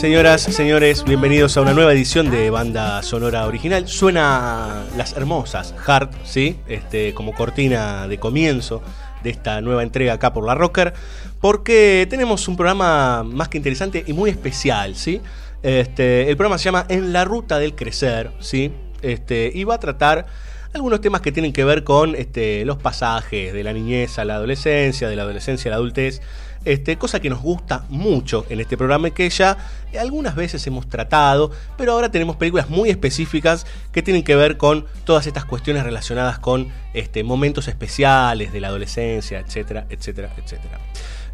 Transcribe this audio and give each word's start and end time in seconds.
Señoras, 0.00 0.40
señores, 0.40 1.04
bienvenidos 1.04 1.58
a 1.58 1.60
una 1.60 1.74
nueva 1.74 1.92
edición 1.92 2.30
de 2.30 2.48
Banda 2.48 3.02
Sonora 3.02 3.46
Original. 3.46 3.86
Suena 3.86 4.86
las 4.96 5.14
hermosas 5.14 5.74
Heart, 5.86 6.14
¿sí? 6.24 6.56
Este, 6.68 7.12
como 7.12 7.34
cortina 7.34 8.08
de 8.08 8.18
comienzo 8.18 8.82
de 9.22 9.28
esta 9.28 9.60
nueva 9.60 9.82
entrega 9.82 10.14
acá 10.14 10.32
por 10.32 10.46
la 10.46 10.54
Rocker, 10.54 10.94
porque 11.38 12.06
tenemos 12.08 12.48
un 12.48 12.56
programa 12.56 13.24
más 13.24 13.50
que 13.50 13.58
interesante 13.58 14.02
y 14.06 14.14
muy 14.14 14.30
especial, 14.30 14.96
¿sí? 14.96 15.20
Este, 15.62 16.30
el 16.30 16.36
programa 16.38 16.56
se 16.56 16.64
llama 16.64 16.86
En 16.88 17.12
la 17.12 17.26
Ruta 17.26 17.58
del 17.58 17.74
Crecer, 17.74 18.30
¿sí? 18.40 18.72
Este, 19.02 19.52
y 19.54 19.64
va 19.64 19.74
a 19.74 19.80
tratar 19.80 20.24
algunos 20.72 21.02
temas 21.02 21.20
que 21.20 21.30
tienen 21.30 21.52
que 21.52 21.64
ver 21.64 21.84
con 21.84 22.14
este, 22.14 22.64
los 22.64 22.78
pasajes 22.78 23.52
de 23.52 23.62
la 23.62 23.74
niñez 23.74 24.18
a 24.18 24.24
la 24.24 24.36
adolescencia, 24.36 25.10
de 25.10 25.16
la 25.16 25.24
adolescencia 25.24 25.68
a 25.68 25.72
la 25.72 25.76
adultez, 25.76 26.22
este, 26.64 26.96
cosa 26.96 27.20
que 27.20 27.30
nos 27.30 27.40
gusta 27.40 27.84
mucho 27.88 28.44
en 28.48 28.60
este 28.60 28.76
programa 28.76 29.08
y 29.08 29.10
que 29.12 29.28
ya 29.30 29.56
algunas 29.98 30.34
veces 30.34 30.66
hemos 30.66 30.88
tratado, 30.88 31.50
pero 31.76 31.92
ahora 31.92 32.10
tenemos 32.10 32.36
películas 32.36 32.68
muy 32.68 32.90
específicas 32.90 33.66
que 33.92 34.02
tienen 34.02 34.22
que 34.22 34.36
ver 34.36 34.56
con 34.56 34.86
todas 35.04 35.26
estas 35.26 35.44
cuestiones 35.44 35.84
relacionadas 35.84 36.38
con 36.38 36.68
este, 36.92 37.24
momentos 37.24 37.68
especiales 37.68 38.52
de 38.52 38.60
la 38.60 38.68
adolescencia, 38.68 39.38
etcétera, 39.40 39.86
etcétera, 39.88 40.30
etcétera. 40.36 40.78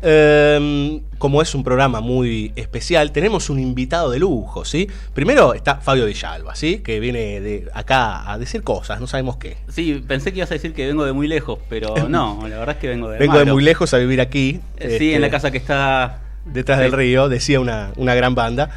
Em, 0.09 1.01
como 1.19 1.43
es 1.43 1.53
un 1.57 1.65
programa 1.65 2.01
muy 2.01 2.53
especial, 2.55 3.11
tenemos 3.11 3.51
un 3.51 3.59
invitado 3.59 4.11
de 4.13 4.21
lujo, 4.21 4.65
¿sí? 4.65 4.89
Primero 5.15 5.53
está 5.53 5.77
Fabio 5.77 6.07
Villalba, 6.07 6.55
¿sí? 6.55 6.79
Que 6.79 7.01
viene 7.01 7.41
de 7.41 7.69
acá 7.75 8.31
a 8.31 8.39
decir 8.39 8.63
cosas, 8.63 9.01
no 9.01 9.09
sabemos 9.09 9.37
qué. 9.39 9.57
Sí, 9.69 10.05
pensé 10.07 10.31
que 10.31 10.39
ibas 10.39 10.51
a 10.53 10.55
decir 10.55 10.75
que 10.75 10.87
vengo 10.87 11.05
de 11.05 11.13
muy 11.13 11.27
lejos, 11.27 11.59
pero 11.69 11.95
no, 12.09 12.39
la 12.49 12.59
verdad 12.59 12.77
es 12.77 12.81
que 12.81 12.89
vengo 12.89 13.09
de 13.09 13.19
Vengo 13.19 13.37
de 13.39 13.47
muy 13.53 13.65
lejos 13.65 13.93
a 13.95 13.99
vivir 13.99 14.21
aquí. 14.21 14.61
Eh, 14.77 14.87
Sí, 14.87 14.93
este, 14.95 15.15
en 15.17 15.21
la 15.23 15.31
casa 15.31 15.51
que 15.51 15.59
está 15.59 16.21
detrás 16.45 16.79
Sí. 16.79 16.85
del 16.85 16.93
río, 16.93 17.29
decía 17.29 17.59
una, 17.59 17.91
una 17.97 18.15
gran 18.15 18.37
banda. 18.37 18.71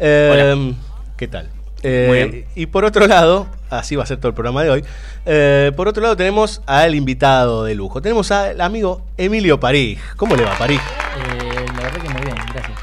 Eh, 0.00 0.74
¿Qué 1.16 1.28
tal? 1.28 1.48
Eh, 1.82 2.06
Muy 2.08 2.18
bien. 2.30 2.44
y 2.54 2.66
por 2.66 2.84
otro 2.84 3.06
lado, 3.06 3.46
así 3.70 3.96
va 3.96 4.04
a 4.04 4.06
ser 4.06 4.18
todo 4.18 4.28
el 4.28 4.34
programa 4.34 4.62
de 4.62 4.70
hoy. 4.70 4.84
eh, 5.26 5.72
por 5.76 5.88
otro 5.88 6.02
lado, 6.02 6.16
tenemos 6.16 6.62
al 6.66 6.94
invitado 6.94 7.64
de 7.64 7.74
lujo. 7.74 8.00
Tenemos 8.02 8.30
al 8.30 8.60
amigo 8.60 9.04
Emilio 9.16 9.58
París. 9.58 9.98
¿Cómo 10.16 10.36
le 10.36 10.44
va, 10.44 10.56
París? 10.56 10.80
Eh, 10.80 11.66
la 11.76 11.82
verdad 11.82 12.00
que 12.02 12.08
muy 12.08 12.22
bien, 12.22 12.36
gracias. 12.54 12.78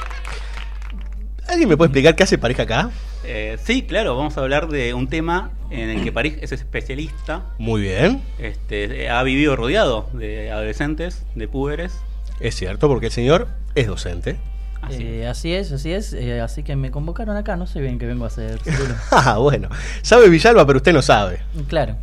¿Alguien 1.47 1.69
me 1.69 1.77
puede 1.77 1.87
explicar 1.87 2.15
qué 2.15 2.23
hace 2.23 2.37
París 2.37 2.59
acá? 2.59 2.91
Eh, 3.23 3.57
sí, 3.63 3.83
claro, 3.83 4.15
vamos 4.15 4.37
a 4.37 4.41
hablar 4.41 4.67
de 4.67 4.93
un 4.93 5.07
tema 5.07 5.51
en 5.71 5.89
el 5.89 6.03
que 6.03 6.11
París 6.11 6.35
es 6.41 6.51
especialista. 6.51 7.43
Muy 7.57 7.81
bien. 7.81 8.21
Este, 8.37 9.09
ha 9.09 9.21
vivido 9.23 9.55
rodeado 9.55 10.09
de 10.13 10.51
adolescentes, 10.51 11.23
de 11.35 11.47
púberes. 11.47 11.97
Es 12.39 12.55
cierto, 12.55 12.87
porque 12.87 13.07
el 13.07 13.11
señor 13.11 13.47
es 13.75 13.87
docente. 13.87 14.37
Así. 14.81 15.03
Eh, 15.03 15.27
así 15.27 15.53
es, 15.53 15.71
así 15.71 15.91
es. 15.91 16.13
eh, 16.13 16.41
así 16.41 16.63
que 16.63 16.75
me 16.75 16.89
convocaron 16.91 17.35
acá, 17.37 17.55
no 17.57 17.67
sé 17.67 17.81
bien 17.81 17.99
qué 17.99 18.05
vengo 18.05 18.23
a 18.23 18.27
hacer. 18.27 18.59
Ah, 19.11 19.37
bueno. 19.37 19.69
Sabe 20.01 20.29
Villalba, 20.29 20.65
pero 20.65 20.77
usted 20.77 20.93
no 20.93 21.01
sabe. 21.01 21.41
claro. 21.67 21.95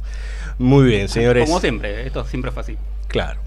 Muy 0.59 0.87
bien, 0.87 1.09
señores. 1.09 1.47
Como 1.47 1.61
siempre, 1.61 2.07
esto 2.07 2.25
siempre 2.25 2.51
fue 2.51 2.63
así. 2.63 2.77
Claro. 3.09 3.41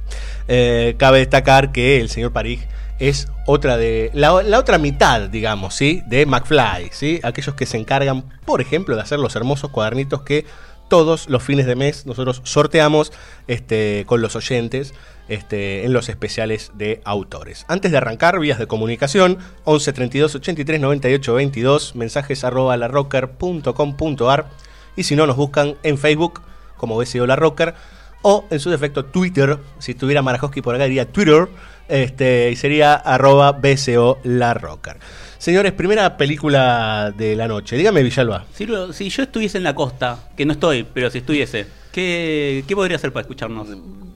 Eh, 0.48 0.96
cabe 0.98 1.20
destacar 1.20 1.72
que 1.72 2.00
el 2.02 2.10
señor 2.10 2.32
París 2.34 2.62
es 3.00 3.28
otra 3.48 3.78
de. 3.78 4.12
La, 4.14 4.44
la 4.44 4.60
otra 4.60 4.78
mitad, 4.78 5.22
digamos, 5.30 5.74
¿sí? 5.74 6.04
De 6.08 6.26
McFly, 6.28 6.90
¿sí? 6.92 7.20
Aquellos 7.24 7.56
que 7.56 7.66
se 7.66 7.78
encargan, 7.78 8.26
por 8.46 8.62
ejemplo, 8.62 8.96
de 8.96 9.02
hacer 9.02 9.18
los 9.20 9.36
hermosos 9.36 9.72
cuadernitos 9.72 10.22
que 10.22 10.46
todos 10.90 11.30
los 11.30 11.42
fines 11.44 11.66
de 11.66 11.76
mes 11.76 12.06
nosotros 12.06 12.42
sorteamos 12.44 13.14
este, 13.48 14.04
con 14.08 14.22
los 14.22 14.36
oyentes 14.36 14.94
este, 15.30 15.86
en 15.86 15.94
los 15.94 16.10
especiales 16.10 16.72
de 16.74 17.02
autores. 17.06 17.66
Antes 17.70 17.92
de 17.92 17.98
arrancar, 17.98 18.40
vías 18.40 18.60
de 18.60 18.68
comunicación: 18.68 19.38
11 19.64 19.94
32 19.94 20.36
83 20.36 20.82
98 20.82 21.34
22, 21.34 21.96
mensajes 21.96 22.44
arroba 22.44 22.76
larrocker.com.ar 22.76 24.48
y 24.96 25.04
si 25.04 25.16
no, 25.16 25.26
nos 25.26 25.38
buscan 25.38 25.78
en 25.84 25.98
Facebook 25.98 26.42
como 26.76 26.98
BCO 26.98 27.26
La 27.26 27.36
Rocker 27.36 27.74
o 28.22 28.46
en 28.50 28.60
su 28.60 28.70
defecto 28.70 29.06
Twitter, 29.06 29.58
si 29.78 29.94
tuviera 29.94 30.22
Marajowski 30.22 30.62
por 30.62 30.76
acá 30.76 30.86
diría 30.86 31.10
Twitter, 31.10 31.48
este, 31.88 32.52
y 32.52 32.56
sería 32.56 32.96
arroba 32.96 33.54
BCO 33.54 34.20
La 34.24 34.54
Rocker. 34.54 34.98
Señores, 35.40 35.72
primera 35.72 36.18
película 36.18 37.14
de 37.16 37.34
la 37.34 37.48
noche. 37.48 37.78
Dígame, 37.78 38.04
Villalba. 38.04 38.44
Si, 38.54 38.66
yo 39.10 39.24
estuviese 39.24 39.58
en 39.58 39.64
la 39.64 39.74
costa, 39.74 40.30
que 40.36 40.46
no 40.46 40.52
estoy, 40.52 40.86
pero 40.94 41.10
si 41.10 41.20
estuviese, 41.20 41.66
¿qué, 41.94 42.66
qué 42.68 42.76
podría 42.76 42.98
hacer 42.98 43.14
para 43.14 43.22
escucharnos? 43.22 43.70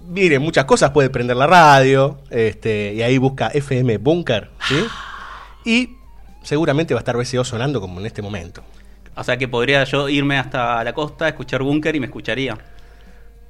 Mire, 0.09 0.37
muchas 0.39 0.65
cosas, 0.65 0.91
puede 0.91 1.09
prender 1.09 1.37
la 1.37 1.47
radio, 1.47 2.19
este, 2.29 2.93
y 2.93 3.01
ahí 3.01 3.17
busca 3.17 3.47
FM 3.47 3.99
Bunker, 3.99 4.49
¿sí? 4.67 4.85
Y 5.63 5.95
seguramente 6.43 6.93
va 6.93 6.99
a 6.99 7.03
estar 7.03 7.15
BCO 7.15 7.45
sonando 7.45 7.79
como 7.79 8.01
en 8.01 8.05
este 8.05 8.21
momento. 8.21 8.61
O 9.15 9.23
sea 9.23 9.37
que 9.37 9.47
podría 9.47 9.85
yo 9.85 10.09
irme 10.09 10.37
hasta 10.37 10.83
la 10.83 10.91
costa, 10.93 11.29
escuchar 11.29 11.63
Bunker 11.63 11.95
y 11.95 12.01
me 12.01 12.07
escucharía. 12.07 12.57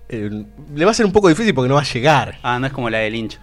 Eh, 0.09 0.45
le 0.75 0.85
va 0.85 0.91
a 0.91 0.93
ser 0.93 1.07
un 1.07 1.11
poco 1.11 1.27
difícil 1.27 1.55
porque 1.55 1.69
no 1.69 1.75
va 1.75 1.81
a 1.81 1.91
llegar. 1.91 2.37
Ah, 2.43 2.59
no 2.59 2.67
es 2.67 2.73
como 2.73 2.91
la 2.91 2.99
de 2.99 3.09
Lynch. 3.09 3.39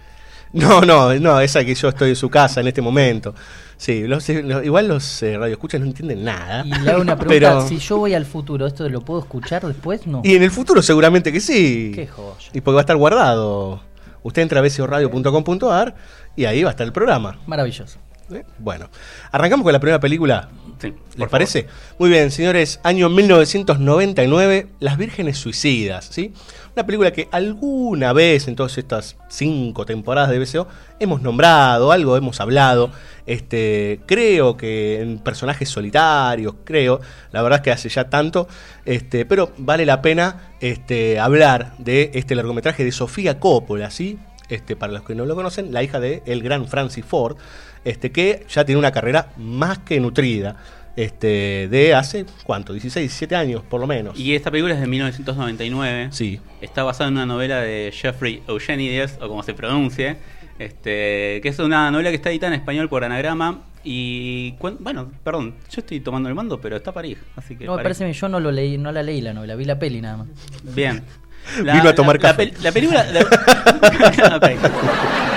No, 0.53 0.81
no, 0.81 1.13
no, 1.19 1.39
esa 1.39 1.63
que 1.63 1.73
yo 1.75 1.89
estoy 1.89 2.09
en 2.09 2.15
su 2.15 2.29
casa 2.29 2.59
en 2.61 2.67
este 2.67 2.81
momento. 2.81 3.33
Sí, 3.77 4.03
los- 4.07 4.27
los- 4.29 4.63
igual 4.65 4.87
los 4.87 5.23
eh, 5.23 5.37
radioescuchas 5.37 5.79
no 5.81 5.87
entienden 5.87 6.23
nada. 6.23 6.63
Y 6.65 6.69
le 6.69 6.91
hago 6.91 7.01
una 7.01 7.15
pregunta, 7.17 7.27
Pero- 7.49 7.67
si 7.67 7.77
yo 7.79 7.97
voy 7.97 8.13
al 8.13 8.25
futuro, 8.25 8.67
¿esto 8.67 8.87
lo 8.89 9.01
puedo 9.01 9.21
escuchar 9.21 9.65
después? 9.65 10.05
No. 10.05 10.21
Y 10.23 10.35
en 10.35 10.43
el 10.43 10.51
futuro 10.51 10.81
seguramente 10.81 11.31
que 11.31 11.39
sí. 11.39 11.91
Qué 11.95 12.05
joya. 12.07 12.49
Y 12.53 12.61
porque 12.61 12.75
va 12.75 12.81
a 12.81 12.83
estar 12.83 12.97
guardado. 12.97 13.81
Usted 14.23 14.41
entra 14.43 14.59
a 14.59 14.63
bcoradio.com.ar 14.63 15.95
y 16.35 16.45
ahí 16.45 16.63
va 16.63 16.69
a 16.69 16.71
estar 16.71 16.85
el 16.85 16.93
programa. 16.93 17.39
Maravilloso. 17.47 17.97
¿Eh? 18.31 18.43
Bueno, 18.59 18.89
arrancamos 19.31 19.63
con 19.63 19.73
la 19.73 19.79
primera 19.79 19.99
película. 19.99 20.47
Sí, 20.81 20.95
¿Les 21.15 21.29
parece? 21.29 21.67
Muy 21.99 22.09
bien, 22.09 22.31
señores. 22.31 22.79
Año 22.81 23.07
1999, 23.07 24.67
Las 24.79 24.97
Vírgenes 24.97 25.37
Suicidas, 25.37 26.09
¿sí? 26.09 26.33
Una 26.75 26.87
película 26.87 27.13
que 27.13 27.27
alguna 27.31 28.13
vez 28.13 28.47
en 28.47 28.55
todas 28.55 28.79
estas 28.79 29.15
cinco 29.29 29.85
temporadas 29.85 30.31
de 30.31 30.39
BCO 30.39 30.67
hemos 30.99 31.21
nombrado, 31.21 31.91
algo 31.91 32.17
hemos 32.17 32.41
hablado. 32.41 32.89
Este, 33.27 33.99
creo 34.07 34.57
que 34.57 35.01
en 35.01 35.19
personajes 35.19 35.69
solitarios, 35.69 36.55
creo. 36.63 36.99
La 37.31 37.43
verdad 37.43 37.59
es 37.59 37.63
que 37.63 37.71
hace 37.71 37.89
ya 37.89 38.09
tanto. 38.09 38.47
Este, 38.83 39.23
pero 39.27 39.51
vale 39.57 39.85
la 39.85 40.01
pena 40.01 40.53
este, 40.61 41.19
hablar 41.19 41.73
de 41.77 42.09
este 42.15 42.33
largometraje 42.33 42.83
de 42.83 42.91
Sofía 42.91 43.39
Coppola, 43.39 43.91
¿sí? 43.91 44.17
Este, 44.49 44.75
para 44.75 44.91
los 44.91 45.03
que 45.03 45.15
no 45.15 45.25
lo 45.25 45.35
conocen, 45.35 45.71
la 45.71 45.81
hija 45.83 45.99
de 45.99 46.23
el 46.25 46.41
gran 46.43 46.67
Francis 46.67 47.05
Ford, 47.05 47.37
este, 47.85 48.11
que 48.11 48.45
ya 48.49 48.65
tiene 48.65 48.79
una 48.79 48.91
carrera 48.91 49.29
más 49.37 49.79
que 49.79 49.99
nutrida, 49.99 50.55
este, 50.95 51.67
de 51.69 51.95
hace, 51.95 52.25
¿cuánto? 52.43 52.73
16, 52.73 53.03
17 53.03 53.35
años, 53.35 53.63
por 53.67 53.79
lo 53.79 53.87
menos. 53.87 54.19
Y 54.19 54.35
esta 54.35 54.51
película 54.51 54.73
es 54.73 54.81
de 54.81 54.87
1999. 54.87 56.09
Sí. 56.11 56.39
Está 56.59 56.83
basada 56.83 57.07
en 57.07 57.13
una 57.15 57.25
novela 57.25 57.61
de 57.61 57.91
Jeffrey 57.93 58.43
Eugenides, 58.47 59.17
o 59.21 59.27
como 59.29 59.41
se 59.43 59.53
pronuncie, 59.53 60.17
este, 60.59 61.39
que 61.41 61.49
es 61.49 61.59
una 61.59 61.89
novela 61.91 62.09
que 62.09 62.17
está 62.17 62.29
editada 62.29 62.53
en 62.53 62.59
español 62.59 62.89
por 62.89 63.03
Anagrama. 63.03 63.61
Y 63.83 64.51
bueno, 64.59 65.11
perdón, 65.23 65.55
yo 65.71 65.79
estoy 65.79 66.01
tomando 66.01 66.29
el 66.29 66.35
mando, 66.35 66.61
pero 66.61 66.75
está 66.75 66.91
París, 66.91 67.17
así 67.35 67.55
que 67.55 67.65
No, 67.65 67.71
me 67.71 67.77
París. 67.77 67.97
parece 67.97 68.05
que 68.05 68.13
yo 68.13 68.29
no 68.29 68.39
lo 68.39 68.51
leí, 68.51 68.77
no 68.77 68.91
la 68.91 69.01
leí 69.01 69.21
la 69.21 69.33
novela, 69.33 69.55
vi 69.55 69.65
la 69.65 69.79
peli 69.79 70.01
nada 70.01 70.17
más. 70.17 70.27
Bien. 70.75 71.01
Vino 71.57 71.89
a 71.89 71.95
tomar 71.95 72.17
la, 72.21 72.29
café. 72.29 72.51
pel- 72.53 72.59
la 72.61 72.71
película. 72.71 73.03
la- 73.11 73.21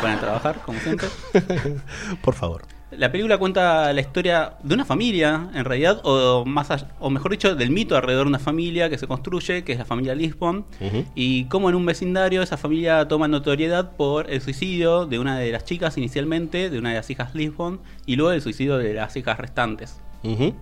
Ok. 0.00 0.04
Me 0.04 0.10
voy 0.10 0.16
a 0.16 0.16
poner 0.16 0.16
a 0.16 0.20
trabajar, 0.20 0.60
como 0.64 0.78
siempre. 0.80 1.08
por 2.22 2.34
favor. 2.34 2.62
La 2.90 3.12
película 3.12 3.38
cuenta 3.38 3.92
la 3.92 4.00
historia 4.00 4.54
de 4.64 4.74
una 4.74 4.84
familia, 4.84 5.48
en 5.54 5.64
realidad, 5.64 6.00
o 6.02 6.44
más 6.44 6.68
o 6.98 7.08
mejor 7.08 7.30
dicho, 7.30 7.54
del 7.54 7.70
mito 7.70 7.96
alrededor 7.96 8.24
de 8.24 8.30
una 8.30 8.40
familia 8.40 8.90
que 8.90 8.98
se 8.98 9.06
construye, 9.06 9.62
que 9.62 9.72
es 9.72 9.78
la 9.78 9.84
familia 9.84 10.12
Lisbon, 10.16 10.66
y 11.14 11.44
cómo 11.44 11.68
en 11.68 11.76
un 11.76 11.86
vecindario 11.86 12.42
esa 12.42 12.56
familia 12.56 13.06
toma 13.06 13.28
notoriedad 13.28 13.92
por 13.92 14.28
el 14.28 14.40
suicidio 14.40 15.06
de 15.06 15.20
una 15.20 15.38
de 15.38 15.52
las 15.52 15.64
chicas 15.64 15.96
inicialmente, 15.98 16.68
de 16.68 16.78
una 16.80 16.88
de 16.88 16.96
las 16.96 17.08
hijas 17.10 17.32
Lisbon, 17.32 17.80
y 18.06 18.16
luego 18.16 18.32
el 18.32 18.42
suicidio 18.42 18.76
de 18.76 18.92
las 18.92 19.14
hijas 19.16 19.38
restantes. 19.38 20.00
Ujú. 20.24 20.52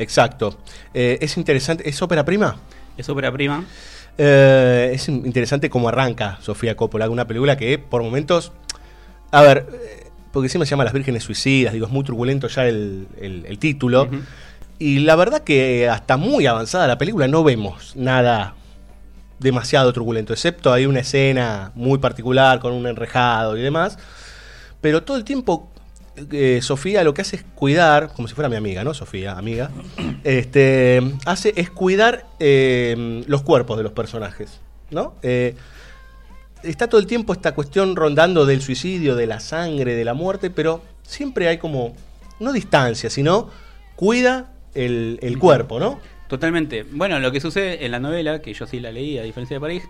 Exacto. 0.00 0.58
Eh, 0.94 1.18
es 1.20 1.36
interesante. 1.36 1.88
¿Es 1.88 2.02
ópera 2.02 2.24
prima? 2.24 2.56
Es 2.96 3.08
ópera 3.08 3.30
prima. 3.30 3.64
Eh, 4.18 4.90
es 4.94 5.08
in- 5.08 5.24
interesante 5.24 5.70
cómo 5.70 5.88
arranca 5.88 6.38
Sofía 6.40 6.76
Coppola, 6.76 7.08
una 7.08 7.26
película 7.28 7.56
que 7.56 7.78
por 7.78 8.02
momentos. 8.02 8.50
A 9.30 9.42
ver, 9.42 9.66
eh, 9.72 10.06
porque 10.32 10.46
encima 10.46 10.64
se 10.64 10.70
llama 10.70 10.84
Las 10.84 10.92
Vírgenes 10.92 11.24
Suicidas, 11.24 11.72
digo, 11.72 11.86
es 11.86 11.92
muy 11.92 12.04
turbulento 12.04 12.48
ya 12.48 12.66
el, 12.66 13.06
el- 13.20 13.44
el 13.46 13.58
título. 13.58 14.08
Y 14.78 15.00
la 15.00 15.16
verdad 15.16 15.42
que 15.42 15.88
hasta 15.88 16.16
muy 16.16 16.46
avanzada 16.46 16.86
la 16.86 16.98
película 16.98 17.26
no 17.26 17.42
vemos 17.42 17.96
nada 17.96 18.54
demasiado 19.40 19.92
turbulento, 19.92 20.32
excepto 20.32 20.72
hay 20.72 20.86
una 20.86 21.00
escena 21.00 21.72
muy 21.74 21.98
particular 21.98 22.58
con 22.60 22.72
un 22.72 22.86
enrejado 22.86 23.56
y 23.56 23.62
demás. 23.62 23.98
Pero 24.80 25.02
todo 25.02 25.16
el 25.16 25.24
tiempo 25.24 25.68
eh, 26.30 26.60
Sofía 26.62 27.02
lo 27.04 27.14
que 27.14 27.22
hace 27.22 27.36
es 27.36 27.44
cuidar, 27.54 28.12
como 28.14 28.28
si 28.28 28.34
fuera 28.34 28.48
mi 28.48 28.56
amiga, 28.56 28.84
¿no? 28.84 28.94
Sofía, 28.94 29.36
amiga. 29.36 29.70
Este, 30.24 31.02
hace 31.26 31.52
es 31.56 31.70
cuidar 31.70 32.26
eh, 32.40 33.22
los 33.26 33.42
cuerpos 33.42 33.76
de 33.78 33.82
los 33.84 33.92
personajes, 33.92 34.60
¿no? 34.90 35.14
Eh, 35.22 35.54
está 36.62 36.88
todo 36.88 37.00
el 37.00 37.06
tiempo 37.06 37.32
esta 37.32 37.54
cuestión 37.54 37.96
rondando 37.96 38.46
del 38.46 38.60
suicidio, 38.62 39.16
de 39.16 39.26
la 39.26 39.40
sangre, 39.40 39.94
de 39.94 40.04
la 40.04 40.14
muerte, 40.14 40.50
pero 40.50 40.82
siempre 41.02 41.48
hay 41.48 41.58
como, 41.58 41.94
no 42.40 42.52
distancia, 42.52 43.10
sino 43.10 43.50
cuida 43.96 44.52
el, 44.74 45.18
el 45.22 45.38
cuerpo, 45.38 45.80
¿no? 45.80 46.00
Totalmente. 46.28 46.84
Bueno, 46.90 47.18
lo 47.20 47.32
que 47.32 47.40
sucede 47.40 47.84
en 47.84 47.90
la 47.92 48.00
novela, 48.00 48.40
que 48.42 48.52
yo 48.52 48.66
sí 48.66 48.80
la 48.80 48.92
leí 48.92 49.18
a 49.18 49.22
diferencia 49.22 49.56
de 49.56 49.60
París, 49.60 49.82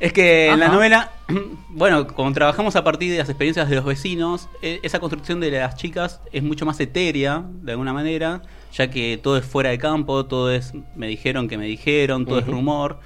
es 0.00 0.12
que 0.12 0.48
en 0.50 0.58
la 0.58 0.68
novela, 0.68 1.12
bueno, 1.68 2.06
como 2.08 2.32
trabajamos 2.32 2.74
a 2.74 2.82
partir 2.82 3.12
de 3.12 3.18
las 3.18 3.28
experiencias 3.28 3.68
de 3.68 3.76
los 3.76 3.84
vecinos, 3.84 4.48
e- 4.62 4.80
esa 4.82 4.98
construcción 4.98 5.40
de 5.40 5.50
las 5.52 5.76
chicas 5.76 6.20
es 6.32 6.42
mucho 6.42 6.66
más 6.66 6.80
etérea, 6.80 7.44
de 7.62 7.72
alguna 7.72 7.92
manera, 7.92 8.42
ya 8.72 8.90
que 8.90 9.20
todo 9.22 9.36
es 9.36 9.44
fuera 9.44 9.70
de 9.70 9.78
campo, 9.78 10.24
todo 10.26 10.50
es 10.50 10.72
me 10.96 11.06
dijeron 11.06 11.48
que 11.48 11.58
me 11.58 11.66
dijeron, 11.66 12.26
todo 12.26 12.38
es 12.38 12.46
rumor. 12.46 12.98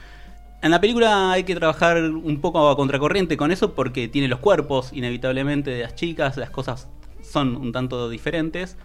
En 0.61 0.73
la 0.73 0.81
película 0.81 1.31
hay 1.31 1.45
que 1.45 1.55
trabajar 1.55 2.03
un 2.03 2.41
poco 2.41 2.69
a 2.69 2.77
contracorriente 2.77 3.37
con 3.37 3.53
eso 3.53 3.75
porque 3.75 4.09
tiene 4.09 4.27
los 4.27 4.41
cuerpos, 4.41 4.93
inevitablemente, 4.93 5.71
de 5.71 5.83
las 5.83 5.95
chicas, 5.95 6.37
las 6.37 6.51
cosas 6.51 6.89
son 7.23 7.57
un 7.57 7.73
tanto 7.73 8.09
diferentes. 8.11 8.77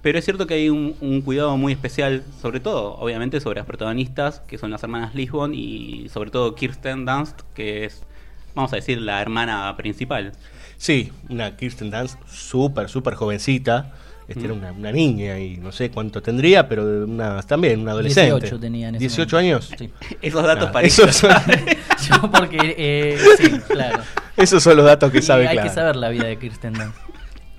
Pero 0.00 0.16
es 0.18 0.24
cierto 0.24 0.46
que 0.46 0.54
hay 0.54 0.68
un, 0.68 1.22
cuidado 1.22 1.56
muy 1.56 1.72
especial, 1.72 2.22
sobre 2.40 2.60
todo, 2.60 2.94
obviamente, 2.98 3.40
sobre 3.40 3.58
las 3.58 3.66
protagonistas, 3.66 4.40
que 4.46 4.58
son 4.58 4.70
las 4.70 4.82
hermanas 4.84 5.16
Lisbon, 5.16 5.54
y 5.54 6.08
sobre 6.08 6.30
todo 6.30 6.54
Kirsten 6.54 7.04
Dunst, 7.04 7.40
que 7.52 7.84
es, 7.84 8.04
vamos 8.54 8.72
a 8.72 8.76
decir, 8.76 9.00
la 9.00 9.20
hermana 9.20 9.76
principal. 9.76 10.32
Sí, 10.76 11.10
una 11.28 11.56
Kirsten 11.56 11.90
Dunst 11.90 12.16
súper, 12.28 12.88
súper 12.88 13.14
jovencita. 13.14 13.92
Este 14.28 14.44
era 14.44 14.52
una, 14.52 14.72
una 14.72 14.92
niña 14.92 15.38
y 15.38 15.56
no 15.56 15.72
sé 15.72 15.90
cuánto 15.90 16.20
tendría, 16.22 16.68
pero 16.68 16.82
una, 17.06 17.40
también 17.42 17.80
una 17.80 17.92
adolescente. 17.92 18.30
18 18.40 18.60
tenía 18.60 18.88
en 18.90 18.96
ese 18.96 19.04
18 19.06 19.36
momento. 19.36 19.56
años. 19.56 19.70
Sí. 19.78 19.90
Esos 20.20 20.42
datos 20.44 20.68
Ah, 20.68 20.72
parecen. 20.72 21.12
son, 21.12 21.30
Yo 22.08 22.30
porque, 22.30 22.74
eh, 22.76 23.18
sí, 23.38 23.50
claro. 23.68 24.02
esos 24.36 24.62
son 24.62 24.76
los 24.76 24.84
datos 24.84 25.10
que 25.10 25.18
Y 25.18 25.22
sabe 25.22 25.48
hay 25.48 25.58
que 25.58 25.70
saber 25.70 25.96
la 25.96 26.10
vida 26.10 26.24
de 26.26 26.36
Kirsten 26.38 26.74
Dunst. 26.74 26.94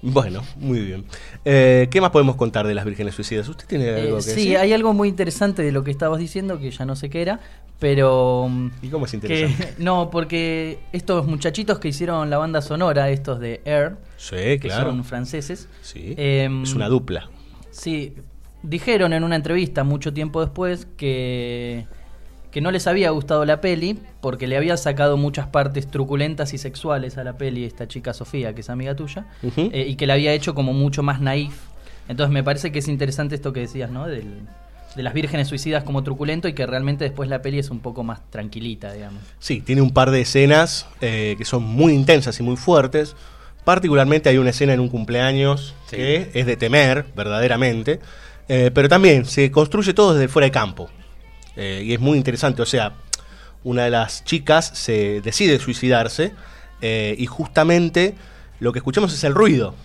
Bueno, 0.02 0.42
muy 0.56 0.80
bien. 0.80 1.06
Eh, 1.46 1.88
¿Qué 1.92 2.00
más 2.00 2.12
podemos 2.12 2.36
contar 2.38 2.66
de 2.66 2.74
las 2.74 2.86
vírgenes 2.86 3.16
suicidas? 3.16 3.48
¿Usted 3.50 3.66
tiene 3.68 3.90
algo 3.90 4.16
Eh, 4.16 4.18
que 4.18 4.22
sí, 4.22 4.30
decir? 4.32 4.58
hay 4.58 4.74
algo 4.74 4.94
muy 4.94 5.10
interesante 5.10 5.62
de 5.62 5.72
lo 5.72 5.84
que 5.84 5.92
estabas 5.92 6.20
diciendo, 6.20 6.60
que 6.60 6.72
ya 6.72 6.86
no 6.86 6.96
sé 6.96 7.10
qué 7.10 7.22
era, 7.22 7.40
pero... 7.80 8.48
mm, 8.50 8.70
¿Y 8.82 8.88
cómo 8.90 9.06
es 9.06 9.12
que- 9.12 9.18
interesante? 9.18 9.74
no, 9.84 10.10
porque 10.10 10.80
estos 10.94 11.28
muchachitos 11.28 11.80
que 11.80 11.90
hicieron 11.90 12.30
la 12.30 12.38
banda 12.38 12.62
sonora, 12.62 13.10
estos 13.10 13.40
de 13.40 13.62
Air, 13.66 13.98
Sí, 14.18 14.36
que 14.36 14.60
claro. 14.60 14.92
son 14.92 15.04
franceses, 15.04 15.68
Sí. 15.82 16.14
em, 16.18 16.64
es 16.64 16.74
una 16.74 16.88
dupla. 16.88 17.30
Sí, 17.72 18.14
dijeron 18.64 19.14
en 19.14 19.24
una 19.24 19.36
entrevista 19.36 19.84
mucho 19.84 20.14
tiempo 20.14 20.40
después 20.42 20.88
que, 20.98 21.86
que 22.52 22.62
no 22.62 22.72
les 22.72 22.88
había 22.88 23.10
gustado 23.12 23.46
la 23.46 23.62
peli 23.62 24.00
porque 24.22 24.48
le 24.48 24.58
había 24.58 24.76
sacado 24.78 25.18
muchas 25.18 25.48
partes 25.48 25.88
truculentas 25.90 26.54
y 26.54 26.58
sexuales 26.58 27.18
a 27.18 27.24
la 27.24 27.34
peli 27.38 27.64
esta 27.66 27.88
chica 27.88 28.14
Sofía, 28.14 28.54
que 28.56 28.62
es 28.62 28.70
amiga 28.70 28.96
tuya, 28.96 29.26
eh, 29.44 29.86
y 29.88 29.96
que 29.96 30.08
la 30.08 30.14
había 30.16 30.34
hecho 30.34 30.56
como 30.56 30.74
mucho 30.74 31.04
más 31.04 31.22
naif. 31.22 31.54
Entonces 32.08 32.34
me 32.34 32.44
parece 32.44 32.72
que 32.72 32.80
es 32.80 32.88
interesante 32.88 33.36
esto 33.36 33.54
que 33.54 33.60
decías, 33.62 33.92
¿no? 33.92 34.08
Del- 34.08 34.40
de 34.96 35.04
las 35.04 35.14
vírgenes 35.14 35.48
suicidas 35.48 35.84
como 35.84 36.02
truculento 36.04 36.48
y 36.48 36.54
que 36.54 36.66
realmente 36.66 37.04
después 37.04 37.30
la 37.30 37.44
peli 37.44 37.60
es 37.60 37.70
un 37.70 37.80
poco 37.80 38.04
más 38.04 38.22
tranquilita, 38.32 38.92
digamos. 38.92 39.22
Sí, 39.38 39.62
tiene 39.62 39.84
un 39.84 39.92
par 39.92 40.10
de 40.10 40.22
escenas 40.22 40.88
eh, 41.02 41.36
que 41.38 41.46
son 41.46 41.62
muy 41.64 41.94
intensas 41.94 42.40
y 42.40 42.44
muy 42.44 42.58
fuertes. 42.58 43.16
Particularmente 43.64 44.30
hay 44.30 44.40
una 44.40 44.50
escena 44.50 44.74
en 44.74 44.80
un 44.80 44.90
cumpleaños 44.90 45.76
Sí. 45.88 45.98
que 45.98 46.32
es 46.34 46.46
de 46.48 46.58
temer, 46.58 47.06
verdaderamente. 47.16 48.00
Eh, 48.48 48.72
pero 48.74 48.90
también 48.90 49.26
se 49.26 49.52
construye 49.52 49.94
todo 49.94 50.16
desde 50.16 50.28
fuera 50.28 50.46
de 50.48 50.52
campo. 50.52 50.90
Eh, 51.60 51.84
y 51.86 51.94
es 51.94 52.00
muy 52.00 52.18
interesante. 52.18 52.62
O 52.62 52.66
sea, 52.66 52.94
una 53.66 53.84
de 53.84 53.90
las 53.90 54.24
chicas 54.24 54.72
se 54.74 55.20
decide 55.20 55.60
suicidarse 55.60 56.34
eh, 56.80 57.16
y 57.18 57.26
justamente 57.26 58.16
lo 58.62 58.72
que 58.72 58.80
escuchamos 58.80 59.14
es 59.14 59.24
el 59.26 59.36
ruido. 59.36 59.76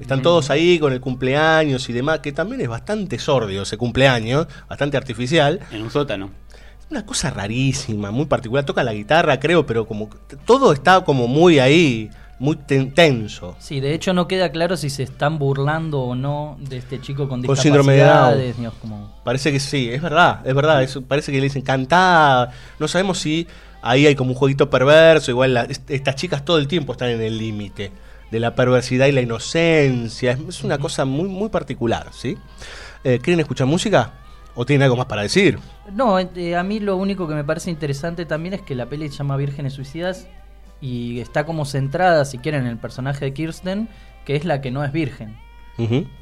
Están 0.00 0.22
todos 0.22 0.50
ahí 0.50 0.80
con 0.80 0.92
el 0.92 1.00
cumpleaños 1.00 1.88
y 1.88 1.92
demás, 1.92 2.18
que 2.18 2.32
también 2.32 2.60
es 2.60 2.68
bastante 2.68 3.20
sordio 3.20 3.62
ese 3.62 3.76
cumpleaños, 3.76 4.48
bastante 4.68 4.96
artificial. 4.96 5.60
En 5.70 5.82
un 5.82 5.90
sótano. 5.90 6.30
Una 6.90 7.06
cosa 7.06 7.30
rarísima, 7.30 8.10
muy 8.10 8.26
particular. 8.26 8.64
Toca 8.64 8.82
la 8.82 8.92
guitarra, 8.92 9.38
creo, 9.38 9.64
pero 9.64 9.86
como 9.86 10.10
todo 10.44 10.72
está 10.72 11.04
como 11.04 11.28
muy 11.28 11.60
ahí, 11.60 12.10
muy 12.38 12.56
ten- 12.56 12.92
tenso. 12.92 13.56
Sí, 13.58 13.80
de 13.80 13.94
hecho 13.94 14.12
no 14.12 14.26
queda 14.28 14.50
claro 14.50 14.76
si 14.76 14.90
se 14.90 15.02
están 15.04 15.38
burlando 15.38 16.00
o 16.00 16.14
no 16.14 16.56
de 16.60 16.78
este 16.78 17.00
chico 17.00 17.28
con 17.28 17.42
Con 17.42 17.56
síndrome 17.56 17.94
de 17.94 18.04
Down. 18.04 18.72
como... 18.80 19.14
Parece 19.24 19.52
que 19.52 19.60
sí, 19.60 19.88
es 19.90 20.02
verdad, 20.02 20.40
es 20.46 20.54
verdad. 20.54 20.86
parece 21.06 21.30
que 21.32 21.38
le 21.38 21.44
dicen 21.44 21.62
cantá. 21.62 22.50
No 22.78 22.88
sabemos 22.88 23.18
si 23.18 23.46
ahí 23.82 24.06
hay 24.06 24.14
como 24.14 24.30
un 24.30 24.36
jueguito 24.36 24.68
perverso. 24.68 25.30
Igual 25.30 25.54
la- 25.54 25.68
estas 25.88 26.16
chicas 26.16 26.44
todo 26.44 26.58
el 26.58 26.66
tiempo 26.68 26.92
están 26.92 27.10
en 27.10 27.22
el 27.22 27.38
límite 27.38 27.92
de 28.30 28.40
la 28.40 28.54
perversidad 28.54 29.06
y 29.06 29.12
la 29.12 29.20
inocencia. 29.20 30.32
Es, 30.32 30.40
es 30.48 30.64
una 30.64 30.78
cosa 30.78 31.04
muy, 31.04 31.28
muy 31.28 31.48
particular, 31.50 32.08
¿sí? 32.12 32.36
Eh, 33.04 33.20
¿Quieren 33.22 33.40
escuchar 33.40 33.66
música? 33.66 34.12
¿O 34.56 34.64
tienen 34.64 34.84
algo 34.84 34.96
más 34.96 35.06
para 35.06 35.22
decir? 35.22 35.58
No, 35.92 36.18
eh, 36.18 36.56
a 36.56 36.62
mí 36.62 36.80
lo 36.80 36.96
único 36.96 37.26
que 37.28 37.34
me 37.34 37.42
parece 37.44 37.70
interesante 37.70 38.24
también 38.24 38.54
es 38.54 38.62
que 38.62 38.74
la 38.74 38.86
peli 38.86 39.08
se 39.08 39.16
llama 39.16 39.36
Vírgenes 39.36 39.72
Suicidas 39.74 40.26
y 40.84 41.20
está 41.20 41.44
como 41.46 41.64
centrada, 41.64 42.24
si 42.24 42.36
quieren, 42.38 42.62
en 42.62 42.66
el 42.68 42.76
personaje 42.78 43.24
de 43.24 43.32
Kirsten, 43.32 43.88
que 44.26 44.36
es 44.36 44.44
la 44.44 44.60
que 44.60 44.70
no 44.70 44.84
es 44.84 44.92
virgen. 44.92 45.36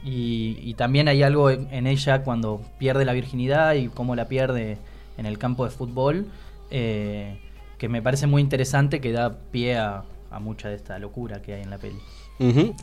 Y, 0.04 0.56
y 0.62 0.74
también 0.74 1.08
hay 1.08 1.22
algo 1.22 1.50
en, 1.50 1.86
ella 1.86 2.22
cuando 2.22 2.62
pierde 2.78 3.04
la 3.04 3.12
virginidad 3.12 3.74
y 3.74 3.88
cómo 3.88 4.14
la 4.16 4.26
pierde 4.28 4.78
en 5.18 5.26
el 5.26 5.36
campo 5.38 5.64
de 5.64 5.70
fútbol, 5.70 6.26
eh, 6.70 7.36
que 7.78 7.88
me 7.88 8.00
parece 8.00 8.26
muy 8.26 8.40
interesante, 8.40 9.00
que 9.00 9.12
da 9.12 9.36
pie 9.50 9.76
a, 9.76 10.04
a 10.30 10.38
mucha 10.38 10.68
de 10.68 10.76
esta 10.76 10.98
locura 10.98 11.42
que 11.42 11.54
hay 11.54 11.62
en 11.62 11.70
la 11.70 11.78
peli. 11.78 11.98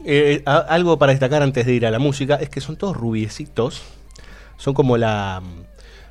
Eh, 0.06 0.44
a- 0.46 0.58
algo 0.58 0.98
para 1.00 1.12
destacar 1.12 1.42
antes 1.42 1.66
de 1.66 1.74
ir 1.74 1.86
a 1.86 1.92
la 1.92 2.00
música 2.00 2.36
es 2.36 2.50
que 2.50 2.62
son 2.62 2.76
todos 2.78 2.96
rubiecitos. 2.96 3.82
Son 4.58 4.74
como 4.74 4.96
la, 4.98 5.42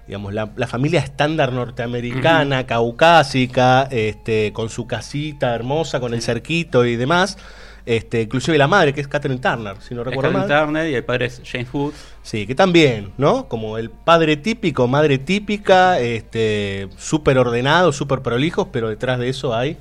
digamos, 0.08 0.32
la, 0.32 0.50
la 0.56 0.66
familia 0.66 1.00
estándar 1.00 1.52
norteamericana, 1.52 2.66
caucásica, 2.66 3.82
este, 3.90 4.54
con 4.54 4.70
su 4.70 4.86
casita 4.86 5.54
hermosa, 5.54 6.00
con 6.00 6.14
el 6.14 6.22
cerquito 6.22 6.86
y 6.86 6.96
demás. 6.96 7.36
Este, 7.84 8.22
inclusive 8.22 8.56
la 8.56 8.68
madre, 8.68 8.94
que 8.94 9.02
es 9.02 9.08
Catherine 9.08 9.40
Turner, 9.40 9.76
si 9.80 9.94
no 9.94 10.02
recuerdo 10.04 10.30
mal. 10.30 10.48
Turner 10.48 10.90
y 10.90 10.94
el 10.94 11.04
padre 11.04 11.26
es 11.26 11.42
James 11.44 11.68
Woods. 11.72 11.96
Sí, 12.22 12.46
que 12.46 12.54
también, 12.54 13.12
¿no? 13.18 13.48
Como 13.48 13.76
el 13.76 13.90
padre 13.90 14.38
típico, 14.38 14.88
madre 14.88 15.18
típica, 15.18 16.00
este, 16.00 16.88
súper 16.96 17.36
ordenado, 17.36 17.92
súper 17.92 18.20
prolijos, 18.20 18.68
pero 18.72 18.88
detrás 18.88 19.18
de 19.18 19.28
eso 19.28 19.54
hay 19.54 19.76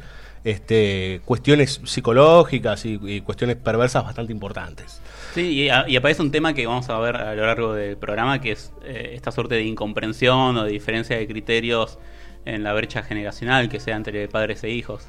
este, 0.49 1.21
cuestiones 1.25 1.81
psicológicas 1.83 2.85
y, 2.85 3.21
cuestiones 3.21 3.57
perversas 3.57 4.03
bastante 4.03 4.31
importantes. 4.31 5.01
Sí, 5.33 5.41
y, 5.49 5.69
a- 5.69 5.87
y 5.87 5.95
aparece 5.97 6.21
un 6.21 6.31
tema 6.31 6.53
que 6.53 6.65
vamos 6.65 6.89
a 6.89 6.97
ver 6.99 7.15
a 7.17 7.35
lo 7.35 7.45
largo 7.45 7.73
del 7.73 7.97
programa, 7.97 8.39
que 8.39 8.53
es 8.53 8.71
eh, 8.83 9.11
esta 9.13 9.31
suerte 9.31 9.55
de 9.55 9.63
incomprensión 9.63 10.57
o 10.57 10.63
de 10.63 10.71
diferencia 10.71 11.17
de 11.17 11.27
criterios 11.27 11.99
en 12.45 12.63
la 12.63 12.73
brecha 12.73 13.03
generacional 13.03 13.67
que 13.67 13.79
sea 13.81 13.97
entre 13.97 14.27
padres 14.29 14.63
e 14.63 14.69
hijos. 14.69 15.07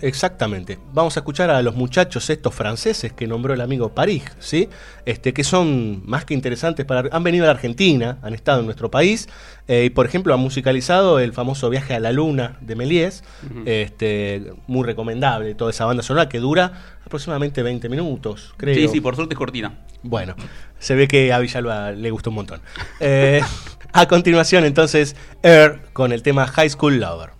Exactamente. 0.00 0.78
Vamos 0.92 1.16
a 1.16 1.20
escuchar 1.20 1.50
a 1.50 1.62
los 1.62 1.74
muchachos 1.74 2.30
estos 2.30 2.54
franceses 2.54 3.12
que 3.12 3.26
nombró 3.26 3.54
el 3.54 3.60
amigo 3.60 3.90
París, 3.90 4.24
¿sí? 4.38 4.68
Este, 5.04 5.32
que 5.32 5.44
son 5.44 6.02
más 6.06 6.24
que 6.24 6.34
interesantes 6.34 6.86
para... 6.86 7.08
Han 7.14 7.22
venido 7.22 7.44
a 7.44 7.48
la 7.48 7.52
Argentina, 7.52 8.18
han 8.22 8.34
estado 8.34 8.60
en 8.60 8.66
nuestro 8.66 8.90
país, 8.90 9.28
eh, 9.68 9.84
y 9.84 9.90
por 9.90 10.06
ejemplo 10.06 10.32
han 10.32 10.40
musicalizado 10.40 11.18
el 11.18 11.32
famoso 11.32 11.68
Viaje 11.70 11.94
a 11.94 12.00
la 12.00 12.12
Luna 12.12 12.56
de 12.60 12.76
Méliès, 12.76 13.22
este, 13.66 14.52
muy 14.66 14.84
recomendable 14.84 15.54
toda 15.54 15.70
esa 15.70 15.84
banda 15.84 16.02
sonora 16.02 16.28
que 16.28 16.38
dura 16.38 16.72
aproximadamente 17.04 17.62
20 17.62 17.88
minutos, 17.88 18.54
creo. 18.56 18.74
Sí, 18.74 18.88
sí, 18.88 19.00
por 19.00 19.16
suerte 19.16 19.34
es 19.34 19.38
cortina. 19.38 19.80
Bueno, 20.02 20.34
se 20.78 20.94
ve 20.94 21.06
que 21.06 21.32
a 21.32 21.38
Villalba 21.38 21.92
le 21.92 22.10
gustó 22.10 22.30
un 22.30 22.36
montón. 22.36 22.60
Eh, 23.00 23.40
a 23.92 24.06
continuación, 24.08 24.64
entonces, 24.64 25.14
Air 25.42 25.80
con 25.92 26.12
el 26.12 26.22
tema 26.22 26.46
High 26.46 26.70
School 26.70 26.98
Lover. 26.98 27.30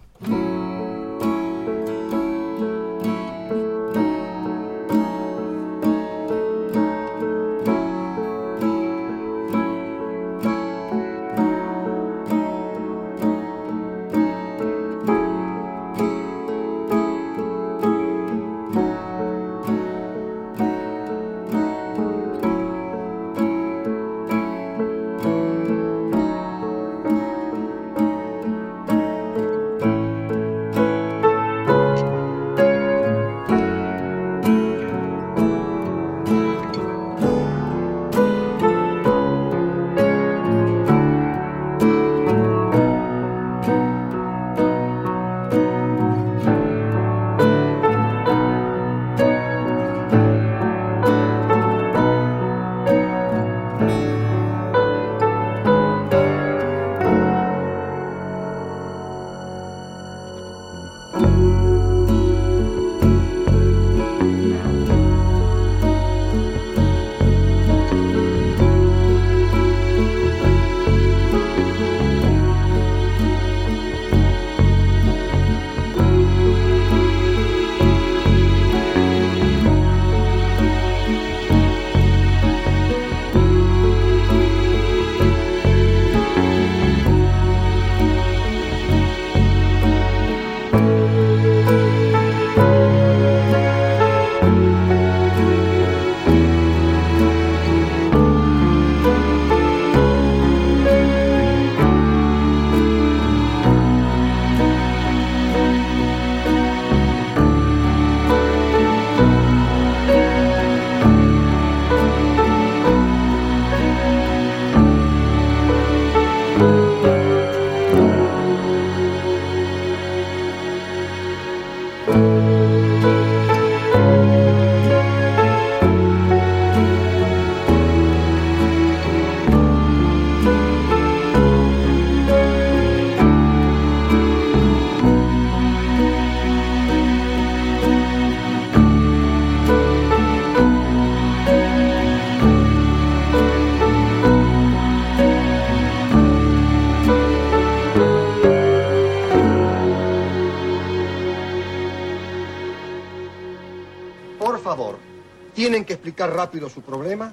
Tienen 155.72 155.86
que 155.86 155.94
explicar 155.94 156.30
rápido 156.30 156.68
su 156.68 156.82
problema 156.82 157.32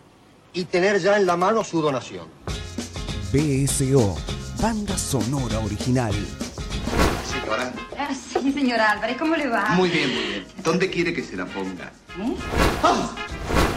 y 0.54 0.64
tener 0.64 0.98
ya 1.02 1.18
en 1.18 1.26
la 1.26 1.36
mano 1.36 1.62
su 1.62 1.82
donación. 1.82 2.26
BSO, 3.34 4.16
banda 4.62 4.98
sonora 4.98 5.60
original. 5.60 6.14
Señora, 7.30 7.74
Ah, 7.98 8.14
sí, 8.16 8.54
señor 8.54 8.80
Álvarez, 8.80 9.18
¿cómo 9.18 9.36
le 9.36 9.50
va? 9.50 9.72
muy 9.72 9.90
bien, 9.90 10.08
muy 10.14 10.24
bien. 10.24 10.46
¿Dónde 10.64 10.90
quiere 10.90 11.12
que 11.14 11.22
se 11.22 11.36
la 11.36 11.46
ponga? 11.48 11.92
¿Eh? 12.18 12.36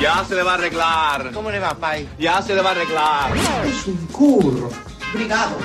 Ya 0.00 0.24
se 0.28 0.36
le 0.36 0.44
va 0.44 0.52
a 0.52 0.54
arreglar. 0.54 1.32
¿Cómo 1.32 1.50
le 1.50 1.58
va, 1.58 1.74
Pai? 1.74 2.08
Ya 2.16 2.40
se 2.40 2.54
le 2.54 2.62
va 2.62 2.68
a 2.68 2.72
arreglar. 2.72 3.36
Es 3.66 3.84
un 3.88 3.96
curro. 4.12 4.70
Brigado. 5.12 5.56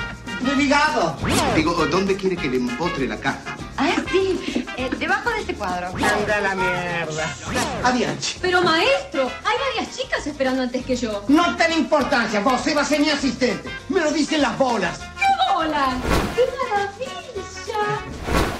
Brigado. 0.56 1.16
Digo, 1.54 1.86
¿dónde 1.86 2.16
quiere 2.16 2.36
que 2.36 2.48
le 2.48 2.56
empotre 2.56 3.06
la 3.06 3.16
caja? 3.20 3.47
Debajo 4.98 5.30
de 5.30 5.40
ese 5.40 5.54
cuadro. 5.54 5.88
Anda 5.88 6.40
la 6.40 6.54
mierda. 6.54 7.34
Adiante. 7.84 8.26
Pero 8.40 8.62
maestro, 8.62 9.30
hay 9.44 9.56
varias 9.68 9.96
chicas 9.96 10.26
esperando 10.26 10.62
antes 10.62 10.84
que 10.84 10.96
yo. 10.96 11.24
No 11.28 11.56
ten 11.56 11.72
importancia, 11.72 12.40
vos 12.40 12.66
iba 12.66 12.82
a 12.82 12.84
ser 12.84 13.00
mi 13.00 13.10
asistente. 13.10 13.70
Me 13.88 14.00
lo 14.00 14.10
dicen 14.10 14.42
las 14.42 14.58
bolas. 14.58 14.98
¡Qué 14.98 15.54
bola! 15.54 15.96
¡Qué 16.34 16.42
maravilla! 16.70 18.00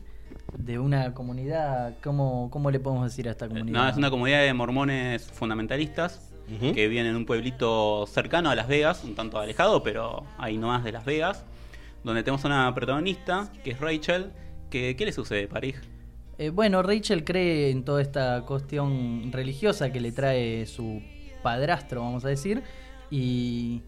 de 0.58 0.80
una 0.80 1.14
comunidad, 1.14 1.96
¿cómo, 2.04 2.50
¿cómo 2.52 2.70
le 2.72 2.80
podemos 2.80 3.06
decir 3.06 3.28
a 3.28 3.32
esta 3.32 3.48
comunidad? 3.48 3.78
No, 3.84 3.90
es 3.90 3.98
una 3.98 4.10
comunidad 4.10 4.44
de 4.44 4.54
mormones 4.54 5.24
fundamentalistas 5.32 6.32
que 6.74 6.88
viven 6.88 7.06
en 7.08 7.16
un 7.18 7.26
pueblito 7.26 8.06
cercano 8.08 8.50
a 8.50 8.56
Las 8.56 8.70
Vegas, 8.70 9.04
un 9.04 9.16
tanto 9.16 9.38
alejado, 9.38 9.84
pero 9.84 10.24
ahí 10.38 10.58
nomás 10.58 10.84
de 10.86 10.94
Las 10.94 11.04
Vegas, 11.04 11.44
donde 12.06 12.24
tenemos 12.24 12.46
a 12.46 12.48
una 12.48 12.74
protagonista, 12.74 13.52
que 13.66 13.72
es 13.72 13.80
Rachel, 13.82 14.32
que 14.70 14.96
¿qué 14.96 15.06
le 15.06 15.12
sucede, 15.12 15.48
París? 15.50 15.76
Eh, 16.38 16.50
bueno, 16.50 16.82
Rachel 16.84 17.26
cree 17.26 17.72
en 17.72 17.84
toda 17.84 18.02
esta 18.02 18.44
cuestión 18.44 19.30
religiosa 19.34 19.92
que 19.92 20.00
le 20.00 20.14
trae 20.14 20.66
su 20.68 21.02
padrastro, 21.44 22.00
vamos 22.02 22.24
a 22.24 22.30
decir, 22.30 22.64
y, 23.12 23.82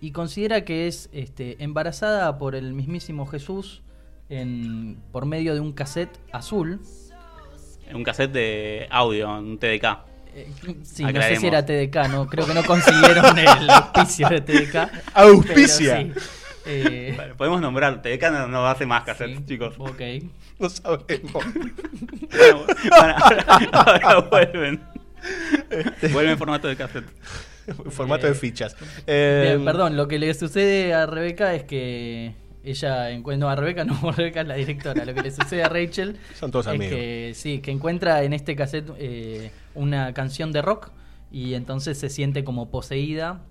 y 0.00 0.12
considera 0.12 0.64
que 0.64 0.86
es 0.86 1.08
este, 1.12 1.62
embarazada 1.62 2.38
por 2.38 2.54
el 2.54 2.72
mismísimo 2.74 3.26
Jesús 3.26 3.82
en, 4.28 4.98
por 5.12 5.26
medio 5.26 5.54
de 5.54 5.60
un 5.60 5.72
cassette 5.72 6.18
azul. 6.32 6.80
Un 7.92 8.04
cassette 8.04 8.32
de 8.32 8.86
audio, 8.90 9.38
un 9.38 9.58
TDK. 9.58 9.84
Eh, 10.34 10.46
Sí, 10.84 11.04
no 11.04 11.22
sé 11.22 11.36
si 11.36 11.46
era 11.46 11.64
TDK, 11.64 12.08
no, 12.10 12.26
creo 12.26 12.46
que 12.46 12.54
no 12.54 12.62
consiguieron 12.64 13.38
el 13.38 13.70
auspicio 13.70 14.28
de 14.28 14.40
TDK. 14.40 14.90
Auspicia. 15.14 16.02
sí. 16.02 16.12
Eh, 16.66 17.14
Bueno, 17.16 17.34
podemos 17.36 17.60
nombrar, 17.62 18.02
TDK 18.02 18.30
no, 18.30 18.48
no 18.48 18.66
hace 18.66 18.84
más 18.84 19.04
cassettes, 19.04 19.46
chicos. 19.46 19.74
ok. 19.78 20.00
No 20.58 20.68
sabemos. 20.68 21.32
Bueno, 21.32 22.64
bueno, 22.66 23.14
ahora, 23.72 24.00
ahora 24.02 24.20
vuelven. 24.28 24.82
Vuelven 26.12 26.32
en 26.32 26.38
formato 26.38 26.68
de 26.68 26.76
cassette. 26.76 27.06
Formato 27.90 28.26
Eh, 28.26 28.30
de 28.30 28.34
fichas. 28.34 28.76
Eh, 29.06 29.44
Bien, 29.54 29.64
perdón, 29.64 29.96
lo 29.96 30.08
que 30.08 30.18
le 30.18 30.32
sucede 30.34 30.94
a 30.94 31.06
Rebeca 31.06 31.54
es 31.54 31.64
que 31.64 32.34
ella 32.64 33.10
encuentra. 33.10 33.46
No, 33.46 33.50
a 33.50 33.56
Rebeca 33.56 33.84
no, 33.84 34.12
Rebeca 34.16 34.40
es 34.42 34.46
la 34.48 34.54
directora. 34.54 35.04
Lo 35.04 35.14
que 35.14 35.22
le 35.22 35.30
sucede 35.30 35.62
a 35.64 35.68
Rachel 35.68 36.16
Son 36.38 36.50
todos 36.50 36.66
es 36.66 36.72
amigos. 36.72 36.94
que 36.96 37.32
sí, 37.34 37.60
que 37.60 37.70
encuentra 37.70 38.22
en 38.22 38.32
este 38.32 38.56
cassette 38.56 38.90
eh, 38.98 39.50
una 39.74 40.12
canción 40.14 40.52
de 40.52 40.62
rock 40.62 40.90
y 41.30 41.54
entonces 41.54 41.98
se 41.98 42.08
siente 42.08 42.42
como 42.44 42.70
poseída 42.70 43.42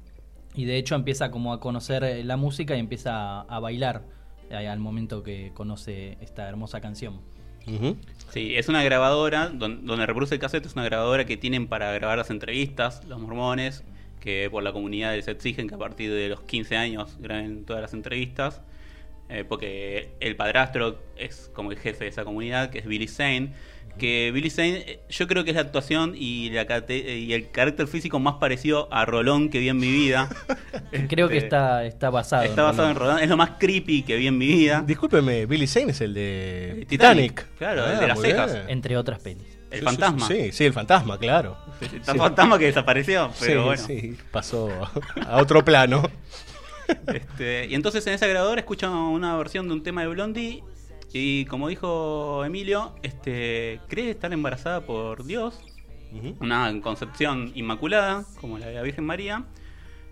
y 0.56 0.66
de 0.66 0.78
hecho 0.78 0.96
empieza 0.96 1.30
como 1.32 1.54
a 1.54 1.60
conocer 1.60 2.04
eh, 2.04 2.24
la 2.24 2.36
música 2.38 2.76
y 2.76 2.80
empieza 2.80 3.12
a, 3.14 3.42
a 3.42 3.60
bailar 3.60 4.04
eh, 4.50 4.68
al 4.68 4.80
momento 4.80 5.22
que 5.24 5.52
conoce 5.54 6.18
esta 6.22 6.48
hermosa 6.50 6.82
canción. 6.82 7.22
Sí, 8.32 8.56
es 8.56 8.70
una 8.70 8.82
grabadora 8.82 9.50
don- 9.50 9.86
donde 9.86 10.06
reproduce 10.06 10.36
el 10.36 10.40
cassette, 10.40 10.66
es 10.66 10.74
una 10.74 10.86
grabadora 10.86 11.26
que 11.26 11.36
tienen 11.36 11.68
para 11.68 11.92
grabar 11.92 12.18
las 12.18 12.30
entrevistas, 12.30 13.04
los 13.06 13.20
mormones, 13.20 13.84
que 14.28 14.50
por 14.50 14.62
la 14.62 14.74
comunidad 14.74 15.16
les 15.16 15.26
exigen 15.30 15.70
que 15.70 15.76
a 15.76 15.78
partir 15.78 16.12
de 16.12 16.28
los 16.28 16.42
15 16.42 16.76
años 16.76 17.16
graben 17.18 17.64
todas 17.64 17.82
las 17.82 17.94
entrevistas, 17.94 18.60
eh, 19.30 19.46
porque 19.48 20.10
el 20.20 20.36
padrastro 20.36 21.00
es 21.16 21.50
como 21.54 21.72
el 21.72 21.78
jefe 21.78 22.04
de 22.04 22.10
esa 22.10 22.26
comunidad, 22.26 22.70
que 22.70 22.80
es 22.80 22.86
Billy 22.86 23.08
Zane, 23.08 23.54
que 23.98 24.32
Billy 24.34 24.50
Zane 24.50 24.84
eh, 24.86 25.00
yo 25.08 25.28
creo 25.28 25.46
que 25.46 25.52
es 25.52 25.56
la 25.56 25.62
actuación 25.62 26.12
y, 26.14 26.50
la 26.50 26.66
y 26.90 27.32
el 27.32 27.52
carácter 27.52 27.88
físico 27.88 28.20
más 28.20 28.34
parecido 28.34 28.90
a 28.92 29.06
Rolón 29.06 29.50
que 29.50 29.60
vi 29.60 29.70
en 29.70 29.78
mi 29.78 29.90
vida. 29.94 30.28
Creo 31.08 31.30
que 31.30 31.38
está, 31.38 31.86
está 31.86 32.10
basado. 32.10 32.44
Está 32.44 32.64
basado 32.64 32.90
en 32.90 32.98
Rolón, 32.98 33.20
es 33.20 33.30
lo 33.30 33.38
más 33.38 33.52
creepy 33.58 34.02
que 34.02 34.18
vi 34.18 34.28
en 34.28 34.38
mi 34.38 34.48
vida. 34.48 34.84
Discúlpeme, 34.86 35.46
Billy 35.46 35.68
Zane 35.68 35.92
es 35.92 36.02
el 36.02 36.14
de 36.14 36.86
Titanic, 36.90 37.46
Titanic. 37.46 37.58
claro, 37.58 37.90
el 37.90 38.00
de 38.02 38.08
las 38.08 38.20
cejas. 38.20 38.54
bien. 38.54 38.66
Entre 38.68 38.98
otras 38.98 39.22
pelis. 39.22 39.57
El 39.70 39.84
fantasma. 39.84 40.28
Sí, 40.28 40.52
sí, 40.52 40.66
el 40.66 40.74
fantasma, 40.74 41.18
claro. 41.18 41.58
Sí. 41.80 42.00
fantasma 42.18 42.58
que 42.58 42.66
desapareció, 42.66 43.32
pero 43.40 43.62
sí, 43.62 43.66
bueno. 43.66 43.84
sí, 43.84 44.18
pasó 44.32 44.70
a 45.26 45.42
otro 45.42 45.64
plano. 45.64 46.04
Este, 47.08 47.68
y 47.68 47.76
entonces 47.76 48.08
en 48.08 48.14
esa 48.14 48.28
grabadora 48.28 48.62
escucha 48.62 48.90
una 48.90 49.36
versión 49.36 49.68
de 49.68 49.74
un 49.74 49.84
tema 49.84 50.02
de 50.02 50.08
Blondie 50.08 50.64
y 51.14 51.46
como 51.46 51.68
dijo 51.68 52.44
Emilio, 52.46 52.96
este, 53.04 53.80
cree 53.88 54.10
estar 54.10 54.32
embarazada 54.34 54.82
por 54.82 55.26
Dios, 55.26 55.60
una 56.40 56.74
concepción 56.82 57.52
inmaculada, 57.56 58.26
como 58.40 58.58
la 58.58 58.68
de 58.68 58.76
la 58.76 58.82
Virgen 58.82 59.06
María, 59.06 59.46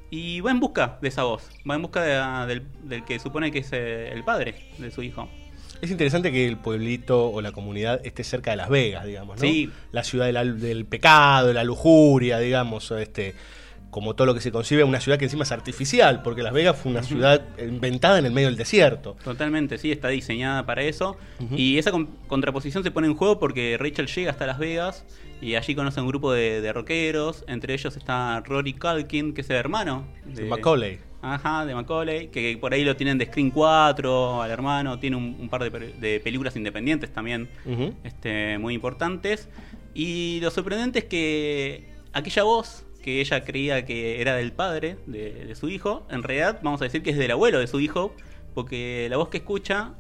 y 0.10 0.42
va 0.42 0.52
en 0.52 0.60
busca 0.60 0.98
de 1.02 1.08
esa 1.08 1.24
voz, 1.24 1.50
va 1.70 1.76
en 1.76 1.82
busca 1.82 2.02
de 2.02 2.48
del, 2.48 2.68
del 2.84 3.04
que 3.04 3.20
supone 3.20 3.52
que 3.52 3.60
es 3.60 3.70
eh, 3.72 4.12
el 4.12 4.24
padre 4.24 4.56
de 4.78 4.92
su 4.92 5.02
hijo. 5.02 5.30
Es 5.82 5.92
interesante 5.92 6.32
que 6.32 6.48
el 6.48 6.58
pueblito 6.58 7.30
o 7.30 7.42
la 7.42 7.52
comunidad 7.52 8.02
esté 8.06 8.24
cerca 8.24 8.52
de 8.52 8.58
Las 8.58 8.70
Vegas, 8.70 9.06
digamos, 9.06 9.38
¿no? 9.38 9.42
Sí. 9.42 9.70
La 9.92 10.04
ciudad 10.04 10.26
de 10.26 10.34
la- 10.34 10.44
del 10.46 10.86
pecado, 10.86 11.48
de 11.50 11.54
la 11.54 11.64
lujuria, 11.64 12.40
digamos, 12.40 12.92
este, 12.92 13.36
como 13.92 14.14
todo 14.14 14.26
lo 14.28 14.34
que 14.34 14.42
se 14.42 14.52
concibe, 14.52 14.84
una 14.84 15.00
ciudad 15.00 15.18
que 15.18 15.24
encima 15.26 15.44
es 15.44 15.52
artificial, 15.54 16.22
porque 16.22 16.44
Las 16.44 16.52
Vegas 16.54 16.76
fue 16.78 16.92
una 16.92 17.02
ciudad 17.04 17.42
inventada 17.60 18.20
en 18.20 18.26
el 18.26 18.34
medio 18.34 18.48
del 18.50 18.58
desierto. 18.58 19.16
Totalmente, 19.24 19.78
sí, 19.78 19.92
está 19.92 20.10
diseñada 20.10 20.66
para 20.66 20.82
eso. 20.84 21.18
Y 21.56 21.78
esa 21.78 21.92
con- 21.92 22.08
contraposición 22.28 22.84
se 22.84 22.92
pone 22.92 23.08
en 23.08 23.16
juego 23.16 23.40
porque 23.40 23.78
Rachel 23.80 24.08
llega 24.08 24.32
hasta 24.32 24.46
Las 24.48 24.60
Vegas 24.60 25.06
y 25.42 25.56
allí 25.56 25.76
conoce 25.76 26.00
a 26.00 26.04
un 26.04 26.10
grupo 26.10 26.34
de, 26.34 26.60
de 26.60 26.74
rockeros. 26.74 27.46
Entre 27.48 27.74
ellos 27.74 27.96
está 27.96 28.42
Rory 28.42 28.74
Culkin, 28.74 29.34
que 29.34 29.42
es 29.42 29.50
el 29.50 29.56
hermano 29.58 30.06
De 30.26 30.44
Macaulay. 30.46 31.00
Ajá, 31.34 31.66
de 31.66 31.74
Macaulay, 31.74 32.28
que 32.28 32.58
por 32.60 32.74
ahí 32.74 32.84
lo 32.84 32.96
tienen 32.96 33.18
de 33.18 33.26
Screen 33.26 33.50
4 33.52 34.42
al 34.44 34.52
hermano. 34.52 35.00
Tiene 35.00 35.16
un, 35.16 35.36
un 35.40 35.50
par 35.50 35.64
de, 35.64 35.72
pe- 35.72 35.94
de 36.00 36.20
películas 36.20 36.56
independientes 36.56 37.12
también 37.12 37.50
este, 38.04 38.58
muy 38.60 38.74
importantes. 38.76 39.50
Y 39.94 40.40
lo 40.42 40.52
sorprendente 40.52 41.00
es 41.00 41.06
que 41.06 41.90
aquella 42.14 42.44
voz 42.44 42.86
que 43.02 43.22
ella 43.22 43.44
creía 43.44 43.86
que 43.86 44.22
era 44.22 44.36
del 44.36 44.52
padre 44.52 44.98
de, 45.08 45.46
de 45.46 45.56
su 45.56 45.70
hijo, 45.70 46.06
en 46.10 46.22
realidad 46.24 46.60
vamos 46.64 46.82
a 46.82 46.86
decir 46.86 47.02
que 47.04 47.12
es 47.12 47.18
del 47.18 47.32
abuelo 47.32 47.60
de 47.60 47.68
su 47.68 47.80
hijo, 47.80 48.14
porque 48.54 49.08
la 49.10 49.18
voz 49.18 49.30
que 49.30 49.38
escucha 49.38 49.94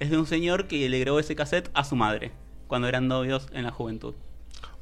es 0.00 0.10
de 0.10 0.18
un 0.18 0.26
señor 0.26 0.66
que 0.66 0.88
le 0.88 0.98
grabó 1.00 1.18
ese 1.20 1.36
cassette 1.36 1.70
a 1.74 1.84
su 1.84 1.94
madre 1.96 2.32
cuando 2.66 2.88
eran 2.88 3.06
novios 3.08 3.48
en 3.52 3.64
la 3.64 3.70
juventud. 3.70 4.14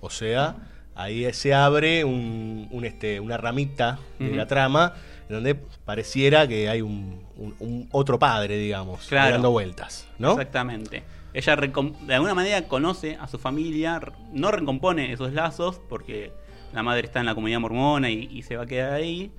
O 0.00 0.10
sea, 0.10 0.56
ahí 0.94 1.30
se 1.32 1.54
abre 1.54 2.04
un, 2.04 2.68
un, 2.70 2.84
este, 2.84 3.20
una 3.20 3.36
ramita 3.36 3.98
de 4.18 4.36
la 4.36 4.46
trama 4.46 4.94
donde 5.28 5.54
pareciera 5.54 6.46
que 6.48 6.68
hay 6.68 6.82
un, 6.82 7.24
un- 7.36 7.54
un 7.60 7.88
otro 7.92 8.18
padre, 8.18 8.56
digamos, 8.58 9.06
Claro. 9.06 9.32
dando 9.32 9.50
vueltas, 9.50 10.08
¿no? 10.18 10.32
Exactamente. 10.32 11.02
Ella 11.34 11.56
de 11.56 12.14
alguna 12.14 12.34
manera 12.34 12.62
conoce 12.68 13.16
a 13.20 13.26
su 13.28 13.38
familia, 13.38 14.00
no 14.32 14.50
recompone 14.50 15.12
esos 15.12 15.32
lazos 15.32 15.80
porque 15.88 16.32
la 16.74 16.82
madre 16.82 17.06
está 17.06 17.20
en 17.20 17.26
la 17.26 17.34
comunidad 17.34 17.60
mormona 17.60 18.10
y, 18.10 18.28
y 18.30 18.42
se 18.42 18.56
va 18.56 18.64
a 18.64 18.66
quedar 18.66 18.92
ahí. 18.92 19.32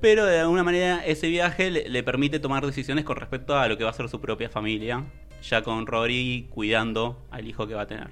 Pero 0.00 0.24
de 0.24 0.40
alguna 0.40 0.62
manera 0.64 1.04
ese 1.04 1.28
viaje 1.28 1.70
le, 1.70 1.88
le 1.90 2.02
permite 2.02 2.38
tomar 2.38 2.64
decisiones 2.64 3.04
con 3.04 3.16
respecto 3.16 3.58
a 3.58 3.68
lo 3.68 3.76
que 3.76 3.84
va 3.84 3.90
a 3.90 3.92
ser 3.92 4.08
su 4.08 4.18
propia 4.18 4.48
familia, 4.48 5.04
ya 5.42 5.62
con 5.62 5.86
Rory 5.86 6.46
cuidando 6.50 7.22
al 7.30 7.46
hijo 7.46 7.66
que 7.66 7.74
va 7.74 7.82
a 7.82 7.86
tener. 7.86 8.08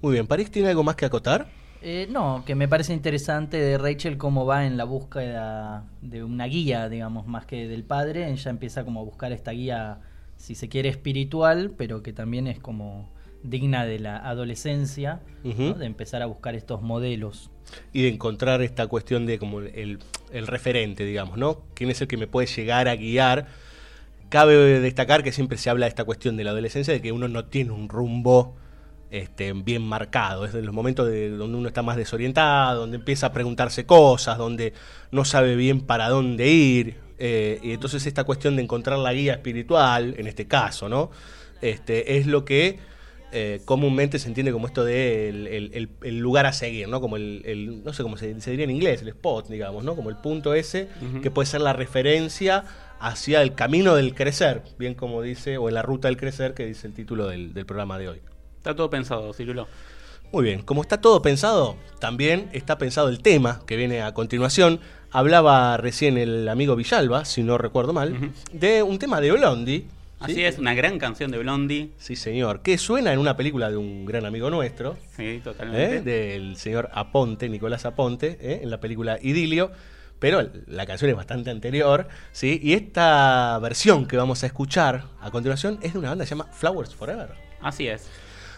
Muy 0.00 0.14
bien, 0.14 0.26
¿París 0.26 0.50
tiene 0.50 0.70
algo 0.70 0.82
más 0.82 0.96
que 0.96 1.04
acotar? 1.04 1.46
Eh, 1.84 2.06
no, 2.08 2.44
que 2.46 2.54
me 2.54 2.68
parece 2.68 2.92
interesante 2.92 3.56
de 3.56 3.76
Rachel 3.76 4.16
cómo 4.16 4.46
va 4.46 4.66
en 4.66 4.76
la 4.76 4.84
búsqueda 4.84 5.84
de 6.00 6.22
una 6.22 6.44
guía, 6.46 6.88
digamos, 6.88 7.26
más 7.26 7.44
que 7.44 7.66
del 7.66 7.82
padre. 7.82 8.30
Ella 8.30 8.50
empieza 8.50 8.84
como 8.84 9.00
a 9.00 9.02
buscar 9.02 9.32
esta 9.32 9.50
guía, 9.50 9.98
si 10.36 10.54
se 10.54 10.68
quiere, 10.68 10.88
espiritual, 10.88 11.72
pero 11.76 12.02
que 12.04 12.12
también 12.12 12.46
es 12.46 12.60
como 12.60 13.10
digna 13.42 13.84
de 13.84 13.98
la 13.98 14.16
adolescencia, 14.16 15.20
de 15.42 15.84
empezar 15.84 16.22
a 16.22 16.26
buscar 16.26 16.54
estos 16.54 16.82
modelos. 16.82 17.50
y 17.92 18.02
de 18.02 18.08
encontrar 18.08 18.62
esta 18.62 18.86
cuestión 18.86 19.26
de 19.26 19.40
como 19.40 19.60
el, 19.60 19.98
el 20.32 20.46
referente, 20.46 21.04
digamos, 21.04 21.36
¿no? 21.36 21.62
¿Quién 21.74 21.90
es 21.90 22.00
el 22.00 22.06
que 22.06 22.16
me 22.16 22.28
puede 22.28 22.46
llegar 22.46 22.86
a 22.86 22.94
guiar? 22.94 23.48
Cabe 24.28 24.54
destacar 24.80 25.24
que 25.24 25.32
siempre 25.32 25.58
se 25.58 25.68
habla 25.70 25.86
de 25.86 25.90
esta 25.90 26.04
cuestión 26.04 26.36
de 26.36 26.44
la 26.44 26.50
adolescencia, 26.50 26.94
de 26.94 27.02
que 27.02 27.10
uno 27.10 27.26
no 27.26 27.46
tiene 27.46 27.72
un 27.72 27.88
rumbo 27.88 28.54
este, 29.12 29.52
bien 29.52 29.82
marcado. 29.82 30.44
Es 30.44 30.52
de 30.52 30.62
los 30.62 30.74
momentos 30.74 31.06
de, 31.06 31.30
donde 31.30 31.56
uno 31.58 31.68
está 31.68 31.82
más 31.82 31.96
desorientado, 31.96 32.80
donde 32.80 32.96
empieza 32.96 33.26
a 33.28 33.32
preguntarse 33.32 33.86
cosas, 33.86 34.38
donde 34.38 34.72
no 35.12 35.24
sabe 35.24 35.54
bien 35.54 35.80
para 35.82 36.08
dónde 36.08 36.48
ir. 36.48 36.96
eh, 37.24 37.60
y 37.62 37.70
entonces 37.72 38.04
esta 38.06 38.24
cuestión 38.24 38.56
de 38.56 38.62
encontrar 38.62 38.98
la 38.98 39.12
guía 39.12 39.34
espiritual, 39.34 40.14
en 40.18 40.26
este 40.26 40.46
caso, 40.48 40.88
¿no? 40.88 41.10
Este, 41.60 42.16
es 42.18 42.26
lo 42.26 42.44
que 42.44 42.78
eh, 43.34 43.60
comúnmente 43.64 44.18
se 44.18 44.28
entiende 44.28 44.52
como 44.52 44.66
esto 44.66 44.84
de 44.84 45.28
el, 45.30 45.46
el- 45.46 45.70
el- 45.72 45.88
el 46.02 46.18
lugar 46.18 46.44
a 46.46 46.52
seguir, 46.52 46.88
¿no? 46.88 47.00
Como 47.00 47.16
el, 47.16 47.40
el- 47.46 47.82
no 47.84 47.92
sé 47.94 48.02
cómo 48.02 48.16
se, 48.18 48.38
se 48.40 48.50
diría 48.50 48.64
en 48.64 48.70
inglés, 48.72 49.00
el 49.02 49.08
spot, 49.08 49.48
digamos, 49.48 49.84
¿no? 49.84 49.94
Como 49.96 50.10
el 50.10 50.16
punto 50.16 50.52
ese, 50.54 50.88
que 51.22 51.30
puede 51.30 51.46
ser 51.46 51.60
la 51.62 51.72
referencia 51.72 52.64
hacia 53.00 53.40
el 53.42 53.54
camino 53.54 53.94
del 53.94 54.14
crecer, 54.14 54.62
bien 54.78 54.94
como 54.94 55.22
dice, 55.22 55.56
o 55.58 55.68
en 55.68 55.74
la 55.74 55.82
ruta 55.82 56.08
del 56.08 56.16
crecer, 56.18 56.52
que 56.54 56.66
dice 56.66 56.86
el 56.88 56.92
título 56.94 57.26
del, 57.28 57.54
del 57.54 57.64
programa 57.66 57.98
de 57.98 58.08
hoy. 58.10 58.18
Está 58.62 58.76
todo 58.76 58.88
pensado, 58.90 59.32
Cirulo. 59.32 59.66
Muy 60.30 60.44
bien, 60.44 60.62
como 60.62 60.82
está 60.82 61.00
todo 61.00 61.20
pensado, 61.20 61.74
también 61.98 62.48
está 62.52 62.78
pensado 62.78 63.08
el 63.08 63.20
tema 63.20 63.60
que 63.66 63.74
viene 63.74 64.02
a 64.02 64.14
continuación. 64.14 64.78
Hablaba 65.10 65.76
recién 65.78 66.16
el 66.16 66.48
amigo 66.48 66.76
Villalba, 66.76 67.24
si 67.24 67.42
no 67.42 67.58
recuerdo 67.58 67.92
mal, 67.92 68.30
de 68.52 68.84
un 68.84 69.00
tema 69.00 69.20
de 69.20 69.32
Blondie. 69.32 69.86
Así 70.20 70.34
¿sí? 70.34 70.44
es, 70.44 70.60
una 70.60 70.74
gran 70.74 71.00
canción 71.00 71.32
de 71.32 71.38
Blondie. 71.38 71.90
Sí, 71.98 72.14
señor, 72.14 72.60
que 72.60 72.78
suena 72.78 73.12
en 73.12 73.18
una 73.18 73.36
película 73.36 73.68
de 73.68 73.78
un 73.78 74.06
gran 74.06 74.26
amigo 74.26 74.48
nuestro, 74.48 74.96
Sí, 75.16 75.40
totalmente. 75.42 75.96
¿eh? 75.96 76.02
del 76.02 76.56
señor 76.56 76.88
Aponte, 76.92 77.48
Nicolás 77.48 77.84
Aponte, 77.84 78.38
¿eh? 78.40 78.60
en 78.62 78.70
la 78.70 78.78
película 78.78 79.18
Idilio, 79.20 79.72
pero 80.20 80.48
la 80.68 80.86
canción 80.86 81.10
es 81.10 81.16
bastante 81.16 81.50
anterior, 81.50 82.06
¿sí? 82.30 82.60
Y 82.62 82.74
esta 82.74 83.58
versión 83.60 84.06
que 84.06 84.16
vamos 84.16 84.44
a 84.44 84.46
escuchar 84.46 85.06
a 85.20 85.32
continuación 85.32 85.80
es 85.82 85.94
de 85.94 85.98
una 85.98 86.10
banda 86.10 86.22
que 86.22 86.28
se 86.28 86.36
llama 86.36 86.48
Flowers 86.52 86.94
Forever. 86.94 87.30
Así 87.60 87.88
es. 87.88 88.08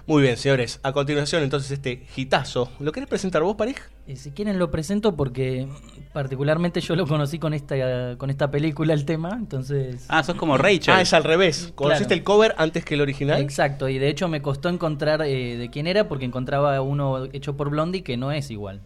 Muy 0.06 0.20
bien, 0.22 0.36
señores. 0.36 0.80
A 0.82 0.92
continuación, 0.92 1.42
entonces, 1.42 1.70
este 1.70 2.06
hitazo. 2.14 2.70
¿Lo 2.78 2.92
querés 2.92 3.08
presentar 3.08 3.42
vos, 3.42 3.56
Parij? 3.56 3.76
Eh, 4.06 4.16
si 4.16 4.32
quieren 4.32 4.58
lo 4.58 4.70
presento 4.70 5.16
porque 5.16 5.66
particularmente 6.12 6.82
yo 6.82 6.94
lo 6.94 7.06
conocí 7.06 7.38
con 7.38 7.54
esta 7.54 8.16
con 8.18 8.28
esta 8.28 8.50
película 8.50 8.92
el 8.92 9.06
tema, 9.06 9.30
entonces 9.30 10.04
Ah, 10.08 10.22
sos 10.22 10.36
como 10.36 10.58
Rachel. 10.58 10.92
Ah, 10.94 11.00
es 11.00 11.14
al 11.14 11.24
revés. 11.24 11.72
¿Conociste 11.74 12.08
Claro. 12.08 12.18
el 12.18 12.24
cover 12.24 12.54
antes 12.58 12.84
que 12.84 12.94
el 12.94 13.00
original? 13.00 13.40
Exacto, 13.40 13.88
y 13.88 13.98
de 13.98 14.08
hecho 14.08 14.28
me 14.28 14.42
costó 14.42 14.68
encontrar 14.68 15.22
eh, 15.22 15.56
de 15.56 15.70
quién 15.70 15.86
era 15.86 16.06
porque 16.06 16.26
encontraba 16.26 16.78
uno 16.82 17.24
hecho 17.32 17.56
por 17.56 17.70
Blondie 17.70 18.02
que 18.02 18.18
no 18.18 18.30
es 18.30 18.50
igual. 18.50 18.82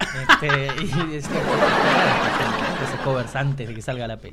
Este, 0.00 0.66
y 1.12 1.14
ese 1.16 1.30
covers 3.04 3.36
antes 3.36 3.68
de 3.68 3.74
que 3.74 3.82
salga 3.82 4.08
la 4.08 4.16
peli. 4.16 4.32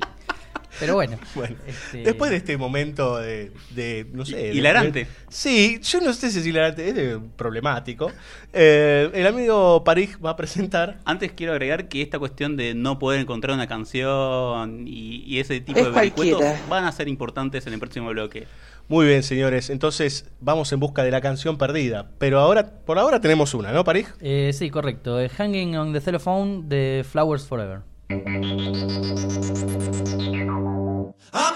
Pero 0.80 0.94
bueno, 0.94 1.16
Bueno, 1.34 1.56
este, 1.66 1.98
después 2.02 2.30
de 2.30 2.38
este 2.38 2.56
momento 2.56 3.18
de, 3.18 3.52
de, 3.70 4.06
no 4.12 4.24
sé... 4.24 4.52
Hilarante. 4.52 5.04
de- 5.04 5.10
sí, 5.28 5.78
yo 5.82 6.00
no 6.00 6.12
sé 6.12 6.30
si 6.30 6.40
es 6.40 6.46
hilarante, 6.46 6.88
es 6.88 6.94
de- 6.94 7.20
problemático. 7.36 8.10
Eh, 8.52 9.10
el 9.14 9.26
amigo 9.26 9.84
Parij 9.84 10.16
va 10.24 10.30
a 10.30 10.36
presentar... 10.36 10.98
Antes 11.04 11.32
quiero 11.32 11.52
agregar 11.52 11.88
que 11.88 12.02
esta 12.02 12.18
cuestión 12.18 12.56
de 12.56 12.74
no 12.74 12.98
poder 12.98 13.20
encontrar 13.20 13.54
una 13.54 13.66
canción 13.66 14.84
y, 14.86 15.22
y 15.26 15.38
ese 15.40 15.60
tipo 15.60 15.78
Es 15.78 15.86
de 15.86 15.90
vericuetos 15.92 16.42
van 16.68 16.84
a 16.84 16.92
ser 16.92 17.08
importantes 17.08 17.66
en 17.66 17.72
el 17.74 17.78
próximo 17.78 18.08
bloque. 18.10 18.46
Muy 18.88 19.06
bien, 19.06 19.22
señores. 19.22 19.70
Entonces 19.70 20.28
vamos 20.40 20.70
en 20.72 20.80
busca 20.80 21.02
de 21.04 21.10
la 21.10 21.20
canción 21.22 21.56
perdida. 21.56 22.10
Pero 22.18 22.38
ahora, 22.40 22.70
por 22.84 22.98
ahora 22.98 23.20
tenemos 23.20 23.54
una, 23.54 23.72
¿no, 23.72 23.82
Parij? 23.84 24.08
eh, 24.20 24.50
sí, 24.52 24.68
correcto. 24.70 25.18
eh, 25.20 25.28
Hanging 25.30 25.76
on 25.78 25.92
the 25.92 26.00
Telephone 26.00 26.64
de 26.66 27.04
Flowers 27.10 27.46
Forever. 27.46 27.80
I'm 28.10 28.18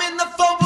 in 0.00 0.16
the 0.16 0.26
phone 0.38 0.57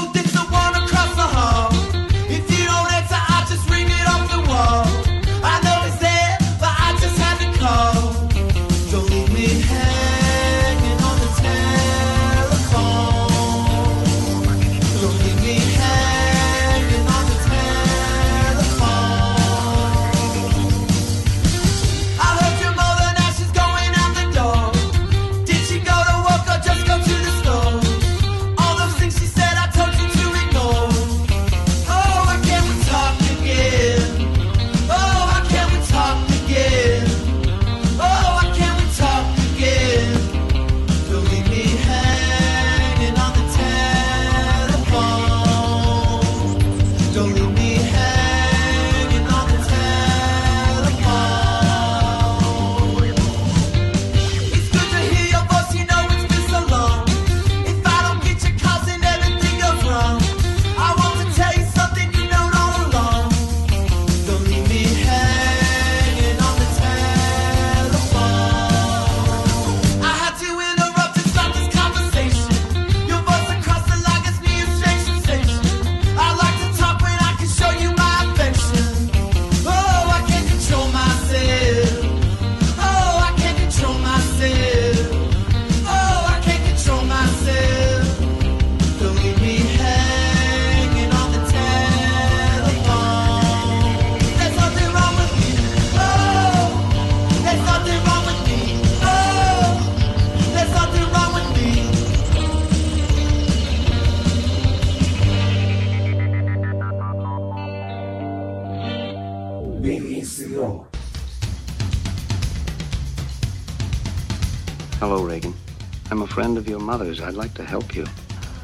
I'd 117.33 117.38
like 117.38 117.55
to 117.55 117.64
help 117.64 117.97
you. 117.97 118.05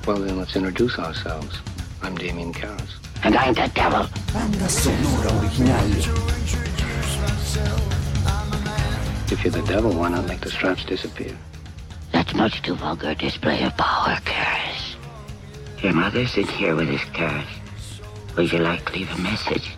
Well, 0.06 0.18
then 0.18 0.36
let's 0.36 0.54
introduce 0.54 0.98
ourselves. 0.98 1.56
I'm 2.02 2.14
Damien 2.16 2.52
Karras. 2.52 2.98
And 3.24 3.34
I'm 3.34 3.54
the 3.54 3.66
devil. 3.74 4.06
Banda 4.30 4.68
sonora 4.68 5.40
original. 5.40 5.74
If 9.32 9.42
you're 9.42 9.52
the 9.52 9.64
devil, 9.66 9.90
why 9.94 10.10
not 10.10 10.26
make 10.26 10.42
the 10.42 10.50
straps 10.50 10.84
disappear? 10.84 11.34
That's 12.12 12.34
much 12.34 12.60
too 12.60 12.74
vulgar 12.74 13.08
a 13.08 13.14
display 13.14 13.62
of 13.62 13.74
power, 13.78 14.16
Karis. 14.16 14.96
Your 15.82 15.94
mother 15.94 16.26
sits 16.26 16.50
here 16.50 16.76
with 16.76 16.90
his 16.90 17.00
Karis. 17.16 17.46
Would 18.36 18.52
you 18.52 18.58
like 18.58 18.84
to 18.84 18.92
leave 18.92 19.10
a 19.12 19.18
message? 19.22 19.72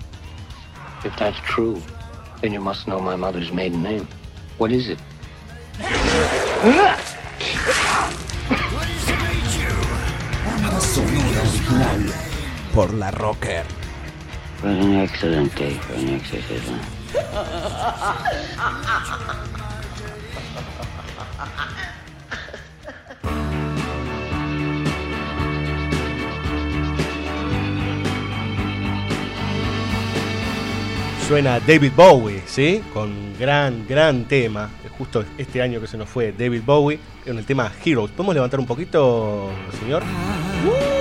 If 1.05 1.17
that's 1.17 1.39
true, 1.45 1.81
then 2.43 2.53
you 2.53 2.61
must 2.61 2.89
know 2.89 2.99
my 2.99 3.15
mother's 3.15 3.53
maiden 3.53 3.85
name. 3.85 4.09
What 4.59 4.73
is 4.73 4.89
it? 4.89 4.99
Por 12.81 12.95
la 12.95 13.11
Rocker. 13.11 13.63
An 14.65 15.01
excellent 15.01 15.55
day 15.55 15.73
for 15.73 15.97
an 15.97 16.09
exorcism. 16.15 16.77
Suena 31.29 31.61
David 31.61 31.93
Bowie, 31.95 32.43
¿sí? 32.47 32.83
Con 32.95 33.37
gran, 33.39 33.87
gran 33.87 34.25
tema. 34.25 34.71
Justo 34.97 35.23
este 35.37 35.61
año 35.61 35.83
que 35.83 35.87
se 35.87 35.99
nos 35.99 36.09
fue 36.09 36.33
David 36.33 36.63
Bowie, 36.65 36.99
con 37.27 37.37
el 37.37 37.45
tema 37.45 37.71
Heroes. 37.85 38.11
¿Podemos 38.13 38.35
levantar 38.35 38.59
un 38.59 38.67
poquito, 38.67 39.51
señor? 39.83 40.03
¡Uh! 40.03 41.00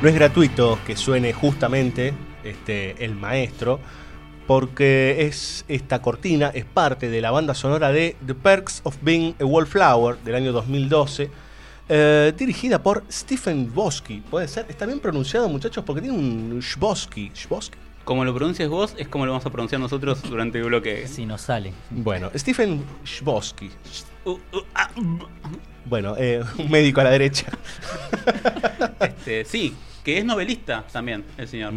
No 0.00 0.08
es 0.08 0.14
gratuito 0.14 0.78
que 0.86 0.94
suene 0.94 1.32
justamente 1.32 2.14
este, 2.44 3.04
el 3.04 3.16
maestro, 3.16 3.80
porque 4.46 5.26
es 5.26 5.64
esta 5.66 6.00
cortina 6.00 6.52
es 6.54 6.64
parte 6.64 7.10
de 7.10 7.20
la 7.20 7.32
banda 7.32 7.52
sonora 7.52 7.90
de 7.90 8.14
The 8.24 8.36
Perks 8.36 8.82
of 8.84 8.96
Being 9.02 9.34
a 9.40 9.44
Wallflower 9.44 10.18
del 10.18 10.36
año 10.36 10.52
2012, 10.52 11.30
eh, 11.88 12.32
dirigida 12.38 12.80
por 12.80 13.02
Stephen 13.10 13.74
Bosky. 13.74 14.20
Puede 14.20 14.46
ser, 14.46 14.66
está 14.68 14.86
bien 14.86 15.00
pronunciado, 15.00 15.48
muchachos, 15.48 15.82
porque 15.84 16.00
tiene 16.02 16.16
un 16.16 16.60
Shbosky. 16.60 17.32
¿Shbosky? 17.34 17.76
Como 18.04 18.24
lo 18.24 18.32
pronuncias 18.32 18.68
vos, 18.68 18.94
es 18.98 19.08
como 19.08 19.26
lo 19.26 19.32
vamos 19.32 19.46
a 19.46 19.50
pronunciar 19.50 19.80
nosotros 19.80 20.22
durante 20.22 20.58
el 20.58 20.64
bloque. 20.66 21.08
Si 21.08 21.26
nos 21.26 21.40
sale. 21.40 21.72
Bueno, 21.90 22.30
Stephen 22.36 22.84
Shbosky. 23.04 23.70
Bueno, 25.84 26.14
eh, 26.16 26.40
un 26.56 26.70
médico 26.70 27.00
a 27.00 27.04
la 27.04 27.10
derecha. 27.10 27.46
Este, 29.00 29.44
sí, 29.44 29.74
que 30.08 30.16
es 30.16 30.24
novelista 30.24 30.86
también, 30.90 31.22
el 31.36 31.46
señor. 31.48 31.74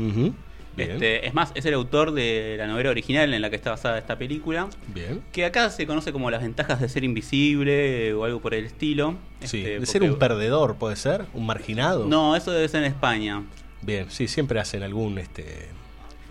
Este, 0.77 1.27
es 1.27 1.33
más, 1.33 1.51
es 1.53 1.65
el 1.65 1.73
autor 1.73 2.13
de 2.13 2.55
la 2.57 2.65
novela 2.65 2.89
original 2.89 3.33
en 3.33 3.41
la 3.41 3.49
que 3.49 3.57
está 3.57 3.71
basada 3.71 3.97
esta 3.97 4.17
película. 4.17 4.69
Bien. 4.87 5.21
Que 5.33 5.43
acá 5.43 5.69
se 5.69 5.85
conoce 5.85 6.13
como 6.13 6.31
las 6.31 6.41
ventajas 6.41 6.79
de 6.79 6.87
ser 6.87 7.03
invisible 7.03 8.13
o 8.13 8.23
algo 8.23 8.39
por 8.39 8.53
el 8.53 8.63
estilo. 8.63 9.15
Sí, 9.41 9.57
Este, 9.57 9.79
de 9.81 9.85
ser 9.85 10.03
un 10.03 10.17
perdedor, 10.17 10.77
puede 10.77 10.95
ser, 10.95 11.25
un 11.33 11.45
marginado. 11.45 12.07
No, 12.07 12.33
eso 12.37 12.53
debe 12.53 12.69
ser 12.69 12.85
en 12.85 12.91
España. 12.93 13.43
Bien, 13.81 14.05
sí, 14.09 14.29
siempre 14.29 14.61
hacen 14.61 14.81
algún 14.81 15.17
este 15.17 15.67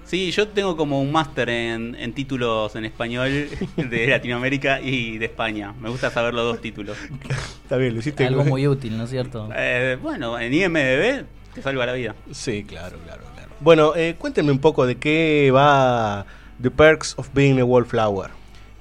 Sí, 0.07 0.31
yo 0.31 0.49
tengo 0.49 0.79
como 0.79 1.03
un 1.03 1.13
máster 1.13 1.51
en, 1.51 1.95
en 1.97 2.15
títulos 2.15 2.75
en 2.77 2.87
español 2.87 3.47
de 3.77 4.07
Latinoamérica 4.07 4.81
y 4.81 5.19
de 5.19 5.27
España. 5.27 5.75
Me 5.79 5.91
gusta 5.91 6.09
saber 6.09 6.33
los 6.33 6.45
dos 6.45 6.63
títulos. 6.63 6.97
Está 7.63 7.77
bien, 7.77 7.93
lo 7.93 8.01
hiciste 8.01 8.27
Algo 8.27 8.47
muy 8.47 8.67
útil, 8.67 8.97
¿no 8.97 9.05
es 9.05 9.11
cierto? 9.11 9.51
Eh, 9.55 9.99
bueno, 10.01 10.41
en 10.41 10.55
IMDB 10.55 11.27
te 11.55 11.63
salva 11.63 11.87
la 11.87 11.93
vida. 11.93 12.15
Sí, 12.31 12.65
claro, 12.65 12.99
claro, 13.05 13.23
claro. 13.35 13.51
Bueno, 13.61 13.95
eh, 13.95 14.17
cuéntenme 14.19 14.53
un 14.53 14.59
poco 14.59 14.87
de 14.87 14.97
qué 14.97 15.51
va 15.55 16.25
The 16.63 16.71
Perks 16.71 17.15
of 17.19 17.31
Being 17.35 17.61
a 17.61 17.65
Wallflower. 17.65 18.31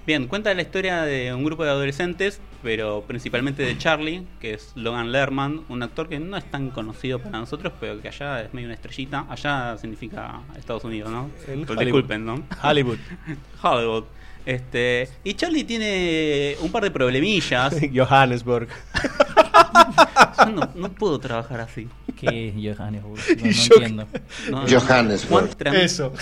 Bien, 0.05 0.27
cuenta 0.27 0.53
la 0.53 0.61
historia 0.61 1.03
de 1.03 1.33
un 1.33 1.43
grupo 1.43 1.63
de 1.63 1.69
adolescentes, 1.69 2.41
pero 2.63 3.03
principalmente 3.05 3.61
de 3.61 3.77
Charlie, 3.77 4.25
que 4.39 4.53
es 4.55 4.71
Logan 4.75 5.11
Lerman, 5.11 5.65
un 5.69 5.83
actor 5.83 6.09
que 6.09 6.19
no 6.19 6.35
es 6.35 6.45
tan 6.49 6.71
conocido 6.71 7.19
para 7.19 7.37
nosotros, 7.37 7.73
pero 7.79 8.01
que 8.01 8.07
allá 8.07 8.41
es 8.41 8.53
medio 8.53 8.67
una 8.67 8.75
estrellita. 8.75 9.27
Allá 9.29 9.77
significa 9.77 10.41
Estados 10.57 10.83
Unidos, 10.83 11.11
¿no? 11.11 11.29
Disculpen, 11.75 12.25
¿no? 12.25 12.43
Hollywood. 12.63 12.97
Hollywood. 13.61 14.05
Este, 14.49 15.07
y 15.23 15.35
Charlie 15.35 15.63
tiene 15.63 16.55
un 16.61 16.71
par 16.71 16.81
de 16.81 16.89
problemillas. 16.89 17.75
Johannesburg. 17.95 18.67
Yo 20.39 20.45
no, 20.51 20.69
no 20.73 20.89
puedo 20.91 21.19
trabajar 21.19 21.59
así. 21.61 21.87
¿Qué 22.19 22.47
es 22.49 22.77
Johannesburg? 22.77 23.19
No, 23.27 23.33
Y 23.35 23.43
no 23.43 23.51
yo- 23.51 23.73
entiendo. 23.75 24.07
No, 24.49 24.61
no. 24.63 24.67
Johannesburg. 24.67 25.49
Juan 25.61 25.75
Eso. 25.75 26.13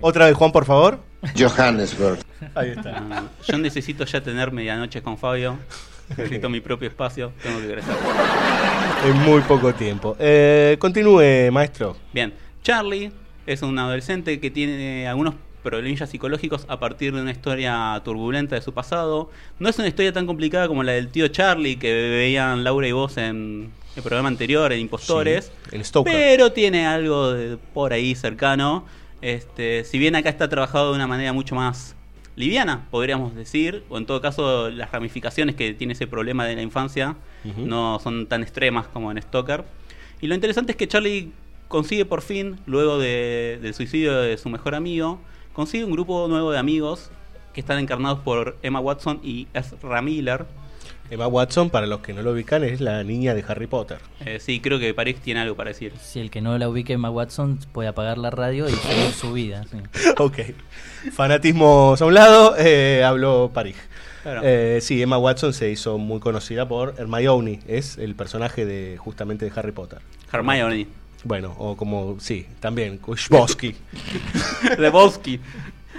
Otra 0.00 0.26
vez, 0.26 0.34
Juan, 0.34 0.50
por 0.50 0.64
favor. 0.64 0.98
Johannesburg. 1.38 2.18
Ahí 2.54 2.70
está. 2.70 3.04
Ah, 3.10 3.24
yo 3.46 3.58
necesito 3.58 4.06
ya 4.06 4.22
tener 4.22 4.50
medianoche 4.50 5.02
con 5.02 5.18
Fabio. 5.18 5.58
Necesito 6.08 6.48
mi 6.48 6.60
propio 6.60 6.88
espacio. 6.88 7.32
Tengo 7.42 7.60
que 7.60 7.66
crecer. 7.72 7.94
En 9.04 9.18
muy 9.24 9.42
poco 9.42 9.74
tiempo. 9.74 10.16
Eh, 10.18 10.76
continúe, 10.78 11.52
maestro. 11.52 11.98
Bien, 12.14 12.32
Charlie 12.62 13.12
es 13.46 13.60
un 13.60 13.78
adolescente 13.78 14.40
que 14.40 14.50
tiene 14.50 15.06
algunos 15.06 15.34
problemillas 15.68 16.08
psicológicos 16.08 16.64
a 16.68 16.80
partir 16.80 17.14
de 17.14 17.20
una 17.20 17.30
historia 17.30 18.00
turbulenta 18.04 18.54
de 18.54 18.62
su 18.62 18.72
pasado. 18.72 19.30
No 19.58 19.68
es 19.68 19.78
una 19.78 19.88
historia 19.88 20.12
tan 20.12 20.26
complicada 20.26 20.66
como 20.66 20.82
la 20.82 20.92
del 20.92 21.08
tío 21.08 21.28
Charlie 21.28 21.76
que 21.76 21.92
veían 21.92 22.64
Laura 22.64 22.88
y 22.88 22.92
vos 22.92 23.18
en 23.18 23.70
el 23.96 24.02
programa 24.02 24.28
anterior, 24.28 24.72
en 24.72 24.80
Impostores. 24.80 25.52
Sí, 25.70 25.76
en 25.76 25.84
Stoker. 25.84 26.12
Pero 26.14 26.52
tiene 26.52 26.86
algo 26.86 27.32
de 27.32 27.58
por 27.74 27.92
ahí 27.92 28.14
cercano. 28.14 28.86
Este, 29.20 29.84
si 29.84 29.98
bien 29.98 30.16
acá 30.16 30.30
está 30.30 30.48
trabajado 30.48 30.90
de 30.90 30.96
una 30.96 31.06
manera 31.06 31.32
mucho 31.34 31.54
más 31.54 31.94
liviana, 32.36 32.86
podríamos 32.90 33.34
decir, 33.34 33.82
o 33.90 33.98
en 33.98 34.06
todo 34.06 34.20
caso 34.20 34.70
las 34.70 34.90
ramificaciones 34.92 35.54
que 35.56 35.74
tiene 35.74 35.92
ese 35.92 36.06
problema 36.06 36.46
de 36.46 36.54
la 36.54 36.62
infancia 36.62 37.16
no 37.56 37.98
son 38.02 38.26
tan 38.26 38.42
extremas 38.42 38.86
como 38.86 39.10
en 39.10 39.20
Stoker. 39.20 39.64
Y 40.20 40.28
lo 40.28 40.34
interesante 40.34 40.72
es 40.72 40.78
que 40.78 40.86
Charlie 40.88 41.30
consigue 41.68 42.04
por 42.04 42.22
fin, 42.22 42.58
luego 42.66 42.98
de- 42.98 43.58
del 43.60 43.74
suicidio 43.74 44.20
de 44.20 44.36
su 44.38 44.48
mejor 44.48 44.74
amigo, 44.74 45.18
consigue 45.58 45.84
un 45.84 45.90
grupo 45.90 46.28
nuevo 46.28 46.52
de 46.52 46.58
amigos 46.58 47.10
que 47.52 47.60
están 47.60 47.80
encarnados 47.80 48.20
por 48.20 48.56
Emma 48.62 48.78
Watson 48.78 49.18
y 49.24 49.48
Ezra 49.54 50.00
Miller. 50.02 50.46
Emma 51.10 51.26
Watson, 51.26 51.68
para 51.68 51.88
los 51.88 51.98
que 51.98 52.12
no 52.12 52.22
lo 52.22 52.30
ubican, 52.30 52.62
es 52.62 52.80
la 52.80 53.02
niña 53.02 53.34
de 53.34 53.44
Harry 53.48 53.66
Potter. 53.66 53.98
Eh, 54.24 54.38
sí, 54.38 54.60
creo 54.60 54.78
que 54.78 54.94
París 54.94 55.16
tiene 55.20 55.40
algo 55.40 55.56
para 55.56 55.70
decir. 55.70 55.94
Si 56.00 56.20
el 56.20 56.30
que 56.30 56.40
no 56.40 56.56
la 56.58 56.68
ubique 56.68 56.92
Emma 56.92 57.10
Watson 57.10 57.58
puede 57.72 57.88
apagar 57.88 58.18
la 58.18 58.30
radio 58.30 58.68
y 58.68 58.72
seguir 58.72 59.10
su 59.10 59.32
vida. 59.32 59.64
sí. 59.68 59.78
ok. 60.18 60.38
Fanatismos 61.10 62.00
a 62.00 62.04
un 62.06 62.14
lado, 62.14 62.54
eh, 62.56 63.02
habló 63.02 63.50
París. 63.52 63.74
Claro. 64.22 64.42
Eh, 64.44 64.78
sí, 64.80 65.02
Emma 65.02 65.18
Watson 65.18 65.52
se 65.52 65.72
hizo 65.72 65.98
muy 65.98 66.20
conocida 66.20 66.68
por 66.68 66.94
Hermione, 66.98 67.58
es 67.66 67.98
el 67.98 68.14
personaje 68.14 68.64
de 68.64 68.96
justamente 68.96 69.44
de 69.44 69.52
Harry 69.56 69.72
Potter. 69.72 69.98
Hermione. 70.32 70.86
Bueno, 71.24 71.54
o 71.58 71.76
como, 71.76 72.16
sí, 72.20 72.46
también, 72.60 73.00
Schbosky. 73.16 73.74
Lebowski. 74.78 75.40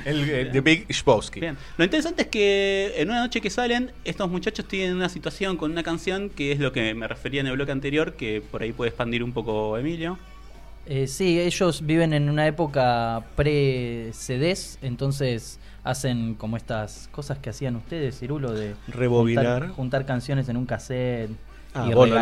el, 0.05 0.29
el 0.29 0.51
The 0.51 0.62
Big 0.62 0.86
Schbosky. 0.93 1.41
Bien. 1.41 1.58
Lo 1.77 1.84
interesante 1.84 2.23
es 2.23 2.27
que 2.29 2.93
en 2.97 3.10
una 3.10 3.21
noche 3.21 3.41
que 3.41 3.49
salen, 3.49 3.91
estos 4.05 4.29
muchachos 4.29 4.65
tienen 4.65 4.95
una 4.95 5.10
situación 5.10 5.58
con 5.58 5.71
una 5.71 5.84
canción 5.84 6.29
que 6.29 6.51
es 6.51 6.60
lo 6.60 6.71
que 6.71 6.93
me 6.93 7.08
refería 7.08 7.41
en 7.41 7.47
el 7.47 7.53
bloque 7.53 7.71
anterior, 7.71 8.13
que 8.13 8.41
por 8.41 8.62
ahí 8.62 8.71
puede 8.71 8.89
expandir 8.89 9.23
un 9.23 9.34
poco 9.34 9.77
Emilio. 9.77 10.17
Eh, 10.86 11.05
sí, 11.08 11.39
ellos 11.39 11.86
viven 11.86 12.13
en 12.13 12.29
una 12.29 12.47
época 12.47 13.23
pre-CDs, 13.36 14.79
entonces 14.82 15.60
hacen 15.84 16.34
como 16.36 16.58
estas 16.58 17.10
cosas 17.12 17.38
que 17.38 17.49
hacían 17.49 17.75
ustedes, 17.75 18.17
Cirulo, 18.19 18.53
de 18.53 18.73
Rebobinar. 18.88 19.45
juntar, 19.60 19.75
juntar 19.75 20.05
canciones 20.05 20.49
en 20.49 20.58
un 20.58 20.65
cassette 20.65 21.29
Ah, 21.73 21.86
y 21.89 21.93
vos 21.93 22.10
no. 22.10 22.15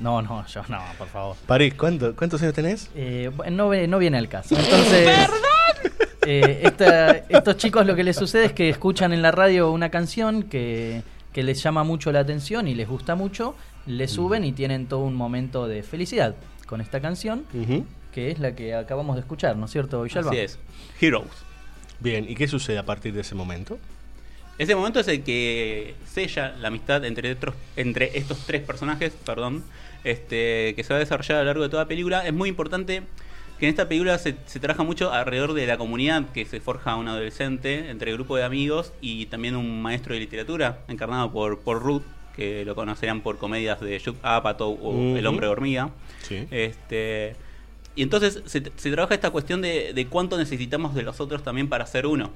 No, 0.00 0.22
no, 0.22 0.46
yo 0.46 0.62
no, 0.68 0.78
por 0.96 1.08
favor. 1.08 1.36
París, 1.46 1.74
¿cuánto- 1.76 2.14
¿cuántos 2.14 2.40
años 2.42 2.54
tenés? 2.54 2.88
Eh, 2.94 3.30
no, 3.50 3.68
ve- 3.68 3.88
no 3.88 3.98
viene 3.98 4.16
al 4.18 4.28
caso. 4.28 4.54
Entonces, 4.56 5.08
eh, 6.26 6.60
esta- 6.64 7.10
estos 7.28 7.56
chicos 7.56 7.86
lo 7.86 7.96
que 7.96 8.04
les 8.04 8.16
sucede 8.16 8.46
es 8.46 8.52
que 8.52 8.68
escuchan 8.68 9.12
en 9.12 9.22
la 9.22 9.32
radio 9.32 9.70
una 9.72 9.90
canción 9.90 10.44
que, 10.44 11.02
que 11.32 11.42
les 11.42 11.62
llama 11.62 11.82
mucho 11.84 12.12
la 12.12 12.20
atención 12.20 12.68
y 12.68 12.74
les 12.74 12.88
gusta 12.88 13.14
mucho, 13.14 13.54
le 13.86 14.06
suben 14.08 14.44
y 14.44 14.52
tienen 14.52 14.86
todo 14.86 15.00
un 15.00 15.14
momento 15.14 15.66
de 15.66 15.82
felicidad 15.82 16.34
con 16.66 16.80
esta 16.80 17.00
canción, 17.00 17.44
que 18.12 18.30
es 18.30 18.38
la 18.38 18.54
que 18.54 18.74
acabamos 18.74 19.16
de 19.16 19.20
escuchar, 19.20 19.56
¿no 19.56 19.64
es 19.66 19.72
cierto, 19.72 20.02
Villalba? 20.02 20.30
Así 20.30 20.38
es. 20.38 20.58
Heroes. 21.00 21.28
Bien, 22.00 22.24
¿y 22.28 22.34
qué 22.34 22.46
sucede 22.48 22.78
a 22.78 22.84
partir 22.84 23.12
de 23.14 23.20
ese 23.22 23.34
momento? 23.34 23.78
Ese 24.60 24.74
momento 24.74 25.00
es 25.00 25.08
el 25.08 25.22
que 25.22 25.94
sella 26.06 26.54
la 26.60 26.68
amistad 26.68 27.04
entre, 27.04 27.32
otros- 27.32 27.54
entre 27.76 28.18
estos 28.18 28.38
tres 28.46 28.60
personajes, 28.62 29.12
perdón, 29.24 29.64
este, 30.04 30.74
que 30.76 30.84
se 30.84 30.92
va 30.92 30.96
a 30.96 31.00
desarrollar 31.00 31.38
a 31.38 31.40
lo 31.40 31.46
largo 31.46 31.62
de 31.62 31.68
toda 31.70 31.84
la 31.84 31.88
película. 31.88 32.26
Es 32.26 32.32
muy 32.34 32.48
importante 32.50 33.02
que 33.58 33.66
en 33.66 33.70
esta 33.70 33.88
película 33.88 34.18
se, 34.18 34.36
se 34.46 34.60
trabaja 34.60 34.82
mucho 34.82 35.12
alrededor 35.12 35.54
de 35.54 35.66
la 35.66 35.78
comunidad 35.78 36.26
que 36.32 36.44
se 36.44 36.60
forja 36.60 36.96
un 36.96 37.08
adolescente 37.08 37.90
entre 37.90 38.10
el 38.10 38.16
grupo 38.18 38.36
de 38.36 38.44
amigos 38.44 38.92
y 39.00 39.26
también 39.26 39.56
un 39.56 39.80
maestro 39.82 40.12
de 40.14 40.20
literatura 40.20 40.80
encarnado 40.88 41.30
por, 41.32 41.60
por 41.60 41.82
Ruth, 41.82 42.02
que 42.36 42.64
lo 42.66 42.74
conocerán 42.74 43.22
por 43.22 43.38
comedias 43.38 43.80
de 43.80 43.98
Judd 43.98 44.16
Apatow 44.22 44.78
o. 44.82 45.16
El 45.16 45.26
hombre 45.26 45.46
hormiga. 45.46 45.90
Sí. 46.22 46.46
Este, 46.50 47.34
y 47.96 48.02
entonces 48.02 48.42
se, 48.46 48.62
se 48.76 48.90
trabaja 48.90 49.14
esta 49.14 49.30
cuestión 49.30 49.62
de, 49.62 49.92
de 49.94 50.06
cuánto 50.06 50.36
necesitamos 50.38 50.94
de 50.94 51.02
los 51.02 51.18
otros 51.20 51.42
también 51.42 51.68
para 51.68 51.86
ser 51.86 52.06
uno. 52.06 52.30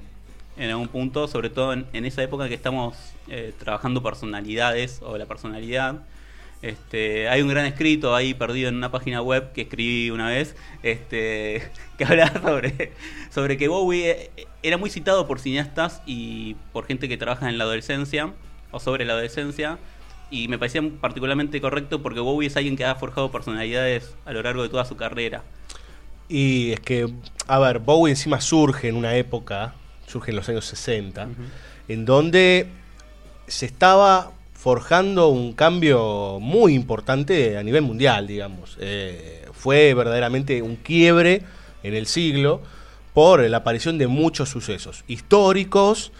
En 0.57 0.69
algún 0.69 0.87
punto, 0.87 1.27
sobre 1.27 1.49
todo 1.49 1.73
en, 1.73 2.05
esa 2.05 2.23
época 2.23 2.47
que 2.47 2.53
estamos 2.53 2.95
eh, 3.27 3.53
trabajando 3.57 4.01
personalidades 4.01 5.01
o 5.01 5.17
la 5.17 5.25
personalidad. 5.25 6.01
Este, 6.61 7.27
hay 7.29 7.41
un 7.41 7.49
gran 7.49 7.65
escrito 7.65 8.15
ahí 8.15 8.33
perdido 8.33 8.69
en 8.69 8.75
una 8.75 8.89
página 8.89 9.21
web 9.21 9.51
que 9.51 9.61
escribí 9.61 10.09
una 10.09 10.29
vez, 10.29 10.55
este, 10.81 11.69
que 11.97 12.05
habla 12.05 12.31
sobre, 12.41 12.93
sobre 13.29 13.57
que 13.57 13.67
Bowie 13.67 14.09
eh, 14.09 14.47
era 14.63 14.77
muy 14.77 14.89
citado 14.89 15.27
por 15.27 15.39
cineastas 15.39 16.01
y 16.05 16.55
por 16.73 16.85
gente 16.85 17.07
que 17.07 17.17
trabaja 17.17 17.49
en 17.49 17.57
la 17.57 17.65
adolescencia 17.65 18.33
o 18.71 18.79
sobre 18.79 19.05
la 19.05 19.13
adolescencia. 19.13 19.77
Y 20.31 20.47
me 20.47 20.57
parecía 20.57 20.81
particularmente 21.01 21.61
correcto 21.61 22.01
porque 22.01 22.19
Bowie 22.19 22.47
es 22.47 22.57
alguien 22.57 22.75
que 22.75 22.85
ha 22.85 22.95
forjado 22.95 23.31
personalidades 23.31 24.15
a 24.25 24.31
lo 24.31 24.41
largo 24.41 24.63
de 24.63 24.69
toda 24.69 24.85
su 24.85 24.95
carrera. 24.95 25.43
Y 26.27 26.71
es 26.71 26.79
que, 26.79 27.07
a 27.47 27.59
ver, 27.59 27.79
Bowie 27.79 28.11
encima 28.11 28.41
surge 28.41 28.87
en 28.87 28.95
una 28.95 29.15
época, 29.15 29.75
surge 30.07 30.31
en 30.31 30.37
los 30.37 30.49
años 30.49 30.65
60, 30.65 31.27
en 31.87 32.05
donde 32.05 32.67
se 33.47 33.65
estaba 33.65 34.31
forjando 34.53 35.27
un 35.27 35.53
cambio 35.53 36.39
muy 36.39 36.73
importante 36.73 37.57
a 37.57 37.63
nivel 37.63 37.83
mundial, 37.83 38.27
digamos. 38.27 38.77
Eh, 38.79 39.45
fue 39.53 39.93
verdaderamente 39.93 40.61
un 40.61 40.75
quiebre 40.75 41.43
en 41.83 41.93
el 41.93 42.07
siglo 42.07 42.61
por 43.13 43.41
la 43.41 43.57
aparición 43.57 43.97
de 43.97 44.07
muchos 44.07 44.49
sucesos 44.49 45.03
históricos 45.07 46.11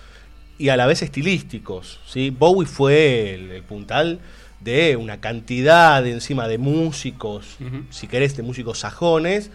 y 0.57 0.69
a 0.69 0.77
la 0.77 0.85
vez 0.85 1.01
estilísticos. 1.01 1.99
¿sí? 2.07 2.29
Bowie 2.29 2.67
fue 2.67 3.33
el, 3.33 3.51
el 3.51 3.63
puntal 3.63 4.19
de 4.65 4.95
una 4.95 5.19
cantidad 5.19 6.01
de, 6.03 6.11
encima 6.11 6.47
de 6.47 6.57
músicos, 6.57 7.57
si 7.91 8.07
querés, 8.07 8.35
de 8.35 8.43
músicos 8.43 8.79
sajones, 8.79 9.51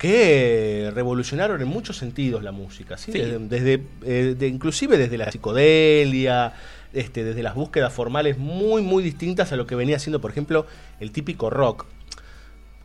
que 0.00 0.90
revolucionaron 0.94 1.60
en 1.60 1.68
muchos 1.68 1.98
sentidos 1.98 2.42
la 2.42 2.52
música, 2.52 2.96
¿sí? 2.96 3.12
Sí. 3.12 3.18
desde, 3.18 3.38
desde, 3.38 3.82
eh, 4.06 4.34
de- 4.36 4.48
inclusive 4.48 4.96
desde 4.96 5.18
la 5.18 5.30
psicodelia, 5.30 6.54
este, 6.94 7.22
desde 7.22 7.42
las 7.42 7.54
búsquedas 7.54 7.92
formales 7.92 8.38
muy, 8.38 8.80
muy 8.80 9.02
distintas 9.02 9.52
a 9.52 9.56
lo 9.56 9.66
que 9.66 9.74
venía 9.74 9.98
siendo, 9.98 10.18
por 10.18 10.30
ejemplo, 10.30 10.66
el 11.00 11.12
típico 11.12 11.50
rock. 11.50 11.84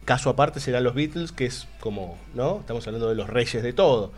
Caso 0.04 0.30
aparte 0.30 0.60
serán 0.60 0.84
los 0.84 0.94
Beatles, 0.94 1.32
que 1.32 1.46
es 1.46 1.70
como, 1.80 2.18
¿no? 2.34 2.60
Estamos 2.60 2.86
hablando 2.86 3.08
de 3.08 3.16
los 3.16 3.30
reyes 3.30 3.64
de 3.64 3.72
todo. 3.72 4.12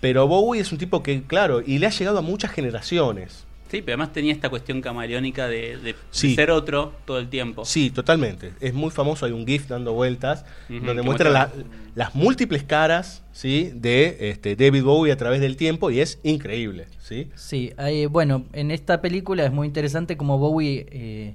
Pero 0.00 0.26
Bowie 0.26 0.62
es 0.62 0.72
un 0.72 0.78
tipo 0.78 1.02
que, 1.02 1.24
claro, 1.24 1.60
y 1.60 1.78
le 1.80 1.86
ha 1.86 1.90
llegado 1.90 2.16
a 2.18 2.22
muchas 2.22 2.50
generaciones. 2.50 3.44
Sí, 3.72 3.80
pero 3.80 3.94
además 3.94 4.12
tenía 4.12 4.34
esta 4.34 4.50
cuestión 4.50 4.82
camaleónica 4.82 5.48
de, 5.48 5.78
de- 5.78 5.92
de 5.92 5.94
Sí. 6.10 6.34
ser 6.34 6.50
otro 6.50 6.92
todo 7.06 7.18
el 7.18 7.28
tiempo. 7.28 7.64
Sí, 7.64 7.88
totalmente. 7.90 8.52
Es 8.60 8.74
muy 8.74 8.90
famoso, 8.90 9.24
hay 9.24 9.32
un 9.32 9.46
GIF 9.46 9.66
dando 9.66 9.94
vueltas, 9.94 10.44
donde 10.68 11.00
muestra 11.02 11.30
la- 11.30 11.46
muestra- 11.48 11.64
las 11.94 12.14
múltiples 12.14 12.62
caras 12.64 13.22
¿sí? 13.32 13.70
de 13.74 14.28
este, 14.30 14.56
David 14.56 14.82
Bowie 14.84 15.10
a 15.10 15.16
través 15.16 15.40
del 15.40 15.56
tiempo 15.56 15.90
y 15.90 16.00
es 16.00 16.18
increíble. 16.22 16.84
¿sí? 17.00 17.28
Sí, 17.34 17.72
hay- 17.78 18.04
bueno, 18.04 18.44
en 18.52 18.70
esta 18.70 19.00
película 19.00 19.42
es 19.46 19.52
muy 19.52 19.66
interesante 19.66 20.18
como 20.18 20.36
Bowie 20.36 20.86
eh, 20.90 21.34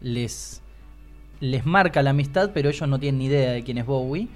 les, 0.00 0.62
les 1.38 1.64
marca 1.66 2.02
la 2.02 2.10
amistad, 2.10 2.50
pero 2.52 2.68
ellos 2.68 2.88
no 2.88 2.98
tienen 2.98 3.18
ni 3.20 3.26
idea 3.26 3.52
de 3.52 3.62
quién 3.62 3.78
es 3.78 3.86
Bowie. 3.86 4.26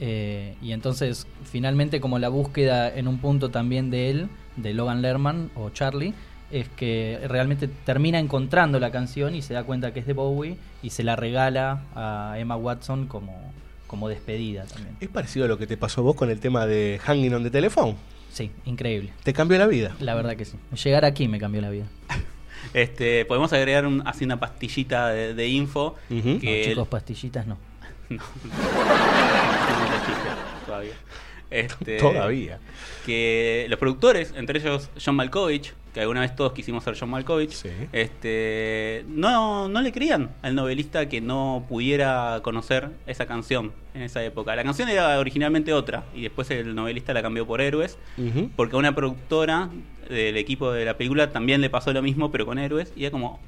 eh, 0.00 0.54
y 0.62 0.72
entonces, 0.72 1.26
finalmente, 1.50 2.00
como 2.00 2.18
la 2.18 2.28
búsqueda 2.28 2.94
en 2.94 3.08
un 3.08 3.18
punto 3.18 3.48
también 3.48 3.90
de 3.90 4.10
él, 4.10 4.28
de 4.56 4.72
Logan 4.74 5.02
Lerman 5.02 5.50
o 5.56 5.70
Charlie, 5.70 6.12
es 6.50 6.68
que 6.70 7.20
realmente 7.28 7.68
termina 7.68 8.18
encontrando 8.18 8.80
la 8.80 8.90
canción 8.90 9.34
y 9.34 9.42
se 9.42 9.54
da 9.54 9.64
cuenta 9.64 9.92
que 9.92 10.00
es 10.00 10.06
de 10.06 10.12
Bowie 10.14 10.56
y 10.82 10.90
se 10.90 11.02
la 11.04 11.14
regala 11.16 11.82
a 11.94 12.36
Emma 12.38 12.56
Watson 12.56 13.06
como, 13.06 13.52
como 13.86 14.08
despedida 14.08 14.64
también. 14.64 14.96
Es 15.00 15.08
parecido 15.08 15.44
a 15.44 15.48
lo 15.48 15.58
que 15.58 15.66
te 15.66 15.76
pasó 15.76 16.02
vos 16.02 16.14
con 16.16 16.30
el 16.30 16.40
tema 16.40 16.66
de 16.66 16.98
Hanging 17.02 17.34
on 17.34 17.42
the 17.42 17.50
Telephone. 17.50 17.96
Sí, 18.32 18.50
increíble. 18.66 19.12
¿Te 19.24 19.32
cambió 19.32 19.58
la 19.58 19.66
vida? 19.66 19.94
La 20.00 20.14
verdad 20.14 20.36
que 20.36 20.44
sí. 20.44 20.56
Llegar 20.84 21.04
aquí 21.04 21.28
me 21.28 21.38
cambió 21.38 21.60
la 21.60 21.70
vida. 21.70 21.86
Este, 22.74 23.24
podemos 23.24 23.52
agregar 23.52 23.86
un- 23.86 24.02
así 24.06 24.24
una 24.24 24.38
pastillita 24.40 25.08
de, 25.08 25.32
de 25.34 25.48
info. 25.48 25.96
No, 26.10 26.38
que 26.40 26.64
chicos, 26.68 26.86
pastillitas 26.88 27.46
no. 27.46 27.56
No. 28.10 28.22
Todavía. 30.66 30.92
Este, 31.50 31.96
Todavía. 31.98 32.58
Que 33.06 33.66
los 33.68 33.78
productores, 33.78 34.34
entre 34.36 34.58
ellos 34.58 34.90
John 35.02 35.16
Malkovich, 35.16 35.72
que 35.94 36.00
alguna 36.00 36.20
vez 36.20 36.36
todos 36.36 36.52
quisimos 36.52 36.84
ser 36.84 36.96
John 36.98 37.10
Malkovich, 37.10 37.64
este, 37.92 39.04
no, 39.08 39.68
no 39.68 39.80
le 39.80 39.92
creían 39.92 40.30
al 40.42 40.54
novelista 40.54 41.08
que 41.08 41.20
no 41.20 41.64
pudiera 41.68 42.40
conocer 42.42 42.90
esa 43.06 43.26
canción 43.26 43.72
en 43.94 44.02
esa 44.02 44.22
época. 44.22 44.54
La 44.56 44.64
canción 44.64 44.88
era 44.88 45.18
originalmente 45.18 45.72
otra 45.72 46.04
y 46.14 46.22
después 46.22 46.50
el 46.50 46.74
novelista 46.74 47.14
la 47.14 47.22
cambió 47.22 47.46
por 47.46 47.60
Héroes, 47.60 47.98
porque 48.56 48.76
a 48.76 48.78
una 48.78 48.94
productora 48.94 49.70
del 50.08 50.36
equipo 50.36 50.70
de 50.72 50.84
la 50.84 50.96
película 50.96 51.30
también 51.30 51.60
le 51.60 51.70
pasó 51.70 51.92
lo 51.92 52.02
mismo, 52.02 52.30
pero 52.30 52.44
con 52.46 52.58
Héroes, 52.58 52.92
y 52.94 53.04
era 53.04 53.10
como, 53.10 53.40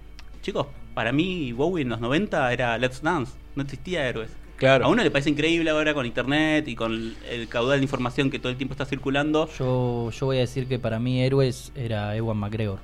chicos, 0.43 0.67
para 0.95 1.13
mí 1.13 1.53
Bowie 1.53 1.83
en 1.83 1.91
los 1.91 2.01
90 2.01 2.53
era 2.53 2.79
Let's 2.79 3.03
Dance, 3.03 3.35
no 3.55 3.63
existía 3.63 4.09
Héroes. 4.09 4.31
Claro. 4.61 4.85
A 4.85 4.89
uno 4.89 5.03
le 5.03 5.11
parece 5.11 5.31
increíble 5.31 5.71
ahora 5.71 5.95
con 5.95 6.05
internet 6.05 6.69
y 6.69 6.77
con 6.77 7.15
el 7.31 7.49
caudal 7.49 7.79
de 7.81 7.83
información 7.85 8.31
que 8.31 8.39
todo 8.39 8.51
el 8.53 8.57
tiempo 8.59 8.75
está 8.75 8.85
circulando. 8.85 9.49
Yo, 9.59 10.11
yo 10.11 10.27
voy 10.27 10.37
a 10.37 10.41
decir 10.41 10.69
que 10.69 10.79
para 10.79 10.99
mí 11.01 11.23
héroes 11.23 11.73
era 11.75 12.15
Ewan 12.15 12.37
McGregor. 12.37 12.79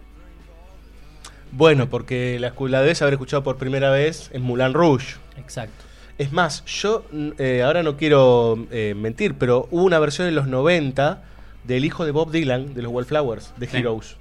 Bueno, 1.52 1.88
porque 1.88 2.38
la, 2.40 2.54
la 2.58 2.80
debes 2.80 3.02
haber 3.02 3.14
escuchado 3.14 3.42
por 3.42 3.56
primera 3.58 3.90
vez 3.90 4.30
en 4.32 4.42
Moulin 4.42 4.72
Rouge. 4.72 5.16
Exacto. 5.38 5.84
Es 6.18 6.32
más, 6.32 6.64
yo 6.64 7.04
eh, 7.38 7.62
ahora 7.62 7.82
no 7.82 7.98
quiero 7.98 8.58
eh, 8.70 8.94
mentir, 8.96 9.34
pero 9.34 9.68
hubo 9.70 9.84
una 9.84 9.98
versión 9.98 10.26
en 10.28 10.34
los 10.34 10.46
90 10.46 11.22
del 11.64 11.84
hijo 11.84 12.06
de 12.06 12.10
Bob 12.12 12.30
Dylan, 12.30 12.72
de 12.72 12.80
los 12.82 12.90
Wallflowers, 12.90 13.52
de 13.58 13.66
Sí. 13.68 13.76
Heroes. 13.76 14.16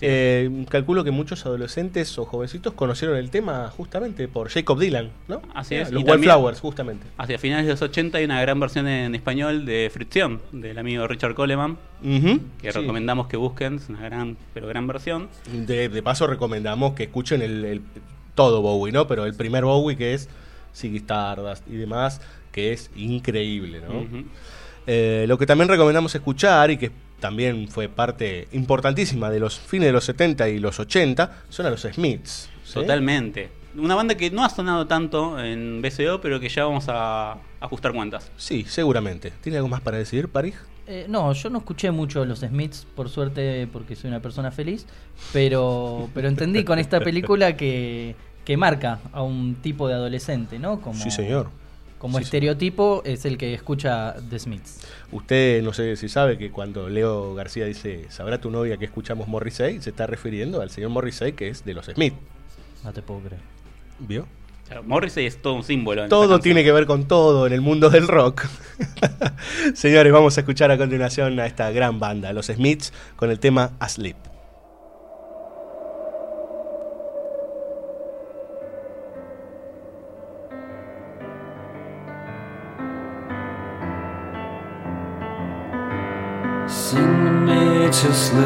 Eh, 0.00 0.64
calculo 0.68 1.04
que 1.04 1.10
muchos 1.10 1.44
adolescentes 1.46 2.18
o 2.18 2.24
jovencitos 2.24 2.72
conocieron 2.74 3.16
el 3.16 3.30
tema 3.30 3.70
justamente 3.76 4.28
por 4.28 4.48
Jacob 4.48 4.78
Dylan, 4.78 5.10
¿no? 5.28 5.42
Así 5.54 5.74
Era, 5.74 5.84
es. 5.84 5.92
Los 5.92 6.02
y 6.02 6.04
también, 6.04 6.30
Wallflowers, 6.30 6.60
justamente. 6.60 7.06
Hacia 7.18 7.38
finales 7.38 7.66
de 7.66 7.72
los 7.72 7.82
80 7.82 8.18
hay 8.18 8.24
una 8.24 8.40
gran 8.40 8.58
versión 8.60 8.86
en 8.88 9.14
español 9.14 9.64
de 9.66 9.90
Fricción, 9.92 10.40
del 10.52 10.78
amigo 10.78 11.06
Richard 11.06 11.34
Coleman, 11.34 11.76
que 12.02 12.72
sí. 12.72 12.78
recomendamos 12.78 13.26
que 13.28 13.36
busquen, 13.36 13.76
es 13.76 13.88
una 13.88 14.00
gran, 14.02 14.36
pero 14.52 14.66
gran 14.68 14.86
versión. 14.86 15.28
De, 15.52 15.88
de 15.88 16.02
paso 16.02 16.26
recomendamos 16.26 16.94
que 16.94 17.04
escuchen 17.04 17.42
el, 17.42 17.64
el- 17.64 17.82
todo 18.34 18.62
Bowie, 18.62 18.92
¿no? 18.92 19.06
Pero 19.06 19.26
el 19.26 19.34
primer 19.34 19.64
Bowie 19.64 19.96
que 19.96 20.14
es 20.14 20.28
Ziggy 20.74 20.96
Stardust 20.98 21.68
y 21.68 21.76
demás, 21.76 22.20
que 22.50 22.72
es 22.72 22.90
increíble, 22.96 23.80
¿no? 23.80 24.04
Eh, 24.86 25.24
lo 25.28 25.38
que 25.38 25.46
también 25.46 25.68
recomendamos 25.68 26.14
escuchar 26.14 26.70
y 26.70 26.76
que 26.76 26.90
también 27.24 27.68
fue 27.68 27.88
parte 27.88 28.48
importantísima 28.52 29.30
de 29.30 29.40
los 29.40 29.58
fines 29.58 29.86
de 29.86 29.92
los 29.92 30.04
70 30.04 30.46
y 30.50 30.58
los 30.58 30.78
80 30.78 31.44
son 31.48 31.64
a 31.64 31.70
los 31.70 31.80
Smiths. 31.80 32.50
¿sí? 32.62 32.74
Totalmente. 32.74 33.48
Una 33.78 33.94
banda 33.94 34.14
que 34.14 34.30
no 34.30 34.44
ha 34.44 34.50
sonado 34.50 34.86
tanto 34.86 35.42
en 35.42 35.80
BCO, 35.80 36.20
pero 36.20 36.38
que 36.38 36.50
ya 36.50 36.66
vamos 36.66 36.84
a 36.88 37.38
ajustar 37.60 37.94
cuentas. 37.94 38.30
Sí, 38.36 38.66
seguramente. 38.68 39.32
¿Tiene 39.40 39.56
algo 39.56 39.70
más 39.70 39.80
para 39.80 39.96
decir, 39.96 40.28
París? 40.28 40.54
Eh, 40.86 41.06
no, 41.08 41.32
yo 41.32 41.48
no 41.48 41.60
escuché 41.60 41.90
mucho 41.90 42.26
los 42.26 42.40
Smiths, 42.40 42.86
por 42.94 43.08
suerte, 43.08 43.66
porque 43.72 43.96
soy 43.96 44.08
una 44.08 44.20
persona 44.20 44.50
feliz, 44.50 44.84
pero, 45.32 46.10
pero 46.12 46.28
entendí 46.28 46.62
con 46.62 46.78
esta 46.78 47.00
película 47.00 47.56
que, 47.56 48.16
que 48.44 48.58
marca 48.58 48.98
a 49.14 49.22
un 49.22 49.54
tipo 49.62 49.88
de 49.88 49.94
adolescente, 49.94 50.58
¿no? 50.58 50.82
Como, 50.82 51.02
Sí, 51.02 51.10
señor. 51.10 51.48
Como 52.04 52.18
Sí, 52.18 52.24
estereotipo 52.24 53.00
es 53.06 53.24
el 53.24 53.38
que 53.38 53.54
escucha 53.54 54.14
The 54.28 54.38
Smiths. 54.38 54.86
Usted 55.10 55.62
no 55.62 55.72
sé 55.72 55.96
si 55.96 56.10
sabe 56.10 56.36
que 56.36 56.50
cuando 56.50 56.90
Leo 56.90 57.34
García 57.34 57.64
dice, 57.64 58.04
¿sabrá 58.10 58.42
tu 58.42 58.50
novia 58.50 58.76
que 58.76 58.84
escuchamos 58.84 59.26
Morrissey? 59.26 59.80
Se 59.80 59.88
está 59.88 60.06
refiriendo 60.06 60.60
al 60.60 60.68
señor 60.68 60.90
Morrissey 60.90 61.32
que 61.32 61.48
es 61.48 61.64
de 61.64 61.72
los 61.72 61.86
Smith. 61.86 62.12
No 62.84 62.92
te 62.92 63.00
puedo 63.00 63.20
creer. 63.20 63.40
¿Vio? 64.00 64.26
Morrissey 64.84 65.24
es 65.24 65.40
todo 65.40 65.54
un 65.54 65.64
símbolo. 65.64 66.02
en 66.02 66.10
Todo 66.10 66.40
tiene 66.40 66.62
que 66.62 66.72
ver 66.72 66.84
con 66.84 67.08
todo 67.08 67.46
en 67.46 67.54
el 67.54 67.62
mundo 67.62 67.88
del 67.88 68.06
rock. 68.06 68.48
Señores, 69.74 70.12
vamos 70.12 70.36
a 70.36 70.42
escuchar 70.42 70.70
a 70.70 70.76
continuación 70.76 71.40
a 71.40 71.46
esta 71.46 71.70
gran 71.70 72.00
banda, 72.00 72.34
los 72.34 72.48
Smiths, 72.48 72.92
con 73.16 73.30
el 73.30 73.40
tema 73.40 73.72
Asleep. 73.78 74.33
Sing 86.90 87.46
me 87.46 87.86
to 87.86 88.12
sleep, 88.12 88.44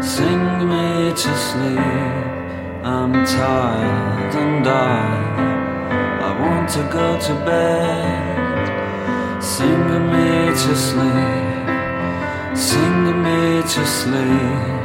sing 0.00 0.44
me 0.70 1.10
to 1.10 1.32
sleep. 1.46 1.80
I'm 2.84 3.12
tired 3.26 4.34
and 4.36 4.64
I, 4.64 5.02
I 6.22 6.30
want 6.40 6.68
to 6.76 6.82
go 6.92 7.18
to 7.18 7.34
bed. 7.44 8.62
Sing 9.42 9.86
me 10.12 10.54
to 10.62 10.76
sleep, 10.88 11.66
sing 12.56 13.22
me 13.24 13.62
to 13.62 13.86
sleep. 13.98 14.83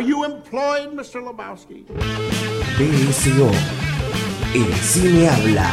Are 0.00 0.02
you 0.02 0.24
employed, 0.24 0.94
Mr. 0.96 1.20
Lebowski? 1.20 1.84
BSO. 2.78 3.48
El 4.56 4.72
cine 4.80 5.26
habla. 5.28 5.68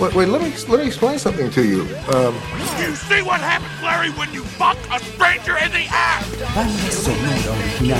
Wait, 0.00 0.14
wait, 0.14 0.28
let 0.28 0.40
me 0.40 0.52
let 0.68 0.78
me 0.78 0.86
explain 0.86 1.18
something 1.18 1.50
to 1.50 1.64
you. 1.66 1.80
Um, 2.14 2.32
You 2.78 2.94
see 2.94 3.22
what 3.22 3.40
happens, 3.40 3.74
Larry, 3.82 4.10
when 4.10 4.32
you 4.32 4.44
fuck 4.44 4.78
a 4.88 5.00
stranger 5.00 5.56
in 5.58 5.72
the 5.72 5.84
ass? 5.90 6.24
Banda 6.54 6.92
sonora 6.92 7.58
original. 7.58 7.98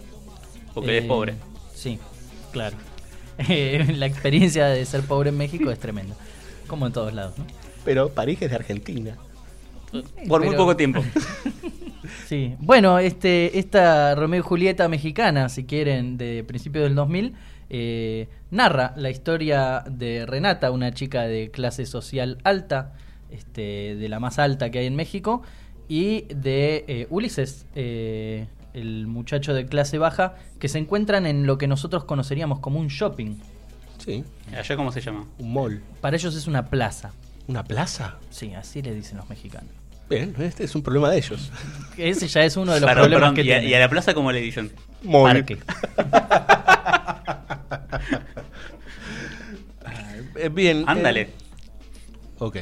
porque 0.72 0.90
él 0.90 0.96
es 0.98 1.04
Eh, 1.04 1.08
pobre. 1.08 1.34
Sí, 1.74 1.98
claro. 2.52 2.76
Eh, 3.48 3.92
la 3.96 4.06
experiencia 4.06 4.66
de 4.66 4.84
ser 4.84 5.02
pobre 5.02 5.30
en 5.30 5.36
México 5.38 5.70
es 5.70 5.78
tremenda. 5.78 6.14
Como 6.66 6.86
en 6.86 6.92
todos 6.92 7.12
lados, 7.12 7.38
¿no? 7.38 7.44
Pero 7.84 8.10
París 8.10 8.40
es 8.42 8.50
de 8.50 8.56
Argentina. 8.56 9.16
Por 10.28 10.40
muy 10.40 10.50
Pero- 10.50 10.56
poco 10.58 10.76
tiempo. 10.76 11.02
Sí. 12.26 12.54
Bueno, 12.58 12.98
este, 12.98 13.58
esta 13.58 14.14
Romeo 14.14 14.40
y 14.40 14.42
Julieta 14.42 14.88
mexicana, 14.88 15.48
si 15.48 15.64
quieren, 15.64 16.16
de 16.16 16.44
principios 16.44 16.84
del 16.84 16.94
2000, 16.94 17.34
eh, 17.68 18.28
narra 18.50 18.94
la 18.96 19.10
historia 19.10 19.84
de 19.88 20.26
Renata, 20.26 20.70
una 20.70 20.92
chica 20.92 21.22
de 21.22 21.50
clase 21.50 21.86
social 21.86 22.38
alta, 22.42 22.94
este, 23.30 23.96
de 23.96 24.08
la 24.08 24.18
más 24.18 24.38
alta 24.38 24.70
que 24.70 24.78
hay 24.80 24.86
en 24.86 24.96
México, 24.96 25.42
y 25.88 26.22
de 26.34 26.84
eh, 26.88 27.06
Ulises, 27.10 27.66
eh, 27.74 28.46
el 28.74 29.06
muchacho 29.06 29.54
de 29.54 29.66
clase 29.66 29.98
baja, 29.98 30.34
que 30.58 30.68
se 30.68 30.78
encuentran 30.78 31.26
en 31.26 31.46
lo 31.46 31.58
que 31.58 31.66
nosotros 31.66 32.04
conoceríamos 32.04 32.60
como 32.60 32.78
un 32.78 32.88
shopping. 32.88 33.36
Sí. 33.98 34.24
¿Allá 34.56 34.76
cómo 34.76 34.90
se 34.92 35.00
llama? 35.00 35.26
Un 35.38 35.52
mall. 35.52 35.82
Para 36.00 36.16
ellos 36.16 36.34
es 36.34 36.46
una 36.46 36.66
plaza. 36.70 37.12
¿Una 37.48 37.64
plaza? 37.64 38.16
Sí, 38.30 38.54
así 38.54 38.80
le 38.82 38.94
dicen 38.94 39.18
los 39.18 39.28
mexicanos. 39.28 39.70
Bien, 40.08 40.34
este 40.40 40.64
es 40.64 40.74
un 40.74 40.82
problema 40.82 41.10
de 41.10 41.18
ellos. 41.18 41.50
Ese 41.96 42.26
ya 42.28 42.42
es 42.44 42.56
uno 42.56 42.72
de 42.72 42.80
los 42.80 42.88
Perdón, 42.88 43.02
problemas 43.04 43.30
perdón, 43.30 43.34
que 43.36 43.42
y, 43.42 43.52
a, 43.52 43.54
tienen. 43.56 43.70
y 43.70 43.74
a 43.74 43.80
la 43.80 43.88
plaza 43.88 44.14
cómo 44.14 44.32
le 44.32 44.40
dicen? 44.40 44.72
Mall. 45.02 45.32
Parque. 45.44 45.58
Eh, 50.36 50.48
Bien. 50.48 50.84
Ándale. 50.86 51.20
eh, 51.22 51.30
ok. 52.38 52.56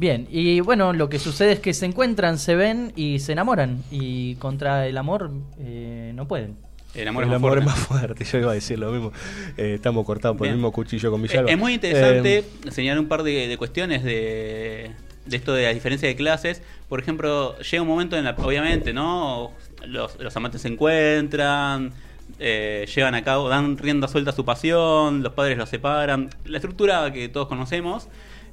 Bien, 0.00 0.26
y 0.30 0.60
bueno, 0.60 0.94
lo 0.94 1.10
que 1.10 1.18
sucede 1.18 1.52
es 1.52 1.60
que 1.60 1.74
se 1.74 1.84
encuentran, 1.84 2.38
se 2.38 2.54
ven 2.54 2.90
y 2.96 3.18
se 3.18 3.32
enamoran. 3.32 3.82
Y 3.90 4.36
contra 4.36 4.86
el 4.86 4.96
amor 4.96 5.30
eh, 5.58 6.12
no 6.14 6.26
pueden. 6.26 6.56
El 6.94 7.06
amor, 7.06 7.24
El 7.24 7.28
es, 7.28 7.32
más 7.32 7.36
amor 7.36 7.50
fuerte. 7.50 7.70
es 7.70 7.76
más 7.76 7.86
fuerte, 7.86 8.24
yo 8.24 8.38
iba 8.38 8.50
a 8.50 8.54
decir 8.54 8.78
lo 8.78 8.90
mismo. 8.92 9.12
Eh, 9.58 9.74
estamos 9.74 10.06
cortados 10.06 10.38
por 10.38 10.46
el 10.46 10.54
mismo 10.54 10.72
cuchillo 10.72 11.10
con 11.10 11.20
Eh, 11.20 11.24
Villalba. 11.24 11.50
Es 11.50 11.58
muy 11.58 11.74
interesante 11.74 12.38
Eh, 12.38 12.44
señalar 12.70 12.98
un 12.98 13.08
par 13.08 13.22
de, 13.24 13.46
de 13.46 13.56
cuestiones 13.58 14.02
de, 14.02 14.90
de 15.26 15.36
esto 15.36 15.52
de 15.52 15.64
la 15.64 15.74
diferencia 15.74 16.08
de 16.08 16.16
clases. 16.16 16.62
Por 16.88 16.98
ejemplo, 16.98 17.58
llega 17.58 17.82
un 17.82 17.88
momento 17.88 18.16
en 18.16 18.24
la, 18.24 18.30
obviamente, 18.38 18.94
¿no? 18.94 19.52
Los, 19.86 20.18
los 20.18 20.34
amantes 20.34 20.62
se 20.62 20.68
encuentran, 20.68 21.92
eh, 22.38 22.88
llevan 22.96 23.14
a 23.14 23.22
cabo, 23.22 23.50
dan 23.50 23.76
rienda 23.76 24.08
suelta 24.08 24.30
a 24.30 24.34
su 24.34 24.46
pasión, 24.46 25.22
los 25.22 25.34
padres 25.34 25.58
los 25.58 25.68
separan. 25.68 26.30
La 26.46 26.56
estructura 26.56 27.12
que 27.12 27.28
todos 27.28 27.48
conocemos. 27.48 28.08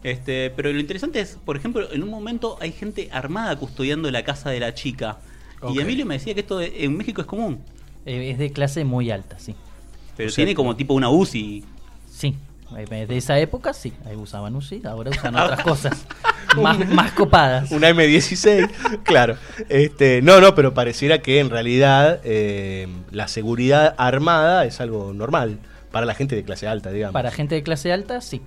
Este, 0.08 0.52
pero 0.52 0.72
lo 0.72 0.80
interesante 0.80 1.20
es, 1.20 1.38
por 1.44 1.58
ejemplo, 1.58 1.92
en 1.92 2.02
un 2.02 2.10
momento 2.10 2.58
hay 2.62 2.72
gente 2.72 3.10
armada 3.12 3.58
custodiando 3.58 4.10
la 4.10 4.24
casa 4.24 4.50
de 4.50 4.62
la 4.62 4.74
chica. 4.74 5.18
Y 5.70 5.82
Emilio 5.82 6.06
me 6.06 6.14
decía 6.14 6.34
que 6.34 6.40
esto 6.40 6.62
en 6.62 6.96
México 6.96 7.20
es 7.20 7.28
común. 7.28 7.60
Eh, 8.06 8.32
es 8.32 8.38
de 8.38 8.54
clase 8.54 8.86
muy 8.86 9.12
alta, 9.12 9.38
sí. 9.38 9.54
Pero 10.16 10.30
O 10.30 10.32
sea, 10.32 10.36
tiene 10.38 10.56
como 10.56 10.78
tipo 10.78 10.94
una 10.94 11.10
UCI. 11.10 11.66
Sí. 12.10 12.36
Eh, 12.78 13.06
De 13.06 13.18
esa 13.18 13.38
época 13.40 13.74
sí, 13.74 13.92
ahí 14.06 14.16
usaban 14.16 14.56
UCI, 14.56 14.82
ahora 14.86 15.12
usan 15.12 15.36
otras 15.36 15.62
cosas. 15.62 16.06
Más, 16.56 16.80
más 16.88 17.12
copadas. 17.12 17.70
Una 17.72 17.90
M16, 17.92 19.04
claro. 19.04 19.36
Este, 19.68 20.22
no, 20.22 20.40
no, 20.40 20.56
pero 20.56 20.74
pareciera 20.74 21.22
que 21.22 21.40
en 21.40 21.50
realidad 21.50 22.22
eh, 22.24 22.88
la 23.12 23.28
seguridad 23.28 23.94
armada 23.98 24.64
es 24.64 24.80
algo 24.80 25.14
normal 25.14 25.60
para 25.92 26.06
la 26.06 26.16
gente 26.16 26.38
de 26.38 26.46
clase 26.46 26.66
alta, 26.66 26.90
digamos. 26.92 27.14
Para 27.14 27.32
gente 27.32 27.56
de 27.56 27.64
clase 27.64 27.92
alta, 27.92 28.22
sí. 28.22 28.42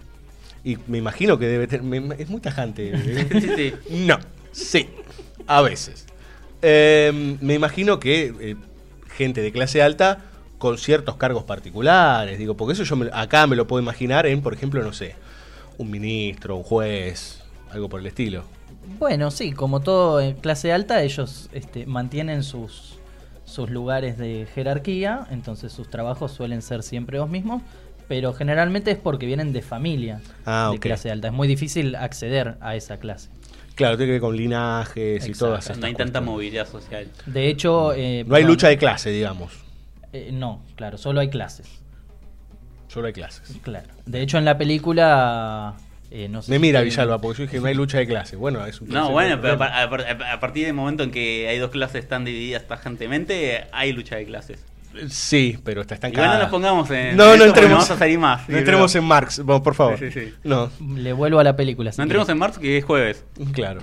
Y 0.64 0.76
me 0.86 0.98
imagino 0.98 1.38
que 1.38 1.46
debe 1.46 1.66
tener. 1.66 1.82
me- 2.00 2.14
es 2.22 2.28
muy 2.28 2.40
tajante. 2.40 2.92
Sí, 3.40 3.48
sí. 3.56 3.74
No, 4.06 4.18
sí, 4.52 4.88
a 5.46 5.62
veces. 5.62 6.06
Eh, 6.62 7.36
me 7.40 7.54
imagino 7.54 7.98
que 7.98 8.34
eh, 8.40 8.56
gente 9.16 9.40
de 9.40 9.52
clase 9.52 9.82
alta 9.82 10.18
con 10.58 10.76
ciertos 10.76 11.16
cargos 11.16 11.44
particulares, 11.44 12.38
digo, 12.38 12.54
porque 12.56 12.74
eso 12.74 12.84
yo 12.84 12.96
me- 12.96 13.08
acá 13.12 13.46
me 13.46 13.56
lo 13.56 13.66
puedo 13.66 13.82
imaginar 13.82 14.26
en, 14.26 14.42
por 14.42 14.52
ejemplo, 14.52 14.82
no 14.82 14.92
sé, 14.92 15.14
un 15.78 15.90
ministro, 15.90 16.56
un 16.56 16.62
juez, 16.62 17.40
algo 17.70 17.88
por 17.88 18.00
el 18.00 18.06
estilo. 18.06 18.44
Bueno, 18.98 19.30
sí, 19.30 19.52
como 19.52 19.80
todo 19.80 20.20
en 20.20 20.34
clase 20.34 20.70
alta, 20.72 21.02
ellos 21.02 21.48
este, 21.52 21.86
mantienen 21.86 22.42
sus, 22.42 22.98
sus 23.46 23.70
lugares 23.70 24.18
de 24.18 24.46
jerarquía, 24.54 25.26
entonces 25.30 25.72
sus 25.72 25.88
trabajos 25.88 26.32
suelen 26.32 26.60
ser 26.60 26.82
siempre 26.82 27.16
los 27.16 27.30
mismos, 27.30 27.62
pero 28.10 28.32
generalmente 28.32 28.90
es 28.90 28.98
porque 28.98 29.24
vienen 29.24 29.52
de 29.52 29.62
familia 29.62 30.20
Ah, 30.44 30.70
de 30.72 30.80
clase 30.80 31.12
alta. 31.12 31.28
Es 31.28 31.32
muy 31.32 31.46
difícil 31.46 31.94
acceder 31.94 32.56
a 32.60 32.74
esa 32.74 32.96
clase. 32.98 33.28
Claro, 33.76 33.96
tiene 33.96 34.08
que 34.08 34.12
ver 34.14 34.20
con 34.20 34.36
linajes 34.36 35.28
y 35.28 35.32
todas 35.32 35.60
estas 35.60 35.78
No 35.78 35.86
hay 35.86 35.94
tanta 35.94 36.20
movilidad 36.20 36.66
social. 36.66 37.06
De 37.26 37.46
hecho... 37.48 37.92
eh, 37.94 38.24
No 38.26 38.34
hay 38.34 38.42
lucha 38.42 38.66
de 38.66 38.78
clase, 38.78 39.10
digamos. 39.10 39.52
eh, 40.12 40.30
no, 40.32 40.60
claro, 40.74 40.98
solo 40.98 41.20
hay 41.20 41.30
clases. 41.30 41.68
Solo 42.88 43.06
hay 43.06 43.12
clases. 43.12 43.56
Claro. 43.62 43.86
De 44.06 44.20
hecho, 44.22 44.38
en 44.38 44.44
la 44.44 44.58
película... 44.58 45.76
eh, 46.10 46.26
no 46.28 46.42
sé 46.42 46.50
Me 46.50 46.56
si 46.56 46.62
mira 46.62 46.80
Villalba, 46.80 47.20
porque 47.20 47.38
yo 47.38 47.44
dije 47.44 47.60
no 47.60 47.66
hay 47.68 47.74
lucha 47.76 47.98
de 47.98 48.08
clase. 48.08 48.34
Bueno, 48.34 48.66
es 48.66 48.80
un 48.80 48.88
No, 48.88 49.12
bueno, 49.12 49.38
pero 49.40 49.56
a, 49.62 49.84
a 49.84 50.40
partir 50.40 50.64
del 50.66 50.74
momento 50.74 51.04
en 51.04 51.12
que 51.12 51.46
hay 51.48 51.58
dos 51.60 51.70
clases 51.70 52.08
tan 52.08 52.24
divididas 52.24 52.66
tajantemente, 52.66 53.66
hay 53.70 53.92
lucha 53.92 54.16
de 54.16 54.24
clases. 54.24 54.64
Sí, 55.08 55.58
pero 55.64 55.80
está 55.82 55.94
estancada. 55.94 56.26
Igual 56.26 56.38
no 56.38 56.42
nos 56.44 56.50
pongamos 56.50 56.90
en 56.90 57.16
No, 57.16 57.36
no 57.36 57.44
entremos. 57.44 57.72
vamos 57.72 57.90
a 57.90 57.96
salir 57.98 58.18
más. 58.18 58.48
No 58.48 58.58
entremos 58.58 58.94
en 58.94 59.04
Marx, 59.04 59.44
vamos, 59.44 59.62
por 59.62 59.74
favor. 59.74 59.98
Sí, 59.98 60.10
sí, 60.10 60.20
sí. 60.26 60.34
No, 60.44 60.70
Le 60.96 61.12
vuelvo 61.12 61.38
a 61.38 61.44
la 61.44 61.56
película. 61.56 61.90
No 61.96 62.02
entremos 62.02 62.28
en 62.28 62.38
marzo 62.38 62.60
que 62.60 62.78
es 62.78 62.84
jueves. 62.84 63.24
claro. 63.52 63.82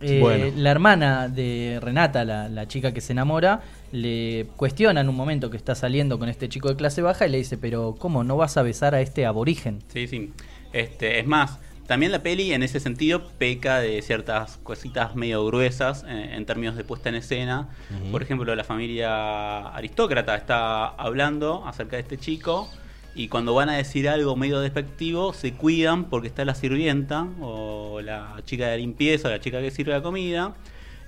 Eh, 0.00 0.18
Bueno. 0.20 0.46
La 0.56 0.70
hermana 0.72 1.28
de 1.28 1.78
Renata, 1.80 2.24
la, 2.24 2.48
la 2.48 2.66
chica 2.66 2.92
que 2.92 3.00
se 3.00 3.12
enamora, 3.12 3.60
le 3.92 4.46
cuestiona 4.56 5.00
en 5.00 5.08
un 5.08 5.14
momento 5.14 5.48
que 5.48 5.56
está 5.56 5.76
saliendo 5.76 6.18
con 6.18 6.28
este 6.28 6.48
chico 6.48 6.68
de 6.68 6.74
clase 6.76 7.02
baja 7.02 7.24
y 7.26 7.30
le 7.30 7.38
dice, 7.38 7.56
pero 7.56 7.94
¿cómo 7.98 8.24
no 8.24 8.36
vas 8.36 8.56
a 8.56 8.62
besar 8.62 8.96
a 8.96 9.00
este 9.00 9.26
aborigen? 9.26 9.78
Sí, 9.92 10.08
sí. 10.08 10.32
Este, 10.72 11.20
es 11.20 11.26
más, 11.26 11.58
también 11.92 12.10
la 12.10 12.22
peli 12.22 12.54
en 12.54 12.62
ese 12.62 12.80
sentido 12.80 13.22
peca 13.36 13.78
de 13.80 14.00
ciertas 14.00 14.56
cositas 14.62 15.14
medio 15.14 15.44
gruesas 15.44 16.06
eh, 16.08 16.30
en 16.32 16.46
términos 16.46 16.74
de 16.74 16.84
puesta 16.84 17.10
en 17.10 17.16
escena. 17.16 17.68
Ujú. 17.90 18.12
Por 18.12 18.22
ejemplo, 18.22 18.54
la 18.54 18.64
familia 18.64 19.68
aristócrata 19.68 20.34
está 20.34 20.86
hablando 20.86 21.66
acerca 21.66 21.96
de 21.96 22.00
este 22.00 22.16
chico 22.16 22.70
y 23.14 23.28
cuando 23.28 23.52
van 23.52 23.68
a 23.68 23.76
decir 23.76 24.08
algo 24.08 24.36
medio 24.36 24.60
despectivo 24.60 25.34
se 25.34 25.52
cuidan 25.52 26.06
porque 26.06 26.28
está 26.28 26.46
la 26.46 26.54
sirvienta 26.54 27.28
o 27.42 28.00
la 28.00 28.36
chica 28.46 28.68
de 28.68 28.78
limpieza 28.78 29.28
o 29.28 29.30
la 29.30 29.40
chica 29.40 29.60
que 29.60 29.70
sirve 29.70 29.92
la 29.92 30.00
comida. 30.00 30.54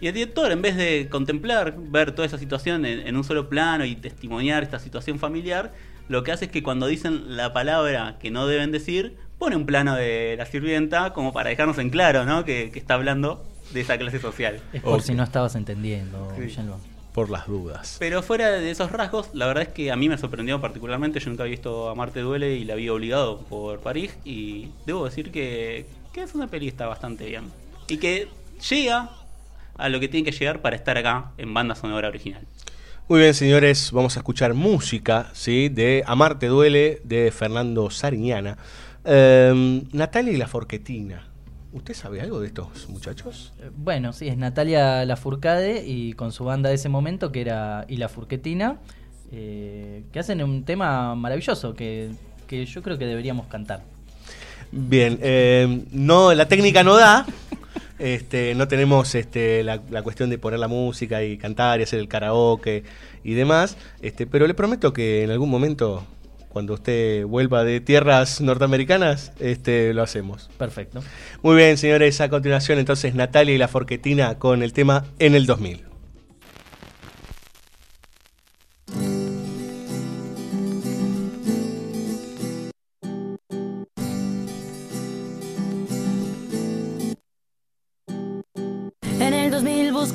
Y 0.02 0.08
el 0.08 0.12
director, 0.12 0.52
en 0.52 0.60
vez 0.60 0.76
de 0.76 1.08
contemplar, 1.08 1.76
ver 1.78 2.12
toda 2.12 2.26
esa 2.26 2.36
situación 2.36 2.84
en, 2.84 3.06
en 3.06 3.16
un 3.16 3.24
solo 3.24 3.48
plano 3.48 3.86
y 3.86 3.96
testimoniar 3.96 4.62
esta 4.62 4.78
situación 4.78 5.18
familiar, 5.18 5.72
lo 6.08 6.22
que 6.22 6.32
hace 6.32 6.44
es 6.44 6.50
que 6.50 6.62
cuando 6.62 6.86
dicen 6.86 7.38
la 7.38 7.54
palabra 7.54 8.18
que 8.20 8.30
no 8.30 8.46
deben 8.46 8.70
decir, 8.70 9.16
pone 9.44 9.56
un 9.56 9.66
plano 9.66 9.94
de 9.94 10.36
la 10.38 10.46
sirvienta 10.46 11.12
como 11.12 11.34
para 11.34 11.50
dejarnos 11.50 11.76
en 11.76 11.90
claro, 11.90 12.24
¿no? 12.24 12.46
Que, 12.46 12.70
que 12.72 12.78
está 12.78 12.94
hablando 12.94 13.44
de 13.74 13.82
esa 13.82 13.98
clase 13.98 14.18
social. 14.18 14.58
Es 14.72 14.80
por 14.80 15.02
si 15.02 15.12
no 15.12 15.22
estabas 15.22 15.54
entendiendo, 15.54 16.32
Sí. 16.38 16.56
Por 17.12 17.28
las 17.28 17.46
dudas. 17.46 17.96
Pero 18.00 18.22
fuera 18.22 18.50
de 18.50 18.70
esos 18.70 18.90
rasgos, 18.90 19.28
la 19.34 19.46
verdad 19.46 19.64
es 19.64 19.68
que 19.68 19.92
a 19.92 19.96
mí 19.96 20.08
me 20.08 20.16
sorprendió 20.16 20.62
particularmente. 20.62 21.20
Yo 21.20 21.28
nunca 21.28 21.42
había 21.42 21.50
visto 21.52 21.90
a 21.90 21.94
Marte 21.94 22.20
Duele 22.20 22.54
y 22.54 22.64
la 22.64 22.74
vi 22.74 22.88
obligado 22.88 23.40
por 23.42 23.80
París. 23.80 24.16
Y 24.24 24.70
debo 24.86 25.04
decir 25.04 25.30
que, 25.30 25.84
que 26.14 26.22
es 26.22 26.34
una 26.34 26.46
peli 26.48 26.64
que 26.64 26.70
está 26.70 26.86
bastante 26.86 27.26
bien. 27.26 27.44
Y 27.86 27.98
que 27.98 28.28
llega 28.70 29.10
a 29.76 29.88
lo 29.90 30.00
que 30.00 30.08
tiene 30.08 30.24
que 30.28 30.36
llegar 30.36 30.62
para 30.62 30.74
estar 30.74 30.96
acá 30.96 31.32
en 31.36 31.52
banda 31.52 31.74
sonora 31.74 32.08
original. 32.08 32.42
Muy 33.06 33.20
bien, 33.20 33.34
señores, 33.34 33.92
vamos 33.92 34.16
a 34.16 34.20
escuchar 34.20 34.54
música, 34.54 35.28
¿sí? 35.34 35.68
De 35.68 36.02
Amarte 36.06 36.46
Duele, 36.46 37.02
de 37.04 37.30
Fernando 37.30 37.90
Sariñana. 37.90 38.56
Em, 39.04 39.84
Natalia 39.92 40.32
y 40.32 40.36
la 40.36 40.46
Forquetina. 40.48 41.26
¿Usted 41.72 41.94
sabe 41.94 42.20
algo 42.20 42.40
de 42.40 42.46
estos 42.46 42.88
muchachos? 42.88 43.52
Eh, 43.60 43.70
Bueno, 43.76 44.12
sí, 44.12 44.28
es 44.28 44.36
Natalia 44.36 45.04
Lafourcade 45.04 45.84
y 45.84 46.12
con 46.12 46.30
su 46.32 46.44
banda 46.44 46.68
de 46.68 46.76
ese 46.76 46.88
momento, 46.88 47.32
que 47.32 47.40
era 47.40 47.84
Y 47.88 47.96
la 47.96 48.08
Furquetina, 48.08 48.78
eh, 49.32 50.04
que 50.12 50.18
hacen 50.20 50.42
un 50.42 50.64
tema 50.64 51.14
maravilloso 51.16 51.74
que, 51.74 52.10
que 52.46 52.64
yo 52.64 52.82
creo 52.82 52.96
que 52.96 53.06
deberíamos 53.06 53.46
cantar. 53.48 53.82
Bien, 54.70 55.18
em, 55.20 55.84
no, 55.92 56.32
la 56.32 56.46
técnica 56.48 56.82
no 56.84 56.96
da. 56.96 57.26
Este, 57.98 58.54
no 58.56 58.66
tenemos 58.66 59.14
este, 59.14 59.62
la, 59.62 59.80
la 59.90 60.02
cuestión 60.02 60.28
de 60.30 60.36
poner 60.38 60.58
la 60.58 60.66
música 60.68 61.22
y 61.22 61.38
cantar 61.38 61.78
y 61.80 61.84
hacer 61.84 62.00
el 62.00 62.08
karaoke 62.08 62.82
y 63.22 63.34
demás. 63.34 63.76
Este, 64.02 64.26
pero 64.26 64.46
le 64.46 64.54
prometo 64.54 64.92
que 64.92 65.22
en 65.22 65.30
algún 65.30 65.48
momento, 65.48 66.04
cuando 66.54 66.74
usted 66.74 67.26
vuelva 67.26 67.64
de 67.64 67.80
tierras 67.80 68.40
norteamericanas, 68.40 69.32
este, 69.40 69.92
lo 69.92 70.02
hacemos. 70.02 70.48
Perfecto. 70.56 71.02
Muy 71.42 71.56
bien, 71.56 71.76
señores, 71.76 72.20
a 72.20 72.30
continuación 72.30 72.78
entonces 72.78 73.16
Natalia 73.16 73.56
y 73.56 73.58
la 73.58 73.68
Forquetina 73.68 74.38
con 74.38 74.62
el 74.62 74.72
tema 74.72 75.04
En 75.18 75.34
el 75.34 75.46
2000. 75.46 75.93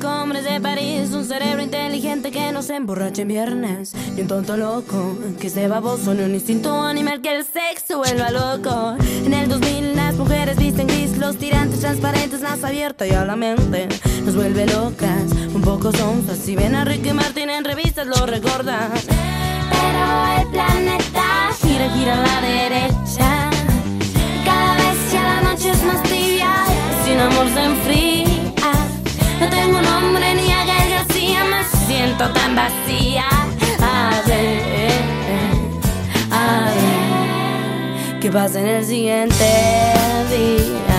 busco 0.00 0.22
hombres 0.22 0.44
de 0.44 0.60
París, 0.60 1.10
un 1.12 1.24
cerebro 1.24 1.62
inteligente 1.62 2.30
que 2.30 2.52
no 2.52 2.62
se 2.62 2.76
emborrache 2.76 3.22
en 3.22 3.28
viernes, 3.28 3.92
y 4.16 4.22
un 4.22 4.28
tonto 4.28 4.56
loco 4.56 5.18
que 5.38 5.48
esté 5.48 5.68
baboso 5.68 6.12
en 6.12 6.22
un 6.22 6.34
instinto 6.34 6.82
animal 6.82 7.20
que 7.20 7.36
el 7.36 7.44
sexo 7.44 7.98
vuelva 7.98 8.30
loco. 8.30 8.96
En 9.24 9.34
el 9.34 9.48
2000 9.48 9.96
las 9.96 10.14
mujeres 10.14 10.56
visten 10.56 10.86
gris, 10.86 11.18
los 11.18 11.36
tirantes 11.36 11.80
transparentes, 11.80 12.40
más 12.40 12.64
abierta 12.64 13.06
y 13.06 13.10
a 13.10 13.24
la 13.24 13.36
mente 13.36 13.88
nos 14.24 14.34
vuelve 14.34 14.66
locas, 14.66 15.32
un 15.54 15.60
poco 15.60 15.92
sonzas. 15.92 16.38
Si 16.38 16.56
ven 16.56 16.74
a 16.74 16.84
Ricky 16.84 17.12
Martin 17.12 17.50
en 17.50 17.64
revistas 17.64 18.06
lo 18.06 18.24
recordan. 18.26 18.90
Pero 19.70 20.40
el 20.40 20.48
planeta 20.48 21.50
gira, 21.60 21.90
gira 21.90 22.14
a 22.14 22.26
la 22.26 22.40
derecha. 22.40 23.50
Cada 24.44 24.74
vez 24.76 25.12
ya 25.12 25.22
la 25.22 25.40
noche 25.50 25.70
es 25.70 25.82
más 25.84 26.02
tibia, 26.04 26.52
sin 27.04 27.18
amor 27.18 27.46
se 27.52 27.64
enfría. 27.64 28.29
Tengo 29.70 29.82
nombre 29.82 30.34
ni 30.34 30.52
a 30.52 30.64
García, 30.64 31.44
me 31.44 31.62
siento 31.86 32.28
tan 32.30 32.56
vacía. 32.56 33.28
A 33.80 34.20
ver, 34.26 34.90
a 36.32 36.72
ver, 36.74 38.18
¿qué 38.18 38.32
pasa 38.32 38.58
en 38.58 38.66
el 38.66 38.84
siguiente 38.84 39.44
día? 40.28 40.89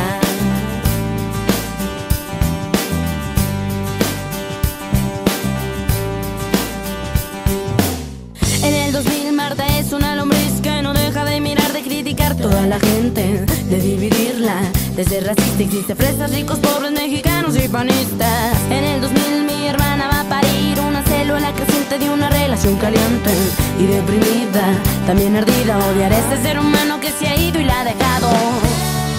Toda 12.41 12.65
la 12.65 12.79
gente, 12.79 13.45
de 13.69 13.79
dividirla, 13.79 14.61
de 14.95 15.05
ser 15.05 15.25
racista 15.25 15.63
existe 15.63 15.95
fresas, 15.95 16.33
ricos, 16.33 16.59
pobres, 16.59 16.91
mexicanos 16.91 17.55
y 17.55 17.67
panistas. 17.67 18.57
En 18.69 18.83
el 18.83 19.01
2000 19.01 19.43
mi 19.45 19.67
hermana 19.67 20.07
va 20.07 20.21
a 20.21 20.23
parir 20.23 20.79
una 20.79 21.03
célula 21.03 21.53
creciente 21.53 21.99
de 21.99 22.09
una 22.09 22.29
relación 22.29 22.75
caliente 22.77 23.31
y 23.79 23.85
deprimida, 23.85 24.73
también 25.05 25.35
ardida, 25.35 25.77
odiar 25.91 26.11
a 26.11 26.17
este 26.17 26.41
ser 26.41 26.59
humano 26.59 26.99
que 26.99 27.11
se 27.11 27.27
ha 27.27 27.35
ido 27.35 27.59
y 27.59 27.63
la 27.63 27.81
ha 27.81 27.83
dejado. 27.85 28.29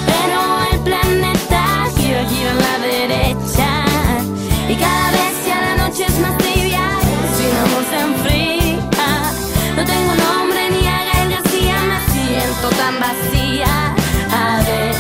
Pero 0.07 0.41
el 0.73 0.81
planeta 0.81 1.87
gira, 1.97 2.25
gira 2.29 2.51
a 2.51 2.55
la 2.55 2.79
derecha 2.87 3.85
y 4.69 4.75
cada 4.75 5.11
vez 5.13 5.47
ya 5.47 5.61
la 5.61 5.87
noche 5.87 6.05
es 6.07 6.19
más 6.19 6.42
tan 12.71 13.01
vacía. 13.01 13.95
A 14.31 14.57
ver, 14.67 14.95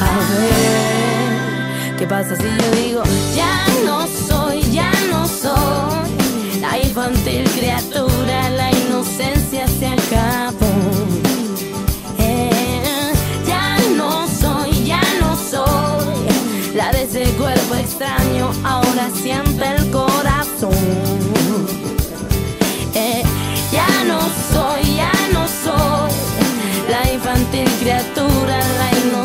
a 0.00 0.12
ver, 0.40 1.96
¿qué 1.98 2.06
pasa 2.06 2.34
si 2.36 2.42
yo 2.42 2.70
digo 2.82 3.02
ya 3.34 3.66
no 3.84 4.06
soy, 4.06 4.62
ya 4.72 4.90
no 5.10 5.26
soy 5.28 6.60
la 6.60 6.78
infantil 6.78 7.44
criatura, 7.56 8.50
la 8.50 8.70
inocencia 8.72 9.66
se 9.66 9.86
acabó. 9.86 10.66
Eh, 12.18 13.12
ya 13.46 13.76
no 13.96 14.26
soy, 14.28 14.84
ya 14.84 15.00
no 15.20 15.36
soy 15.36 16.10
la 16.74 16.92
de 16.92 17.02
ese 17.02 17.24
cuerpo 17.32 17.74
extraño, 17.74 18.50
ahora 18.64 19.08
siente 19.14 19.64
el 19.76 19.90
corazón. 19.90 20.70
Eh, 22.94 23.22
ya 23.72 24.04
no 24.06 24.20
soy, 24.52 24.96
ya 24.96 25.19
la 27.24 27.36
infantil 27.36 27.68
criatura, 27.80 28.58
la 28.78 28.98
inocencia 28.98 29.19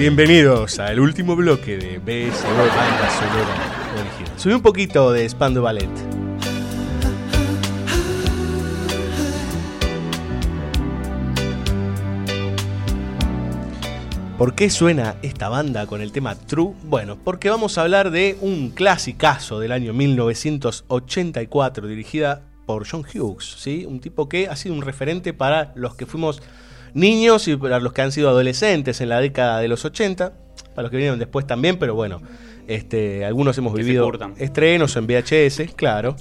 Bienvenidos 0.00 0.78
al 0.78 0.98
último 0.98 1.36
bloque 1.36 1.76
de 1.76 1.98
BSO 1.98 2.48
Banda 2.48 3.10
Sonora 3.10 3.54
Original. 4.00 4.32
Subí 4.38 4.54
un 4.54 4.62
poquito 4.62 5.12
de 5.12 5.28
Spando 5.28 5.60
Ballet. 5.60 5.90
¿Por 14.38 14.54
qué 14.54 14.70
suena 14.70 15.16
esta 15.20 15.50
banda 15.50 15.86
con 15.86 16.00
el 16.00 16.12
tema 16.12 16.34
True? 16.34 16.72
Bueno, 16.84 17.18
porque 17.22 17.50
vamos 17.50 17.76
a 17.76 17.82
hablar 17.82 18.10
de 18.10 18.38
un 18.40 18.70
clasicazo 18.70 19.60
del 19.60 19.72
año 19.72 19.92
1984 19.92 21.86
dirigida 21.86 22.40
por 22.64 22.88
John 22.90 23.04
Hughes, 23.04 23.44
¿sí? 23.58 23.84
Un 23.84 24.00
tipo 24.00 24.30
que 24.30 24.48
ha 24.48 24.56
sido 24.56 24.74
un 24.74 24.80
referente 24.80 25.34
para 25.34 25.72
los 25.74 25.94
que 25.94 26.06
fuimos 26.06 26.40
niños 26.94 27.48
y 27.48 27.56
para 27.56 27.80
los 27.80 27.92
que 27.92 28.02
han 28.02 28.12
sido 28.12 28.28
adolescentes 28.30 29.00
en 29.00 29.08
la 29.08 29.20
década 29.20 29.60
de 29.60 29.68
los 29.68 29.84
80, 29.84 30.32
para 30.74 30.82
los 30.82 30.90
que 30.90 30.96
vinieron 30.96 31.18
después 31.18 31.46
también, 31.46 31.78
pero 31.78 31.94
bueno, 31.94 32.20
este, 32.68 33.24
algunos 33.24 33.58
hemos 33.58 33.74
Que 33.74 33.82
vivido 33.82 34.10
estrenos 34.38 34.94
en 34.96 35.06
VHS, 35.06 35.74
claro. 35.74 36.16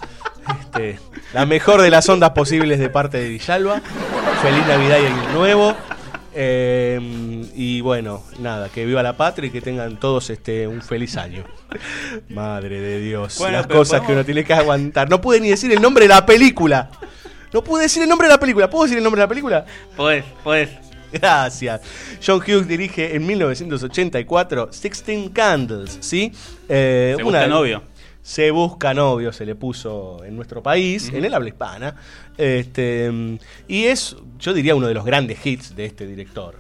Este, 0.61 0.99
la 1.33 1.45
mejor 1.45 1.81
de 1.81 1.91
las 1.91 2.09
ondas 2.09 2.31
posibles 2.31 2.79
de 2.79 2.89
parte 2.89 3.19
de 3.19 3.29
Villalba. 3.29 3.81
Feliz 4.41 4.65
Navidad 4.67 4.97
y 4.99 5.05
Año 5.05 5.33
Nuevo. 5.33 5.75
Eh, 6.33 6.99
y 7.55 7.81
bueno, 7.81 8.23
nada, 8.39 8.69
que 8.69 8.85
viva 8.85 9.03
la 9.03 9.17
patria 9.17 9.47
y 9.47 9.51
que 9.51 9.61
tengan 9.61 9.99
todos 9.99 10.29
este 10.29 10.67
un 10.67 10.81
feliz 10.81 11.17
año. 11.17 11.43
Madre 12.29 12.79
de 12.81 12.99
Dios, 12.99 13.37
Bueno, 13.37 13.57
las 13.57 13.67
cosas 13.67 14.01
que 14.01 14.13
uno 14.13 14.23
tiene 14.23 14.43
que 14.43 14.53
aguantar. 14.53 15.09
No 15.09 15.21
pude 15.21 15.39
ni 15.39 15.49
decir 15.49 15.71
el 15.71 15.81
nombre 15.81 16.05
de 16.05 16.09
la 16.09 16.25
película. 16.25 16.89
No 17.53 17.63
pude 17.63 17.83
decir 17.83 18.03
el 18.03 18.09
nombre 18.09 18.27
de 18.27 18.33
la 18.33 18.39
película. 18.39 18.69
¿Puedo 18.69 18.83
decir 18.83 18.97
el 18.97 19.03
nombre 19.03 19.19
de 19.19 19.25
la 19.25 19.29
película? 19.29 19.65
Podés, 19.95 20.23
podés. 20.43 20.69
Gracias. 21.11 21.81
John 22.25 22.39
Hughes 22.39 22.67
dirige 22.67 23.15
en 23.15 23.25
1984 23.25 24.71
Sixteen 24.71 25.29
Candles, 25.29 25.97
¿sí? 26.01 26.31
Eh, 26.67 27.15
Se 27.17 27.23
busca 27.23 27.47
novio. 27.47 27.83
Se 28.21 28.51
busca 28.51 28.93
novio, 28.93 29.33
se 29.33 29.45
le 29.45 29.55
puso 29.55 30.23
en 30.23 30.35
nuestro 30.35 30.61
país, 30.61 31.09
en 31.11 31.25
el 31.25 31.33
habla 31.33 31.49
hispana. 31.49 31.95
Este, 32.37 33.11
y 33.67 33.85
es, 33.85 34.15
yo 34.37 34.53
diría, 34.53 34.75
uno 34.75 34.87
de 34.87 34.93
los 34.93 35.03
grandes 35.03 35.43
hits 35.43 35.75
de 35.75 35.85
este 35.85 36.05
director. 36.05 36.57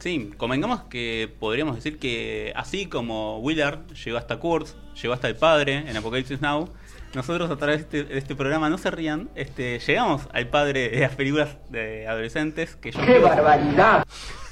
Sí, 0.00 0.32
convengamos 0.36 0.82
que 0.84 1.32
podríamos 1.38 1.76
decir 1.76 2.00
que 2.00 2.52
así 2.56 2.86
como 2.86 3.38
Willard 3.38 3.86
llegó 4.04 4.18
hasta 4.18 4.40
Kurt, 4.40 4.66
llegó 5.00 5.14
hasta 5.14 5.28
el 5.28 5.36
padre 5.36 5.84
en 5.88 5.96
Apocalypse 5.96 6.38
Now, 6.40 6.68
nosotros 7.14 7.50
a 7.50 7.56
través 7.56 7.90
de 7.90 8.00
este, 8.00 8.12
de 8.12 8.18
este 8.18 8.34
programa, 8.34 8.70
no 8.70 8.78
se 8.78 8.90
rían, 8.90 9.28
este, 9.34 9.78
llegamos 9.78 10.28
al 10.32 10.48
padre 10.48 10.88
de 10.88 11.00
las 11.00 11.14
películas 11.14 11.56
de 11.70 12.06
adolescentes 12.06 12.76
que 12.76 12.90
yo 12.92 13.00
¡Qué 13.04 13.18
barbaridad! 13.18 14.04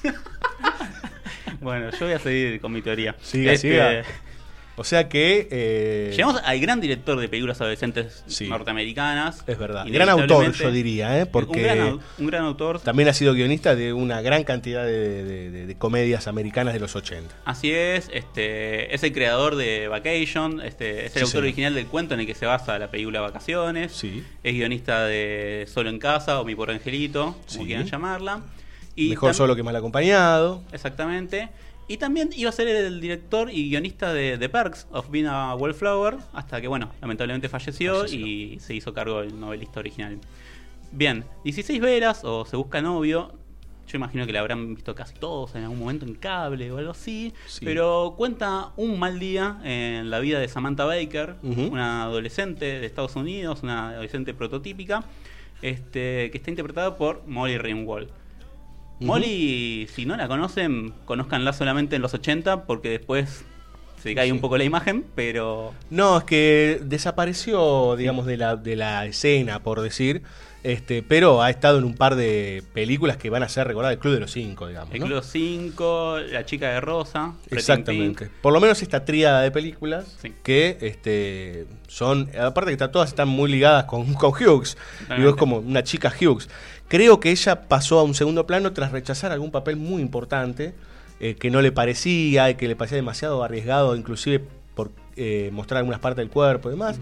Bueno, 1.60 1.90
yo 1.90 2.06
voy 2.06 2.14
a 2.14 2.18
seguir 2.18 2.58
con 2.60 2.72
mi 2.72 2.80
teoría. 2.80 3.14
Siga, 3.20 3.52
Este, 3.52 3.70
siga. 3.70 4.02
O 4.80 4.84
sea 4.84 5.10
que. 5.10 5.46
eh, 5.50 6.10
Llegamos 6.16 6.40
al 6.42 6.58
gran 6.58 6.80
director 6.80 7.20
de 7.20 7.28
películas 7.28 7.60
adolescentes 7.60 8.24
norteamericanas. 8.48 9.44
Es 9.46 9.58
verdad. 9.58 9.84
Gran 9.88 10.08
autor, 10.08 10.52
yo 10.52 10.70
diría, 10.70 11.20
¿eh? 11.20 11.26
Porque 11.26 11.52
Un 11.58 11.62
gran, 11.62 11.78
au- 11.78 12.00
un 12.18 12.26
gran 12.26 12.44
autor. 12.46 12.80
también 12.80 13.08
ha 13.10 13.12
sido 13.12 13.34
guionista 13.34 13.74
de 13.76 13.92
una 13.92 14.22
gran 14.22 14.42
cantidad 14.44 14.84
de, 14.86 15.22
de- 15.24 15.50
de- 15.50 15.66
de 15.66 15.74
comedias 15.76 16.26
americanas 16.28 16.72
de 16.72 16.80
los 16.80 16.96
80. 16.96 17.34
Así 17.44 17.70
es, 17.72 18.08
este, 18.14 18.94
es 18.94 19.02
el 19.02 19.12
creador 19.12 19.56
de 19.56 19.88
Vacation, 19.88 20.62
este, 20.62 21.04
es 21.04 21.14
el 21.16 21.20
Sí, 21.22 21.26
autor 21.26 21.42
original 21.42 21.74
del 21.74 21.86
cuento 21.86 22.14
en 22.14 22.20
el 22.20 22.26
que 22.26 22.34
se 22.34 22.46
basa 22.46 22.78
la 22.78 22.90
película 22.90 23.20
Vacaciones, 23.20 23.92
es 24.42 24.54
guionista 24.54 25.04
de 25.04 25.66
Solo 25.70 25.90
en 25.90 25.98
Casa 25.98 26.40
o 26.40 26.44
Mi 26.46 26.54
Pobre 26.54 26.72
Angelito, 26.72 27.36
como 27.48 27.60
Sí. 27.62 27.66
quieran 27.66 27.84
llamarla. 27.86 28.40
Y 28.96 29.10
Mejor 29.10 29.34
solo 29.34 29.54
que 29.56 29.62
mal 29.62 29.76
acompañado. 29.76 30.62
Exactamente. 30.72 31.48
Y 31.90 31.96
también 31.96 32.30
iba 32.36 32.50
a 32.50 32.52
ser 32.52 32.68
el 32.68 33.00
director 33.00 33.50
y 33.50 33.68
guionista 33.68 34.12
de 34.12 34.38
The 34.38 34.48
Perks 34.48 34.86
of 34.92 35.10
Being 35.10 35.26
a 35.26 35.56
Wallflower, 35.56 36.18
hasta 36.32 36.60
que, 36.60 36.68
bueno, 36.68 36.92
lamentablemente 37.00 37.48
falleció, 37.48 38.06
y 38.06 38.60
se 38.60 38.74
hizo 38.74 38.94
cargo 38.94 39.22
del 39.22 39.40
novelista 39.40 39.80
original. 39.80 40.20
Bien, 40.92 41.24
16 41.42 41.80
veras 41.80 42.20
o 42.22 42.44
Se 42.44 42.54
Busca 42.54 42.80
Novio. 42.80 43.32
Yo 43.88 43.96
imagino 43.96 44.24
que 44.24 44.32
la 44.32 44.38
habrán 44.38 44.76
visto 44.76 44.94
casi 44.94 45.14
todos 45.14 45.56
en 45.56 45.64
algún 45.64 45.80
momento 45.80 46.06
en 46.06 46.14
cable 46.14 46.70
o 46.70 46.78
algo 46.78 46.92
así. 46.92 47.34
Sí. 47.48 47.64
Pero 47.64 48.14
cuenta 48.16 48.70
un 48.76 49.00
mal 49.00 49.18
día 49.18 49.58
en 49.64 50.10
la 50.10 50.20
vida 50.20 50.38
de 50.38 50.46
Samantha 50.46 50.84
Baker, 50.84 51.34
una 51.42 52.04
adolescente 52.04 52.78
de 52.78 52.86
Estados 52.86 53.16
Unidos, 53.16 53.64
una 53.64 53.88
adolescente 53.88 54.32
prototípica, 54.32 55.02
este, 55.60 56.30
que 56.30 56.38
está 56.38 56.50
interpretada 56.50 56.96
por 56.96 57.26
Molly 57.26 57.58
Ringwald. 57.58 58.19
Molly, 59.00 59.88
si 59.94 60.06
no 60.06 60.16
la 60.16 60.28
conocen, 60.28 60.92
conozcanla 61.04 61.52
solamente 61.52 61.96
en 61.96 62.02
los 62.02 62.14
80 62.14 62.64
porque 62.64 62.90
después 62.90 63.44
se 64.02 64.14
cae 64.14 64.32
un 64.32 64.40
poco 64.40 64.56
la 64.56 64.64
imagen, 64.64 65.04
pero 65.14 65.74
No, 65.90 66.18
es 66.18 66.24
que 66.24 66.80
desapareció, 66.82 67.96
digamos, 67.96 68.26
de 68.26 68.36
la, 68.36 68.56
de 68.56 68.76
la 68.76 69.06
escena, 69.06 69.62
por 69.62 69.80
decir. 69.80 70.22
Este, 70.62 71.02
pero 71.02 71.42
ha 71.42 71.48
estado 71.48 71.78
en 71.78 71.84
un 71.84 71.94
par 71.94 72.16
de 72.16 72.62
películas 72.74 73.16
que 73.16 73.30
van 73.30 73.42
a 73.42 73.48
ser 73.48 73.66
recordadas, 73.66 73.94
el 73.94 73.98
Club 73.98 74.12
de 74.14 74.20
los 74.20 74.30
Cinco, 74.30 74.68
digamos. 74.68 74.92
El 74.94 75.00
¿no? 75.00 75.06
Club 75.06 75.22
5, 75.24 76.18
La 76.30 76.44
chica 76.44 76.68
de 76.70 76.80
rosa, 76.82 77.32
Exactamente. 77.50 78.26
Pink. 78.26 78.34
Por 78.42 78.52
lo 78.52 78.60
menos 78.60 78.82
esta 78.82 79.04
tríada 79.06 79.40
de 79.40 79.50
películas 79.50 80.18
que 80.42 80.76
este, 80.82 81.66
son, 81.88 82.30
aparte 82.38 82.76
que 82.76 82.88
todas 82.88 83.08
están 83.08 83.28
muy 83.28 83.50
ligadas 83.50 83.84
con, 83.84 84.12
con 84.14 84.32
Hughes. 84.32 84.76
Digo, 85.16 85.30
es 85.30 85.36
como 85.36 85.58
una 85.58 85.82
chica 85.82 86.12
Hughes. 86.20 86.50
Creo 86.90 87.20
que 87.20 87.30
ella 87.30 87.68
pasó 87.68 88.00
a 88.00 88.02
un 88.02 88.14
segundo 88.14 88.48
plano 88.48 88.72
tras 88.72 88.90
rechazar 88.90 89.30
algún 89.30 89.52
papel 89.52 89.76
muy 89.76 90.02
importante 90.02 90.74
eh, 91.20 91.36
que 91.36 91.48
no 91.48 91.62
le 91.62 91.70
parecía 91.70 92.50
y 92.50 92.56
que 92.56 92.66
le 92.66 92.74
parecía 92.74 92.96
demasiado 92.96 93.44
arriesgado, 93.44 93.94
inclusive 93.94 94.42
por 94.74 94.90
eh, 95.14 95.50
mostrar 95.52 95.78
algunas 95.78 96.00
partes 96.00 96.16
del 96.16 96.30
cuerpo 96.30 96.68
y 96.68 96.72
demás. 96.72 96.98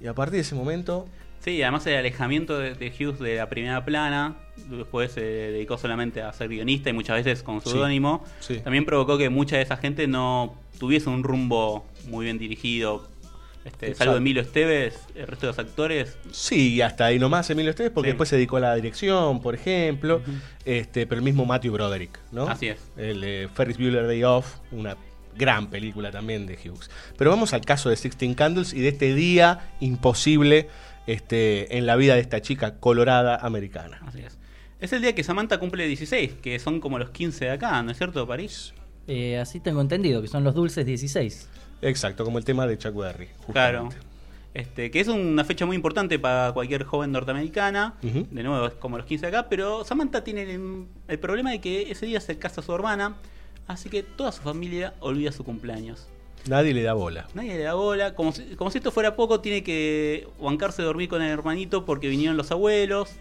Y 0.00 0.08
a 0.08 0.14
partir 0.14 0.34
de 0.34 0.40
ese 0.40 0.56
momento, 0.56 1.06
Sí, 1.44 1.62
además 1.62 1.86
el 1.86 1.96
alejamiento 1.96 2.58
de, 2.58 2.74
de 2.74 2.88
Hughes 2.88 3.18
de 3.20 3.36
la 3.36 3.48
primera 3.48 3.84
plana, 3.84 4.36
después 4.68 5.12
se 5.12 5.22
dedicó 5.22 5.78
solamente 5.78 6.20
a 6.20 6.32
ser 6.34 6.48
guionista 6.48 6.90
y 6.90 6.92
muchas 6.92 7.16
veces 7.24 7.42
con 7.42 7.62
Sí, 7.62 7.70
seudónimo, 7.70 8.24
sí. 8.40 8.58
también 8.58 8.84
provocó 8.84 9.16
que 9.16 9.30
mucha 9.30 9.56
de 9.56 9.62
esa 9.62 9.76
gente 9.78 10.06
no 10.06 10.54
tuviese 10.78 11.08
un 11.08 11.22
rumbo 11.22 11.86
muy 12.08 12.24
bien 12.26 12.36
dirigido. 12.36 13.08
Este, 13.64 13.94
salvo 13.94 14.16
Emilio 14.16 14.40
Esteves, 14.40 14.98
el 15.14 15.26
resto 15.26 15.46
de 15.46 15.52
los 15.52 15.58
actores. 15.58 16.16
Sí, 16.30 16.74
y 16.74 16.80
hasta 16.80 17.04
ahí 17.06 17.18
nomás 17.18 17.50
Emilio 17.50 17.70
Esteves, 17.70 17.92
porque 17.92 18.08
Sí. 18.08 18.12
después 18.12 18.28
se 18.30 18.36
dedicó 18.36 18.56
a 18.56 18.60
la 18.60 18.74
dirección, 18.74 19.40
por 19.42 19.54
ejemplo. 19.54 20.22
este, 20.64 21.06
pero 21.06 21.18
el 21.18 21.24
mismo 21.24 21.44
Matthew 21.46 21.72
Broderick, 21.74 22.18
¿no? 22.32 22.44
Así 22.48 22.68
es. 22.68 22.78
El 22.96 23.20
de 23.20 23.48
Ferris 23.54 23.76
Bueller 23.78 24.06
Day 24.06 24.22
Off, 24.24 24.56
una 24.72 24.96
gran 25.36 25.68
película 25.70 26.10
también 26.10 26.46
de 26.46 26.54
Hughes. 26.54 26.90
Pero 27.16 27.30
vamos 27.30 27.52
al 27.54 27.62
caso 27.62 27.88
de 27.90 27.96
Sixteen 27.96 28.34
Candles 28.34 28.72
y 28.74 28.80
de 28.80 28.88
este 28.88 29.14
día 29.14 29.70
imposible 29.80 30.68
este, 31.06 31.76
en 31.78 31.86
la 31.86 31.96
vida 31.96 32.14
de 32.14 32.20
esta 32.20 32.40
chica 32.42 32.78
colorada 32.78 33.36
americana. 33.36 34.00
Así 34.06 34.20
es. 34.20 34.38
Es 34.80 34.92
el 34.92 35.02
día 35.02 35.14
que 35.14 35.22
Samantha 35.24 35.58
cumple 35.58 35.86
16, 35.86 36.34
que 36.42 36.58
son 36.58 36.80
como 36.80 36.98
los 36.98 37.10
15 37.10 37.46
de 37.46 37.50
acá, 37.52 37.82
¿no 37.82 37.90
es 37.90 37.98
cierto, 37.98 38.26
París? 38.26 38.72
Eh, 39.08 39.38
así 39.38 39.60
tengo 39.60 39.80
entendido, 39.80 40.22
que 40.22 40.28
son 40.28 40.44
los 40.44 40.54
dulces 40.54 40.86
16. 40.86 41.48
Exacto, 41.82 42.24
como 42.24 42.38
el 42.38 42.44
tema 42.44 42.66
de 42.66 42.78
Chuck 42.78 42.94
Berry. 42.94 43.28
justamente. 43.46 43.96
Claro. 43.96 44.10
Este, 44.52 44.90
que 44.90 44.98
es 44.98 45.06
una 45.06 45.44
fecha 45.44 45.64
muy 45.64 45.76
importante 45.76 46.18
para 46.18 46.52
cualquier 46.52 46.82
joven 46.84 47.12
norteamericana. 47.12 47.94
De 48.02 48.42
nuevo, 48.42 48.66
es 48.66 48.74
como 48.74 48.96
los 48.96 49.06
15 49.06 49.30
de 49.30 49.36
acá. 49.36 49.48
Pero 49.48 49.84
Samantha 49.84 50.24
tiene 50.24 50.42
el, 50.42 50.86
el 51.06 51.18
problema 51.20 51.52
de 51.52 51.60
que 51.60 51.90
ese 51.90 52.06
día 52.06 52.20
se 52.20 52.36
casa 52.38 52.60
su 52.60 52.74
hermana. 52.74 53.14
Así 53.68 53.88
que 53.88 54.02
toda 54.02 54.32
su 54.32 54.42
familia 54.42 54.94
olvida 54.98 55.30
su 55.30 55.44
cumpleaños. 55.44 56.08
Nadie 56.48 56.74
le 56.74 56.82
da 56.82 56.94
bola. 56.94 57.28
Nadie 57.34 57.58
le 57.58 57.62
da 57.62 57.74
bola. 57.74 58.14
Como 58.16 58.32
si, 58.32 58.42
como 58.56 58.72
si 58.72 58.78
esto 58.78 58.90
fuera 58.90 59.14
poco, 59.14 59.40
tiene 59.40 59.62
que 59.62 60.26
bancarse 60.40 60.82
de 60.82 60.86
dormir 60.86 61.08
con 61.08 61.22
el 61.22 61.30
hermanito 61.30 61.84
porque 61.84 62.08
vinieron 62.08 62.36
los 62.36 62.50
abuelos. 62.50 63.12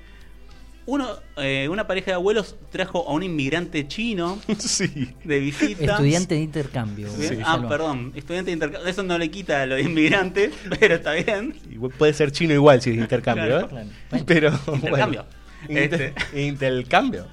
Uno, 0.90 1.08
eh, 1.38 1.68
una 1.70 1.86
pareja 1.86 2.08
de 2.08 2.14
abuelos 2.16 2.56
trajo 2.72 3.08
a 3.08 3.14
un 3.14 3.22
inmigrante 3.24 3.88
chino 3.88 4.40
de 5.24 5.40
visita. 5.40 5.84
Estudiante 5.86 6.34
de 6.36 6.42
intercambio. 6.42 7.08
Bien. 7.18 7.42
ah, 7.46 7.64
perdón, 7.70 8.12
estudiante 8.16 8.50
de 8.50 8.54
intercambio. 8.54 8.90
Eso 8.90 9.04
no 9.04 9.18
le 9.18 9.30
quita 9.30 9.62
a 9.62 9.66
lo 9.68 9.76
de 9.76 9.84
inmigrante, 9.84 10.50
pero 10.80 10.96
está 10.96 11.14
bien. 11.14 11.56
Igual 11.72 11.92
Puede 11.98 12.14
ser 12.14 12.32
chino 12.32 12.54
igual 12.54 12.82
si 12.82 12.90
es 12.90 12.98
intercambio, 12.98 13.46
Claro, 13.46 13.66
¿eh? 13.66 13.70
claro. 13.70 14.26
Pero, 14.26 14.52
Intercambio. 14.76 15.26
bueno. 15.68 15.82
Inter- 15.84 16.14
intercambio. 16.36 17.28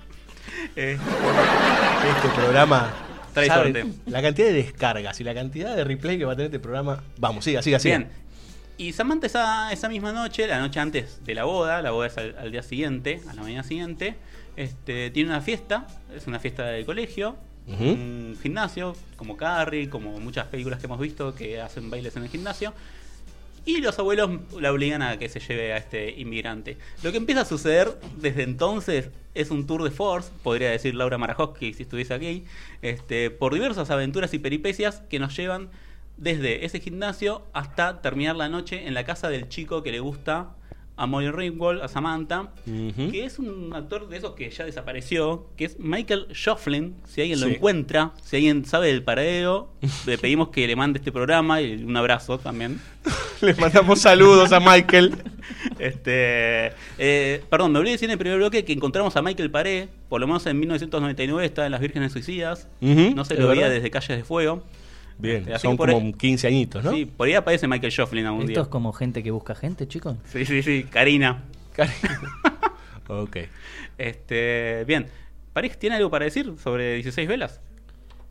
Eh, 0.75 0.99
Este 2.17 2.29
programa. 2.41 2.93
Trae. 3.33 3.85
La 4.07 4.23
cantidad 4.23 4.47
de 4.49 4.53
descargas 4.55 5.21
y 5.21 5.25
la 5.25 5.35
cantidad 5.35 5.77
de 5.77 5.85
replay 5.85 6.17
que 6.19 6.25
va 6.25 6.33
a 6.33 6.37
tener 6.37 6.47
este 6.47 6.59
programa. 6.59 7.03
Vamos, 7.19 7.45
siga, 7.45 7.61
siga, 7.63 7.79
siga. 7.79 7.99
Bien. 7.99 8.11
Y 8.79 8.93
Samantha 8.93 9.27
esa, 9.27 9.73
esa 9.73 9.89
misma 9.89 10.13
noche, 10.13 10.47
la 10.47 10.61
noche 10.61 10.81
antes 10.81 11.25
de 11.25 11.35
la 11.35 11.45
boda, 11.45 11.81
la 11.81 11.93
boda 11.93 12.09
es 12.09 12.19
al, 12.19 12.37
al 12.39 12.53
día 12.53 12.63
siguiente, 12.63 13.23
a 13.29 13.35
la 13.35 13.43
mañana 13.43 13.63
siguiente, 13.63 14.17
este, 14.57 15.11
tiene 15.11 15.31
una 15.31 15.41
fiesta, 15.41 15.87
es 16.15 16.27
una 16.27 16.41
fiesta 16.41 16.67
del 16.67 16.85
colegio, 16.85 17.37
un 17.69 18.39
gimnasio, 18.41 18.95
como 19.17 19.37
Carrie, 19.37 19.91
como 19.91 20.21
muchas 20.21 20.47
películas 20.47 20.79
que 20.79 20.87
hemos 20.87 21.01
visto 21.01 21.35
que 21.35 21.61
hacen 21.61 21.91
bailes 21.91 22.15
en 22.17 22.23
el 22.23 22.29
gimnasio. 22.29 22.73
Y 23.65 23.81
los 23.81 23.99
abuelos 23.99 24.31
la 24.61 24.73
obligan 24.73 25.03
a 25.03 25.19
que 25.19 25.29
se 25.29 25.41
lleve 25.41 25.73
a 25.73 25.77
este 25.77 26.13
inmigrante. 26.13 26.79
Lo 27.03 27.11
que 27.11 27.17
empieza 27.17 27.41
a 27.41 27.45
suceder 27.45 27.99
desde 28.19 28.45
entonces 28.45 29.11
es 29.35 29.51
un 29.51 29.67
tour 29.67 29.83
de 29.83 29.91
force, 29.91 30.31
podría 30.45 30.71
decir 30.71 30.95
Laura 30.95 31.19
Marajowski 31.19 31.75
si 31.75 31.83
estuviese 31.83 32.15
aquí, 32.15 32.45
este, 32.83 33.31
por 33.31 33.53
diversas 33.53 33.91
aventuras 33.91 34.33
y 34.33 34.39
peripecias 34.39 35.03
que 35.11 35.19
nos 35.19 35.37
llevan 35.37 35.69
desde 36.17 36.65
ese 36.65 36.81
gimnasio 36.81 37.43
hasta 37.53 38.01
terminar 38.01 38.37
la 38.37 38.49
noche 38.49 38.87
en 38.87 38.95
la 38.95 39.05
casa 39.05 39.29
del 39.29 39.49
chico 39.49 39.83
que 39.83 39.93
le 39.93 40.01
gusta 40.01 40.51
a 40.97 41.07
Molly 41.07 41.31
Ringwald, 41.31 41.83
a 41.83 41.89
Samantha, 41.89 42.49
que 42.65 43.25
es 43.25 43.39
un 43.39 43.73
actor 43.75 44.09
de 44.09 44.17
esos 44.17 44.35
que 44.35 44.49
ya 44.51 44.65
desapareció, 44.65 45.47
que 45.57 45.67
es 45.67 45.79
Michael 45.79 46.29
Jofflin, 46.35 46.97
si 47.07 47.21
alguien 47.21 47.41
lo 47.41 47.47
encuentra, 47.49 48.13
si 48.25 48.37
alguien 48.37 48.65
sabe 48.65 48.87
del 48.89 49.03
paradero, 49.03 49.71
le 50.07 50.17
pedimos 50.19 50.49
que 50.49 50.67
le 50.67 50.75
mande 50.75 50.99
este 50.99 51.13
programa 51.13 51.61
y 51.61 51.85
un 51.85 51.97
abrazo 51.97 52.39
también. 52.39 52.81
Le 53.43 53.53
mandamos 53.55 54.01
saludos 54.01 54.53
a 54.53 54.61
Michael. 54.61 55.15
Este, 55.79 56.73
eh, 56.97 57.43
perdón, 57.51 57.73
me 57.73 57.79
olvidé 57.79 57.93
decir 57.93 58.07
en 58.09 58.13
el 58.13 58.19
primer 58.19 58.39
bloque 58.39 58.65
que 58.65 58.73
encontramos 58.73 59.15
a 59.17 59.23
Michael 59.23 59.51
Paré, 59.51 59.89
por 60.09 60.21
lo 60.21 60.27
menos 60.27 60.47
en 60.47 60.59
1999 60.59 61.45
está 61.45 61.67
en 61.67 61.73
Las 61.73 61.81
Vírgenes 61.81 62.13
Suicidas, 62.13 62.67
no 62.81 63.25
se 63.25 63.35
lo 63.35 63.49
veía 63.49 63.69
desde 63.69 63.91
Calles 63.91 64.17
de 64.17 64.25
Fuego. 64.25 64.63
Bien, 65.19 65.37
Este, 65.39 65.55
así 65.55 65.67
son 65.67 65.77
por 65.77 65.91
como 65.91 66.07
ahí- 66.07 66.13
15 66.13 66.47
añitos, 66.47 66.85
¿no? 66.85 66.91
Sí, 66.93 67.07
por 67.07 67.27
ahí 67.27 67.35
aparece 67.35 67.67
Michael 67.67 67.93
Jofflin 67.97 68.27
algún 68.27 68.43
Esto 68.43 68.53
día. 68.53 68.63
es 68.63 68.69
como 68.69 68.93
gente 68.93 69.23
que 69.23 69.31
busca 69.31 69.55
gente, 69.55 69.89
chicos. 69.89 70.17
Sí, 70.27 70.45
sí, 70.45 70.63
sí, 70.63 70.85
Karina. 70.91 71.43
Ok. 73.09 73.37
Este, 73.99 74.85
bien, 74.85 75.07
París 75.53 75.79
tiene 75.79 75.95
algo 75.97 76.11
para 76.11 76.25
decir 76.25 76.55
sobre 76.63 76.95
16 76.97 77.29
velas. 77.29 77.61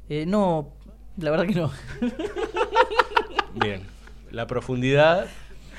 Eh, 0.09 0.25
no, 0.27 0.73
la 1.17 1.31
verdad 1.31 1.45
que 1.47 1.55
no. 1.55 1.71
Bien. 3.61 3.81
La 4.31 4.47
profundidad 4.47 5.27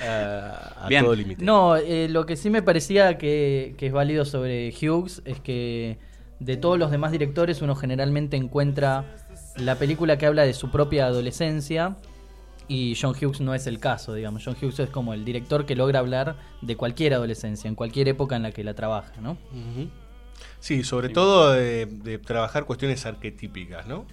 eh, 0.02 0.07
a 0.80 0.86
Bien. 0.88 1.04
todo 1.04 1.14
límite. 1.14 1.44
No, 1.44 1.76
eh, 1.76 2.09
lo 2.09 2.24
que 2.26 2.36
sí 2.36 2.48
me 2.50 2.62
parecía 2.62 3.18
que, 3.18 3.74
que 3.76 3.86
es 3.88 3.92
válido 3.92 4.24
sobre 4.24 4.70
Hughes 4.72 5.20
es 5.24 5.40
que 5.40 5.98
de 6.40 6.57
todos 6.57 6.78
los 6.78 6.90
demás 6.90 7.12
directores 7.12 7.61
uno 7.62 7.74
generalmente 7.76 8.36
encuentra 8.36 9.04
la 9.59 9.76
película 9.76 10.18
que 10.18 10.26
habla 10.26 10.44
de 10.44 10.54
su 10.54 10.70
propia 10.70 11.07
adolescencia 11.07 11.96
y 12.68 12.96
John 13.00 13.14
Hughes 13.20 13.40
no 13.40 13.54
es 13.54 13.66
el 13.66 13.78
caso, 13.78 14.12
digamos. 14.14 14.42
John 14.44 14.57
Hughes 14.61 14.78
es 14.80 14.90
como 14.90 15.14
el 15.14 15.24
director 15.24 15.66
que 15.66 15.76
logra 15.76 16.00
hablar 16.00 16.36
de 16.62 16.76
cualquier 16.76 17.14
adolescencia, 17.14 17.68
en 17.68 17.74
cualquier 17.74 18.09
época 18.09 18.36
en 18.36 18.42
la 18.42 18.50
que 18.52 18.64
la 18.64 18.74
trabaja, 18.74 19.12
¿no? 19.20 19.38
Sí, 20.61 20.82
sobre 20.84 21.09
todo 21.09 21.52
de, 21.52 21.86
de 21.86 22.18
trabajar 22.18 22.64
cuestiones 22.64 23.07
arquetípicas, 23.07 23.86
¿no? 23.86 24.07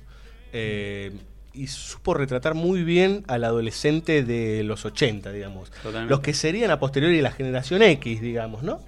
Eh, 0.54 1.12
y 1.56 1.68
supo 1.68 2.14
retratar 2.16 2.54
muy 2.56 2.84
bien 2.84 3.24
al 3.28 3.44
adolescente 3.44 4.24
de 4.24 4.64
los 4.64 4.86
80, 4.86 5.32
digamos. 5.32 5.70
Totalmente. 5.72 6.10
Los 6.10 6.20
que 6.22 6.34
serían 6.34 6.72
a 6.72 6.80
posteriori 6.80 7.22
la 7.22 7.32
generación 7.32 7.82
X, 7.84 8.22
digamos, 8.22 8.64
¿no? 8.64 8.80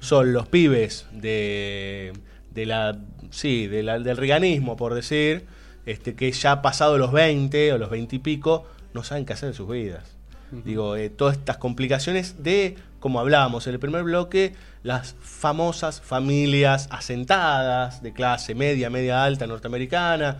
Son 0.00 0.32
los 0.32 0.48
pibes 0.48 1.06
de, 1.12 2.12
de 2.52 2.66
la, 2.66 2.98
sí, 3.30 3.66
de 3.68 3.82
la- 3.82 3.98
del 4.00 4.16
reganismo, 4.16 4.76
por 4.76 4.94
decir, 4.94 5.44
este, 5.90 6.14
que 6.14 6.30
ya 6.32 6.62
pasado 6.62 6.98
los 6.98 7.12
20 7.12 7.72
o 7.72 7.78
los 7.78 7.90
20 7.90 8.16
y 8.16 8.18
pico, 8.20 8.66
no 8.94 9.02
saben 9.04 9.24
qué 9.26 9.32
hacer 9.32 9.48
en 9.48 9.54
sus 9.54 9.68
vidas. 9.68 10.04
Digo, 10.50 10.96
eh, 10.96 11.10
todas 11.10 11.36
estas 11.36 11.58
complicaciones 11.58 12.42
de, 12.42 12.76
como 13.00 13.20
hablábamos 13.20 13.66
en 13.66 13.74
el 13.74 13.78
primer 13.80 14.02
bloque, 14.02 14.54
las 14.82 15.14
famosas 15.20 16.00
familias 16.00 16.88
asentadas 16.90 18.02
de 18.02 18.12
clase 18.14 18.54
media, 18.54 18.88
media 18.90 19.24
alta 19.24 19.46
norteamericana. 19.46 20.38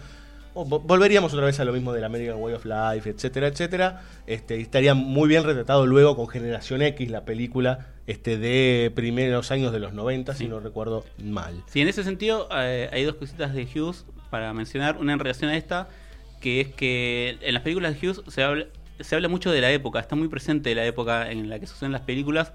O 0.55 0.65
vo- 0.67 0.81
volveríamos 0.83 1.33
otra 1.35 1.45
vez 1.45 1.61
a 1.61 1.65
lo 1.67 1.73
mismo 1.75 1.93
del 1.93 2.05
American 2.05 2.37
Way 2.39 2.55
of 2.55 2.65
Life, 2.65 3.11
etcétera, 3.11 3.49
etcétera. 3.49 4.01
Este, 4.27 4.57
y 4.59 4.63
estaría 4.63 4.95
muy 4.95 5.29
bien 5.29 5.45
retratado 5.45 5.87
luego 5.87 6.17
con 6.17 6.27
Generación 6.27 6.81
X, 6.83 7.11
la 7.11 7.25
película 7.27 7.87
este, 8.07 8.39
de 8.39 8.91
primeros 8.95 9.51
años 9.51 9.73
de 9.73 9.79
los 9.81 9.93
90, 9.93 10.35
si 10.35 10.49
no 10.49 10.59
recuerdo 10.59 11.05
mal. 11.23 11.63
Sí, 11.67 11.83
en 11.83 11.89
ese 11.89 12.03
sentido 12.03 12.49
eh, 12.57 12.89
hay 12.93 13.05
dos 13.05 13.17
cositas 13.17 13.53
de 13.55 13.65
Hughes 13.67 14.07
para 14.29 14.53
mencionar. 14.53 14.97
Una 14.99 15.13
en 15.13 15.19
relación 15.19 15.51
a 15.51 15.57
esta, 15.57 15.89
que 16.41 16.61
es 16.61 16.69
que 16.69 17.39
en 17.41 17.55
las 17.55 17.63
películas 17.63 18.01
de 18.01 18.07
Hughes 18.09 18.23
se 18.29 18.43
habla, 18.43 18.67
se 19.01 19.15
habla 19.15 19.29
mucho 19.29 19.51
de 19.51 19.61
la 19.61 19.71
época, 19.71 20.01
está 20.01 20.17
muy 20.17 20.29
presente 20.29 20.75
la 20.75 20.85
época 20.85 21.31
en 21.31 21.49
la 21.49 21.59
que 21.59 21.67
suceden 21.67 21.93
las 21.93 22.03
películas, 22.03 22.53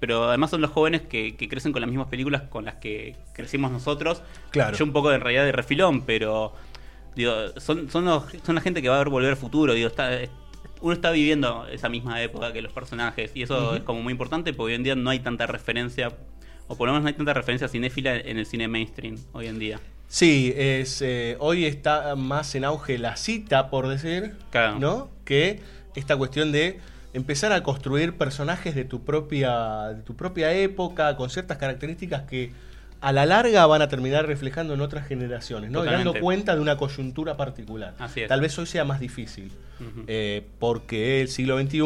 pero 0.00 0.24
además 0.28 0.50
son 0.50 0.60
los 0.60 0.70
jóvenes 0.70 1.02
que, 1.02 1.36
que 1.36 1.48
crecen 1.48 1.72
con 1.72 1.80
las 1.82 1.88
mismas 1.90 2.08
películas 2.08 2.42
con 2.42 2.64
las 2.64 2.76
que 2.76 3.16
crecimos 3.34 3.70
nosotros. 3.70 4.22
Claro. 4.50 4.76
Yo 4.76 4.84
un 4.84 4.92
poco 4.92 5.12
en 5.12 5.20
realidad 5.20 5.44
de 5.44 5.52
refilón, 5.52 6.02
pero 6.02 6.54
digo, 7.16 7.32
son, 7.58 7.90
son, 7.90 8.04
los- 8.06 8.24
son 8.44 8.54
la 8.54 8.60
gente 8.60 8.80
que 8.82 8.88
va 8.88 8.96
a 8.96 8.98
ver 8.98 9.08
volver 9.08 9.36
futuro, 9.36 9.74
digo, 9.74 9.88
está, 9.88 10.10
uno 10.80 10.92
está 10.92 11.10
viviendo 11.10 11.66
esa 11.68 11.88
misma 11.88 12.22
época 12.22 12.52
que 12.52 12.60
los 12.62 12.72
personajes 12.72 13.32
y 13.34 13.42
eso 13.42 13.74
es 13.76 13.82
como 13.82 14.02
muy 14.02 14.10
importante 14.12 14.52
porque 14.52 14.72
hoy 14.72 14.74
en 14.76 14.82
día 14.84 14.94
no 14.94 15.10
hay 15.10 15.20
tanta 15.20 15.46
referencia 15.46 16.12
o 16.66 16.76
por 16.76 16.86
lo 16.88 16.92
menos 16.92 17.02
no 17.02 17.08
hay 17.08 17.14
tanta 17.14 17.34
referencia 17.34 17.68
cinéfila 17.68 18.16
en 18.16 18.38
el 18.38 18.46
cine 18.46 18.68
mainstream 18.68 19.16
hoy 19.32 19.46
en 19.46 19.58
día. 19.58 19.80
Sí, 20.14 20.54
es, 20.56 21.02
eh, 21.02 21.36
hoy 21.40 21.64
está 21.64 22.14
más 22.14 22.54
en 22.54 22.64
auge 22.64 22.98
la 22.98 23.16
cita, 23.16 23.68
por 23.68 23.88
decir, 23.88 24.36
Claro. 24.50 24.78
¿no? 24.78 25.10
Que 25.24 25.58
esta 25.96 26.16
cuestión 26.16 26.52
de 26.52 26.78
empezar 27.14 27.50
a 27.50 27.64
construir 27.64 28.16
personajes 28.16 28.76
de 28.76 28.84
tu 28.84 29.02
propia, 29.02 29.88
de 29.88 30.02
tu 30.02 30.14
propia 30.14 30.52
época, 30.52 31.16
con 31.16 31.30
ciertas 31.30 31.58
características 31.58 32.22
que 32.30 32.52
a 33.00 33.10
la 33.10 33.26
larga 33.26 33.66
van 33.66 33.82
a 33.82 33.88
terminar 33.88 34.28
reflejando 34.28 34.74
en 34.74 34.82
otras 34.82 35.04
generaciones, 35.08 35.72
¿no? 35.72 35.84
Y 35.84 35.88
dando 35.88 36.14
cuenta 36.20 36.54
de 36.54 36.60
una 36.60 36.76
coyuntura 36.76 37.36
particular. 37.36 37.94
Así 37.98 38.20
es. 38.20 38.28
Tal 38.28 38.40
vez 38.40 38.56
hoy 38.56 38.66
sea 38.66 38.84
más 38.84 39.00
difícil, 39.00 39.50
eh, 40.06 40.46
porque 40.60 41.22
el 41.22 41.28
siglo 41.28 41.60
XXI 41.60 41.80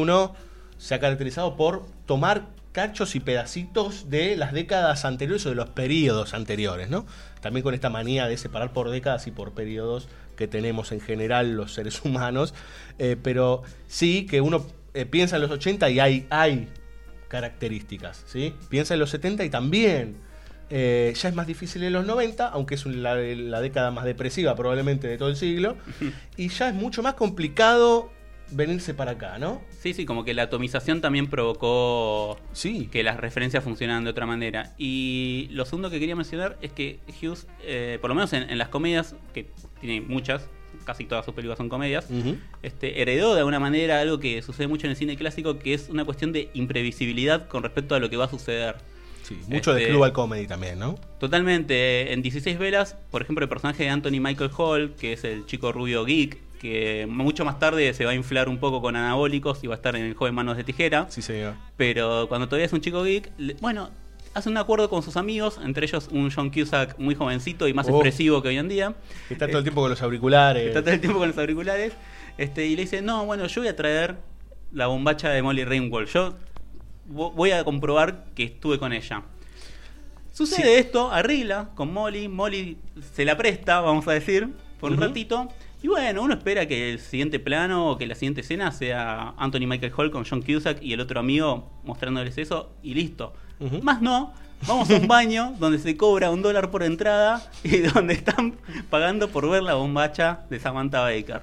se 0.76 0.94
ha 0.94 1.00
caracterizado 1.00 1.56
por 1.56 1.86
tomar 2.04 2.44
cachos 2.72 3.14
y 3.14 3.20
pedacitos 3.20 4.10
de 4.10 4.36
las 4.36 4.52
décadas 4.52 5.04
anteriores 5.04 5.44
o 5.46 5.50
de 5.50 5.54
los 5.54 5.70
periodos 5.70 6.34
anteriores, 6.34 6.88
¿no? 6.90 7.06
También 7.40 7.62
con 7.62 7.74
esta 7.74 7.90
manía 7.90 8.26
de 8.26 8.36
separar 8.36 8.72
por 8.72 8.90
décadas 8.90 9.26
y 9.26 9.30
por 9.30 9.52
periodos 9.52 10.08
que 10.36 10.46
tenemos 10.46 10.92
en 10.92 11.00
general 11.00 11.52
los 11.52 11.74
seres 11.74 12.00
humanos, 12.04 12.54
eh, 12.98 13.16
pero 13.22 13.62
sí 13.86 14.26
que 14.26 14.40
uno 14.40 14.66
eh, 14.94 15.06
piensa 15.06 15.36
en 15.36 15.42
los 15.42 15.50
80 15.50 15.90
y 15.90 16.00
hay, 16.00 16.26
hay 16.30 16.68
características, 17.28 18.24
¿sí? 18.26 18.54
Piensa 18.68 18.94
en 18.94 19.00
los 19.00 19.10
70 19.10 19.44
y 19.44 19.50
también. 19.50 20.28
Eh, 20.70 21.14
ya 21.16 21.30
es 21.30 21.34
más 21.34 21.46
difícil 21.46 21.82
en 21.82 21.94
los 21.94 22.04
90, 22.04 22.46
aunque 22.46 22.74
es 22.74 22.84
la 22.84 23.14
década 23.14 23.90
más 23.90 24.04
depresiva 24.04 24.54
probablemente 24.54 25.08
de 25.08 25.16
todo 25.16 25.30
el 25.30 25.36
siglo. 25.36 25.76
y 26.36 26.48
ya 26.48 26.68
es 26.68 26.74
mucho 26.74 27.02
más 27.02 27.14
complicado 27.14 28.10
venirse 28.50 28.94
para 28.94 29.12
acá, 29.12 29.38
¿no? 29.38 29.62
Sí, 29.80 29.94
sí, 29.94 30.04
como 30.04 30.24
que 30.24 30.34
la 30.34 30.44
atomización 30.44 31.00
también 31.00 31.28
provocó 31.28 32.38
sí. 32.52 32.88
que 32.90 33.02
las 33.02 33.18
referencias 33.18 33.64
funcionaran 33.64 34.04
de 34.04 34.10
otra 34.10 34.26
manera. 34.26 34.74
Y 34.78 35.48
lo 35.52 35.64
segundo 35.64 35.90
que 35.90 36.00
quería 36.00 36.16
mencionar 36.16 36.56
es 36.60 36.72
que 36.72 37.00
Hughes, 37.20 37.46
eh, 37.62 37.98
por 38.00 38.10
lo 38.10 38.14
menos 38.14 38.32
en, 38.32 38.48
en 38.50 38.58
las 38.58 38.68
comedias, 38.68 39.14
que 39.34 39.50
tiene 39.80 40.00
muchas, 40.00 40.48
casi 40.84 41.04
todas 41.04 41.24
sus 41.24 41.34
películas 41.34 41.58
son 41.58 41.68
comedias, 41.68 42.08
este, 42.62 43.02
heredó 43.02 43.34
de 43.34 43.40
alguna 43.40 43.60
manera 43.60 44.00
algo 44.00 44.18
que 44.18 44.40
sucede 44.42 44.66
mucho 44.68 44.86
en 44.86 44.92
el 44.92 44.96
cine 44.96 45.16
clásico, 45.16 45.58
que 45.58 45.74
es 45.74 45.88
una 45.88 46.04
cuestión 46.04 46.32
de 46.32 46.50
imprevisibilidad 46.54 47.48
con 47.48 47.62
respecto 47.62 47.94
a 47.94 47.98
lo 47.98 48.08
que 48.10 48.16
va 48.16 48.24
a 48.24 48.30
suceder. 48.30 48.76
Sí, 49.22 49.38
mucho 49.48 49.74
de 49.74 49.82
Este, 49.82 49.92
Club 49.92 50.04
al 50.04 50.12
Comedy 50.14 50.46
también, 50.46 50.78
¿no? 50.78 50.94
Totalmente. 51.20 52.14
En 52.14 52.22
16 52.22 52.58
velas, 52.58 52.96
por 53.10 53.20
ejemplo, 53.20 53.44
el 53.44 53.48
personaje 53.50 53.82
de 53.82 53.90
Anthony 53.90 54.20
Michael 54.20 54.50
Hall, 54.56 54.94
que 54.98 55.12
es 55.12 55.24
el 55.24 55.44
chico 55.44 55.70
rubio 55.70 56.06
geek, 56.06 56.38
que 56.58 57.06
mucho 57.08 57.44
más 57.44 57.58
tarde 57.58 57.92
se 57.94 58.04
va 58.04 58.10
a 58.10 58.14
inflar 58.14 58.48
un 58.48 58.58
poco 58.58 58.80
con 58.82 58.96
anabólicos 58.96 59.62
y 59.62 59.66
va 59.66 59.74
a 59.74 59.76
estar 59.76 59.94
en 59.96 60.04
el 60.04 60.14
joven 60.14 60.34
Manos 60.34 60.56
de 60.56 60.64
Tijera. 60.64 61.06
Sí, 61.08 61.22
señor. 61.22 61.54
Pero 61.76 62.26
cuando 62.28 62.46
todavía 62.48 62.66
es 62.66 62.72
un 62.72 62.80
chico 62.80 63.02
geek, 63.04 63.30
le- 63.38 63.54
bueno, 63.60 63.90
hace 64.34 64.48
un 64.48 64.56
acuerdo 64.56 64.90
con 64.90 65.02
sus 65.02 65.16
amigos, 65.16 65.58
entre 65.64 65.86
ellos 65.86 66.08
un 66.10 66.30
John 66.30 66.50
Cusack 66.50 66.98
muy 66.98 67.14
jovencito 67.14 67.66
y 67.68 67.74
más 67.74 67.86
Oh. 67.88 67.90
expresivo 67.90 68.42
que 68.42 68.48
hoy 68.48 68.58
en 68.58 68.68
día. 68.68 68.94
Que 69.28 69.34
está 69.34 69.46
todo 69.46 69.58
el 69.58 69.64
tiempo 69.64 69.80
con 69.80 69.90
los 69.90 70.02
auriculares. 70.02 70.66
Está 70.68 70.82
todo 70.82 70.92
el 70.94 71.00
tiempo 71.00 71.18
con 71.18 71.28
los 71.28 71.38
auriculares. 71.38 71.92
Este, 72.36 72.66
y 72.66 72.76
le 72.76 72.82
dice, 72.82 73.02
no, 73.02 73.24
bueno, 73.26 73.46
yo 73.46 73.60
voy 73.62 73.68
a 73.68 73.76
traer 73.76 74.16
la 74.72 74.86
bombacha 74.88 75.30
de 75.30 75.42
Molly 75.42 75.64
Ringwald. 75.64 76.08
Yo 76.08 76.34
vo- 77.10 77.32
voy 77.32 77.52
a 77.52 77.64
comprobar 77.64 78.26
que 78.34 78.44
estuve 78.44 78.78
con 78.78 78.92
ella. 78.92 79.22
Sucede 80.32 80.78
esto, 80.78 81.10
arregla 81.10 81.70
con 81.74 81.92
Molly, 81.92 82.28
Molly 82.28 82.76
se 83.14 83.24
la 83.24 83.36
presta, 83.36 83.80
vamos 83.80 84.06
a 84.06 84.12
decir, 84.12 84.48
por 84.78 84.92
un 84.92 84.98
ratito. 85.00 85.48
Y 85.80 85.86
bueno, 85.86 86.22
uno 86.22 86.34
espera 86.34 86.66
que 86.66 86.92
el 86.92 86.98
siguiente 86.98 87.38
plano 87.38 87.90
o 87.90 87.98
que 87.98 88.06
la 88.06 88.16
siguiente 88.16 88.40
escena 88.40 88.72
sea 88.72 89.34
Anthony 89.38 89.66
Michael 89.68 89.92
Hall 89.96 90.10
con 90.10 90.24
John 90.24 90.42
Cusack 90.42 90.82
y 90.82 90.92
el 90.92 91.00
otro 91.00 91.20
amigo 91.20 91.70
mostrándoles 91.84 92.36
eso 92.36 92.70
y 92.82 92.94
listo. 92.94 93.32
Más 93.82 94.02
no, 94.02 94.34
vamos 94.66 94.90
a 94.90 94.96
un 94.96 95.06
baño 95.06 95.54
donde 95.60 95.78
se 95.78 95.96
cobra 95.96 96.30
un 96.30 96.42
dólar 96.42 96.70
por 96.70 96.82
entrada 96.82 97.48
y 97.62 97.78
donde 97.94 98.14
están 98.14 98.56
pagando 98.90 99.28
por 99.28 99.48
ver 99.48 99.62
la 99.62 99.74
bombacha 99.74 100.40
de 100.50 100.58
Samantha 100.58 101.00
Baker. 101.00 101.42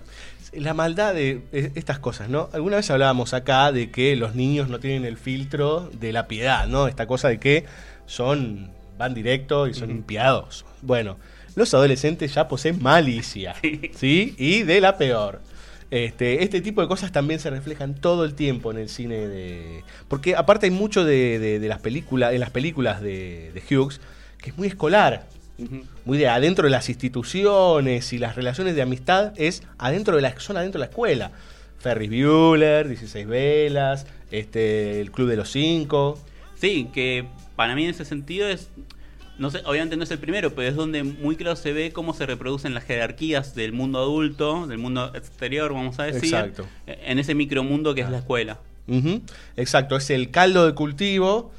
La 0.53 0.73
maldad 0.73 1.13
de 1.13 1.41
estas 1.75 1.99
cosas, 1.99 2.29
¿no? 2.29 2.49
Alguna 2.53 2.77
vez 2.77 2.89
hablábamos 2.89 3.33
acá 3.33 3.71
de 3.71 3.89
que 3.89 4.15
los 4.15 4.35
niños 4.35 4.69
no 4.69 4.79
tienen 4.79 5.05
el 5.05 5.17
filtro 5.17 5.89
de 5.93 6.13
la 6.13 6.27
piedad, 6.27 6.67
¿no? 6.67 6.87
Esta 6.87 7.07
cosa 7.07 7.29
de 7.29 7.39
que 7.39 7.65
son, 8.05 8.69
van 8.97 9.13
directo 9.13 9.67
y 9.67 9.73
son 9.73 9.91
impiados. 9.91 10.65
Bueno, 10.81 11.17
los 11.55 11.73
adolescentes 11.73 12.33
ya 12.33 12.47
poseen 12.47 12.81
malicia, 12.81 13.55
¿sí? 13.95 14.35
Y 14.37 14.63
de 14.63 14.81
la 14.81 14.97
peor. 14.97 15.41
Este, 15.91 16.43
este 16.43 16.61
tipo 16.61 16.81
de 16.81 16.87
cosas 16.87 17.11
también 17.11 17.39
se 17.39 17.49
reflejan 17.51 17.95
todo 17.95 18.25
el 18.25 18.33
tiempo 18.33 18.71
en 18.71 18.77
el 18.79 18.89
cine 18.89 19.27
de. 19.27 19.83
Porque 20.07 20.35
aparte 20.35 20.65
hay 20.65 20.71
mucho 20.71 21.05
de, 21.05 21.39
de- 21.39 21.59
de 21.59 21.67
las 21.67 21.79
películas, 21.79 22.33
en 22.33 22.39
las 22.39 22.49
películas 22.49 23.01
de, 23.01 23.51
de 23.53 23.75
Hughes, 23.77 24.01
que 24.41 24.49
es 24.49 24.57
muy 24.57 24.67
escolar. 24.67 25.27
Muy 26.03 26.17
de 26.17 26.27
adentro 26.27 26.65
de 26.65 26.71
las 26.71 26.89
instituciones 26.89 28.11
y 28.11 28.17
las 28.17 28.35
relaciones 28.35 28.75
de 28.75 28.81
amistad 28.81 29.31
es 29.37 29.63
adentro 29.77 30.15
de 30.17 30.21
la, 30.21 30.37
son 30.39 30.57
adentro 30.57 30.79
de 30.81 30.85
la 30.87 30.89
escuela. 30.89 31.31
Ferris 31.79 32.09
Bueller, 32.09 32.87
16 32.89 33.25
velas, 33.27 34.05
este, 34.31 34.99
el 34.99 35.11
Club 35.11 35.29
de 35.29 35.37
los 35.37 35.49
Cinco. 35.51 36.19
Sí, 36.59 36.89
que 36.93 37.25
para 37.55 37.73
mí 37.75 37.85
en 37.85 37.91
ese 37.91 38.03
sentido 38.05 38.49
es. 38.49 38.69
No 39.37 39.51
sé, 39.51 39.61
obviamente 39.65 39.97
no 39.97 40.03
es 40.03 40.11
el 40.11 40.19
primero, 40.19 40.55
pero 40.55 40.69
es 40.69 40.75
donde 40.75 41.03
muy 41.03 41.35
claro 41.35 41.55
se 41.55 41.73
ve 41.73 41.91
cómo 41.91 42.13
se 42.13 42.25
reproducen 42.25 42.73
las 42.73 42.85
jerarquías 42.85 43.53
del 43.53 43.73
mundo 43.73 43.99
adulto, 43.99 44.65
del 44.67 44.77
mundo 44.77 45.11
exterior, 45.13 45.73
vamos 45.73 45.99
a 45.99 46.03
decir. 46.03 46.33
Exacto. 46.33 46.65
En 46.87 47.19
ese 47.19 47.35
micromundo 47.35 47.93
que 47.93 48.01
es 48.01 48.09
la 48.09 48.19
escuela. 48.19 48.59
Exacto, 49.57 49.97
es 49.97 50.09
el 50.09 50.31
caldo 50.31 50.65
de 50.65 50.73
cultivo. 50.73 51.51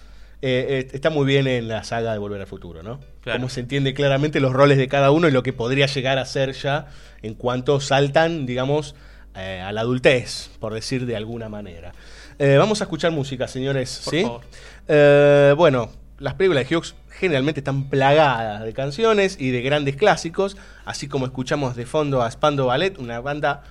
eh, 0.42 0.84
eh, 0.86 0.88
está 0.92 1.10
muy 1.10 1.26
bien 1.26 1.46
en 1.46 1.66
la 1.66 1.82
saga 1.82 2.12
de 2.12 2.18
Volver 2.18 2.40
al 2.40 2.46
Futuro, 2.46 2.82
¿no? 2.82 3.00
Claro. 3.22 3.40
Cómo 3.40 3.48
se 3.48 3.60
entiende 3.60 3.94
claramente 3.94 4.38
los 4.38 4.52
roles 4.52 4.78
de 4.78 4.86
cada 4.86 5.10
uno 5.10 5.28
y 5.28 5.30
lo 5.32 5.42
que 5.42 5.52
podría 5.52 5.86
llegar 5.86 6.18
a 6.18 6.24
ser 6.24 6.52
ya 6.52 6.86
en 7.22 7.34
cuanto 7.34 7.80
saltan, 7.80 8.46
digamos, 8.46 8.94
eh, 9.34 9.60
a 9.60 9.72
la 9.72 9.80
adultez, 9.80 10.50
por 10.60 10.72
decir 10.74 11.06
de 11.06 11.16
alguna 11.16 11.48
manera. 11.48 11.92
Eh, 12.38 12.56
vamos 12.58 12.80
a 12.80 12.84
escuchar 12.84 13.12
música, 13.12 13.48
señores. 13.48 14.02
Por 14.04 14.14
¿sí? 14.14 14.22
favor. 14.22 15.56
Bueno, 15.56 15.90
las 16.18 16.34
películas 16.34 16.68
de 16.68 16.76
Hughes 16.76 16.94
generalmente 17.10 17.60
están 17.60 17.84
plagadas 17.88 18.64
de 18.64 18.72
canciones 18.72 19.36
y 19.38 19.50
de 19.50 19.62
grandes 19.62 19.96
clásicos, 19.96 20.56
así 20.84 21.08
como 21.08 21.26
escuchamos 21.26 21.76
de 21.76 21.86
fondo 21.86 22.22
a 22.22 22.30
Spando 22.30 22.66
Ballet, 22.66 22.98
una 22.98 23.20
banda 23.20 23.62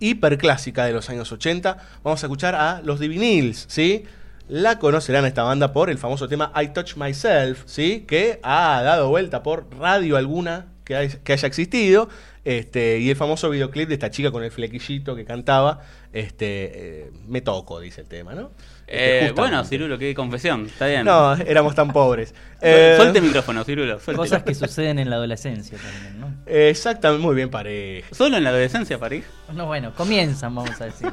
hiperclásica 0.00 0.84
de 0.84 0.92
los 0.92 1.10
años 1.10 1.30
80. 1.32 1.78
Vamos 2.02 2.22
a 2.22 2.26
escuchar 2.26 2.54
a 2.54 2.80
los 2.82 3.00
Divinils, 3.00 3.66
¿sí? 3.68 4.04
La 4.48 4.78
conocerán 4.78 5.26
esta 5.26 5.42
banda 5.42 5.72
por 5.72 5.90
el 5.90 5.98
famoso 5.98 6.28
tema 6.28 6.52
I 6.60 6.68
Touch 6.68 6.96
Myself, 6.96 7.64
¿sí? 7.66 8.04
Que 8.06 8.40
ha 8.42 8.80
dado 8.82 9.08
vuelta 9.08 9.42
por 9.42 9.66
radio 9.78 10.16
alguna 10.16 10.66
que 10.84 10.94
haya 10.96 11.46
existido. 11.46 12.08
Este, 12.44 12.98
y 12.98 13.10
el 13.10 13.16
famoso 13.16 13.50
videoclip 13.50 13.88
de 13.88 13.94
esta 13.94 14.10
chica 14.10 14.30
con 14.30 14.42
el 14.42 14.50
flequillito 14.50 15.14
que 15.14 15.26
cantaba, 15.26 15.82
este, 16.14 17.02
eh, 17.08 17.10
me 17.26 17.42
toco, 17.42 17.78
dice 17.78 18.00
el 18.00 18.06
tema, 18.06 18.34
¿no? 18.34 18.52
Eh, 18.90 19.32
bueno, 19.36 19.64
Cirulo, 19.64 19.98
qué 19.98 20.14
confesión. 20.14 20.66
Está 20.66 20.86
bien. 20.86 21.04
No, 21.04 21.34
éramos 21.34 21.74
tan 21.74 21.92
pobres. 21.92 22.34
Eh, 22.60 22.94
Suelte 22.96 23.20
el 23.20 23.24
micrófono, 23.24 23.62
Cirulo. 23.62 24.00
Cosas 24.16 24.42
que 24.42 24.52
suceden 24.52 24.98
en 24.98 25.10
la 25.10 25.14
adolescencia 25.14 25.78
también, 25.78 26.18
¿no? 26.18 26.34
Exactamente, 26.44 27.24
muy 27.24 27.36
bien 27.36 27.50
pareja. 27.50 28.08
¿Solo 28.10 28.36
en 28.36 28.42
la 28.42 28.50
adolescencia, 28.50 28.98
París? 28.98 29.24
No, 29.54 29.66
bueno, 29.66 29.94
comienzan, 29.94 30.56
vamos 30.56 30.80
a 30.80 30.86
decir. 30.86 31.08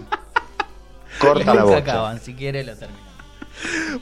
Corta 1.20 1.54
la 1.54 1.64
bocha. 1.64 1.78
acaban, 1.78 2.20
si 2.20 2.34
quiere 2.34 2.64
lo 2.64 2.76
terminan. 2.76 3.04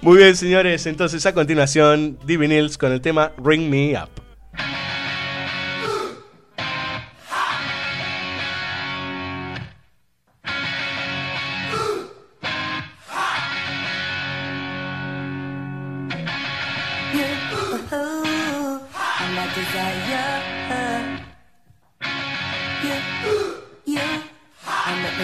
Muy 0.01 0.19
bien, 0.19 0.37
señores. 0.37 0.85
Entonces, 0.85 1.25
a 1.25 1.33
continuación, 1.33 2.17
Divinils 2.25 2.77
con 2.77 2.93
el 2.93 3.01
tema 3.01 3.33
Ring 3.43 3.69
Me 3.69 3.93
Up. 4.01 4.09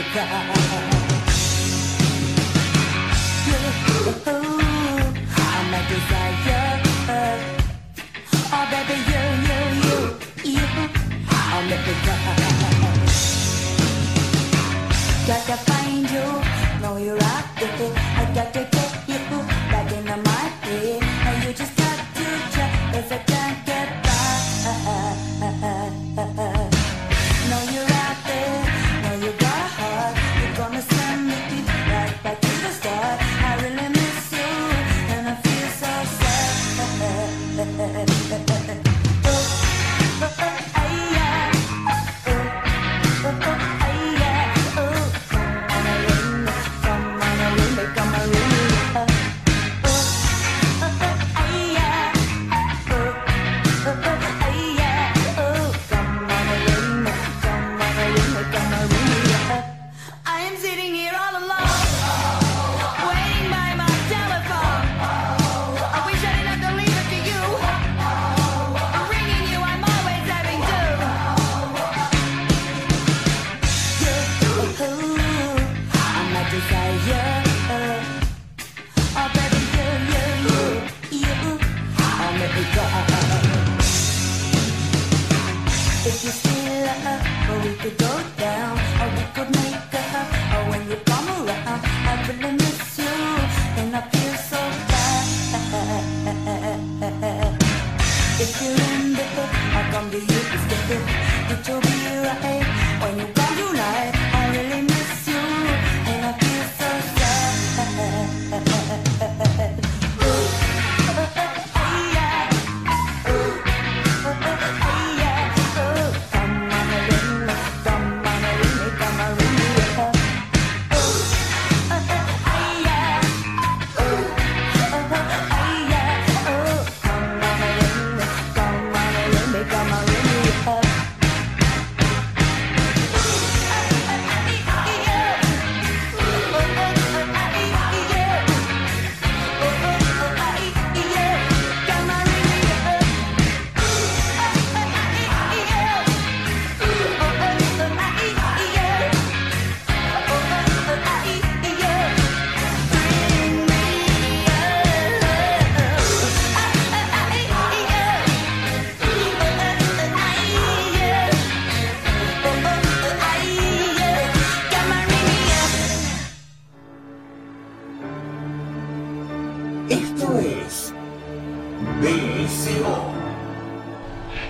I'm 0.02 0.48
not 15.66 15.79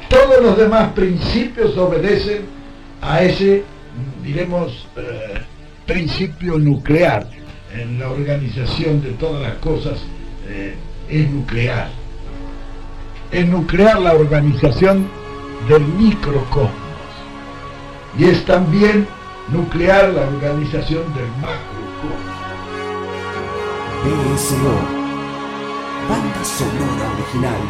Todos 0.10 0.42
los 0.42 0.58
demás 0.58 0.94
principios 0.94 1.78
obedecen 1.78 2.46
a 3.02 3.22
ese, 3.22 3.64
diremos, 4.24 4.88
eh, 4.96 5.42
principio 5.86 6.58
nuclear. 6.58 7.28
En 7.74 8.00
la 8.00 8.10
organización 8.10 9.02
de 9.02 9.12
todas 9.12 9.44
las 9.44 9.56
cosas 9.56 10.00
eh, 10.48 10.76
es 11.10 11.30
nuclear. 11.30 11.90
Es 13.32 13.48
nuclear 13.48 14.00
la 14.00 14.14
organización 14.14 15.08
del 15.68 15.84
microcosmos. 15.84 16.72
Y 18.18 18.26
es 18.26 18.44
también 18.46 19.08
nuclear 19.52 20.10
la 20.10 20.22
organización 20.22 21.04
del 21.14 21.28
macrocosmos. 21.42 21.80
Banda 26.10 26.44
sonora 26.44 27.14
original. 27.14 27.62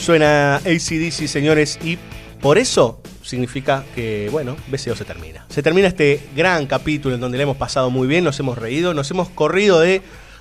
Suena 0.00 0.56
ACDC, 0.56 1.28
señores, 1.28 1.78
y 1.82 1.98
por 2.40 2.56
eso 2.56 3.02
significa 3.22 3.84
que, 3.94 4.30
bueno, 4.32 4.56
BCO 4.68 4.96
se 4.96 5.04
termina. 5.04 5.44
Se 5.50 5.62
termina 5.62 5.88
este 5.88 6.26
gran 6.34 6.66
capítulo 6.66 7.14
en 7.14 7.20
donde 7.20 7.36
le 7.36 7.42
hemos 7.42 7.58
pasado 7.58 7.90
muy 7.90 8.08
bien, 8.08 8.24
nos 8.24 8.40
hemos 8.40 8.56
reído, 8.56 8.94
nos 8.94 9.10
hemos 9.10 9.28
corrido 9.28 9.80
de 9.80 10.00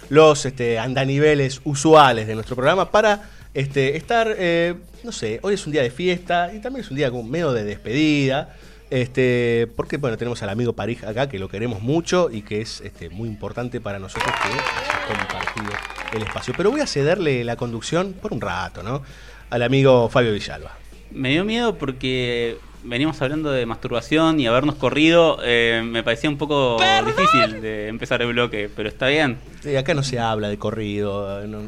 los 0.10 0.46
este, 0.46 0.80
andaniveles 0.80 1.62
usuales 1.64 2.28
de 2.28 2.36
nuestro 2.36 2.56
programa 2.56 2.92
para 2.92 3.30
este, 3.54 3.98
estar, 3.98 4.34
eh, 4.38 4.76
no 5.04 5.12
sé, 5.12 5.40
hoy 5.44 5.54
es 5.54 5.66
un 5.66 5.74
día 5.74 5.82
de 5.82 5.92
fiesta 5.92 6.52
y 6.54 6.60
también 6.60 6.84
es 6.84 6.92
un 6.92 6.98
día 6.98 7.10
como 7.12 7.24
medio 7.24 7.52
de 7.54 7.64
despedida. 7.64 8.56
Este, 8.90 9.68
porque 9.76 9.98
bueno, 9.98 10.18
tenemos 10.18 10.44
al 10.44 10.50
amigo 10.50 10.74
París 10.74 11.04
acá 11.04 11.28
que 11.28 11.40
lo 11.40 11.50
queremos 11.50 11.82
mucho 11.82 12.30
y 12.32 12.44
que 12.44 12.62
es 12.62 12.82
este, 12.82 13.10
muy 13.10 13.28
importante 13.28 13.82
para 13.82 13.98
nosotros 13.98 14.32
que 14.36 14.50
haya 14.50 15.08
compartido 15.08 15.72
el 16.14 16.22
espacio. 16.22 16.54
Pero 16.56 16.70
voy 16.70 16.82
a 16.82 16.86
cederle 16.86 17.44
la 17.44 17.56
conducción 17.56 18.14
por 18.14 18.34
un 18.34 18.42
rato, 18.42 18.84
¿no? 18.84 19.02
Al 19.50 19.64
amigo 19.64 20.10
Fabio 20.10 20.32
Villalba. 20.34 20.78
Me 21.12 21.30
dio 21.30 21.44
miedo 21.44 21.76
porque 21.76 22.58
venimos 22.84 23.22
hablando 23.22 23.52
de 23.52 23.66
masturbación 23.66 24.40
y 24.40 24.48
habernos 24.48 24.76
corrido. 24.76 25.38
eh, 25.44 25.82
me 25.86 26.04
parecía 26.04 26.30
un 26.30 26.38
poco 26.38 26.78
difícil 27.06 27.62
de 27.62 27.88
empezar 27.88 28.22
el 28.22 28.30
bloque, 28.34 28.70
pero 28.76 28.90
está 28.90 29.08
bien. 29.08 29.38
Sí, 29.62 29.76
acá 29.76 29.94
no 29.94 30.04
se 30.04 30.20
habla 30.20 30.50
de 30.50 30.58
corrido. 30.58 31.46
No, 31.48 31.62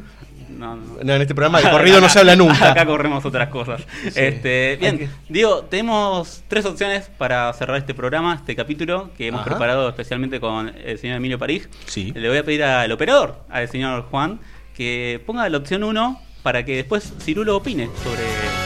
No, 0.47 0.75
no. 0.75 0.83
no, 1.03 1.13
en 1.15 1.21
este 1.21 1.33
programa 1.35 1.59
de 1.61 1.69
corrido 1.71 1.99
no 1.99 2.07
se 2.07 2.19
habla 2.19 2.35
nunca. 2.35 2.71
Acá 2.71 2.85
corremos 2.85 3.25
otras 3.25 3.49
cosas. 3.49 3.81
Este, 4.15 4.77
bien, 4.79 4.99
que- 4.99 5.09
Diego, 5.27 5.63
tenemos 5.63 6.43
tres 6.47 6.65
opciones 6.65 7.09
para 7.17 7.51
cerrar 7.53 7.77
este 7.77 7.93
programa, 7.93 8.35
este 8.35 8.55
capítulo 8.55 9.09
que 9.17 9.27
hemos 9.27 9.41
Ajá. 9.41 9.49
preparado 9.49 9.89
especialmente 9.89 10.39
con 10.39 10.69
el 10.69 10.97
señor 10.99 11.17
Emilio 11.17 11.39
París. 11.39 11.67
Sí. 11.87 12.11
Le 12.15 12.29
voy 12.29 12.37
a 12.37 12.43
pedir 12.43 12.63
al 12.63 12.91
operador, 12.91 13.39
al 13.49 13.67
señor 13.69 14.03
Juan, 14.03 14.39
que 14.75 15.21
ponga 15.25 15.47
la 15.49 15.57
opción 15.57 15.83
1 15.83 16.21
para 16.43 16.63
que 16.63 16.75
después 16.75 17.11
Cirulo 17.21 17.57
opine 17.57 17.89
sobre. 18.03 18.64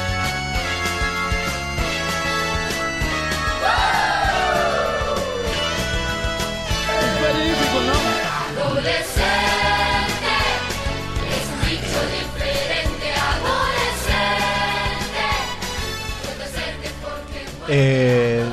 Eh, 17.69 18.43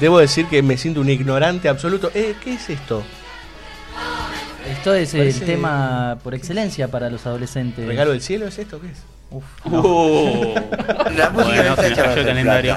debo 0.00 0.18
decir 0.18 0.46
que 0.46 0.62
me 0.62 0.76
siento 0.76 1.00
un 1.00 1.08
ignorante 1.08 1.68
absoluto. 1.68 2.10
Eh, 2.14 2.34
¿Qué 2.42 2.54
es 2.54 2.68
esto? 2.70 3.02
Esto 4.70 4.94
es 4.94 5.12
Parece- 5.14 5.40
el 5.40 5.44
tema 5.46 6.18
por 6.22 6.34
excelencia 6.34 6.88
para 6.88 7.10
los 7.10 7.24
adolescentes. 7.26 7.86
¿Regalo 7.86 8.12
del 8.12 8.20
cielo 8.22 8.46
es 8.46 8.58
esto? 8.58 8.80
¿Qué 8.80 8.88
es? 8.88 8.98
Uf, 9.30 9.44
Uh. 9.64 10.54
La 11.16 11.30
música 11.30 11.32
Bueno, 11.32 11.62
está 11.70 11.82
se 11.82 11.82
me 11.82 11.88
hecha 11.88 12.02
cayó 12.02 12.10
el 12.10 12.16
de 12.16 12.24
calendario. 12.24 12.76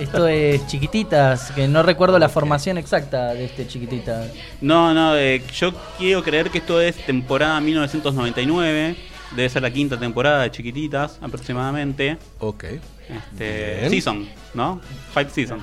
Esto 0.00 0.26
es 0.28 0.66
chiquititas, 0.66 1.50
que 1.52 1.66
no 1.68 1.82
recuerdo 1.82 2.18
la 2.18 2.28
formación 2.28 2.76
exacta 2.78 3.32
de 3.34 3.44
este 3.46 3.66
chiquitita. 3.66 4.26
No, 4.60 4.92
no, 4.92 5.16
eh, 5.16 5.42
yo 5.54 5.72
quiero 5.98 6.22
creer 6.22 6.50
que 6.50 6.58
esto 6.58 6.80
es 6.80 6.96
temporada 7.06 7.60
1999. 7.60 8.96
Debe 9.36 9.48
ser 9.48 9.62
la 9.62 9.70
quinta 9.70 9.98
temporada 9.98 10.42
de 10.42 10.50
Chiquititas, 10.52 11.18
aproximadamente. 11.20 12.18
Ok. 12.38 12.64
Este, 13.08 13.88
season, 13.90 14.28
¿no? 14.54 14.80
Five 15.12 15.30
season. 15.30 15.60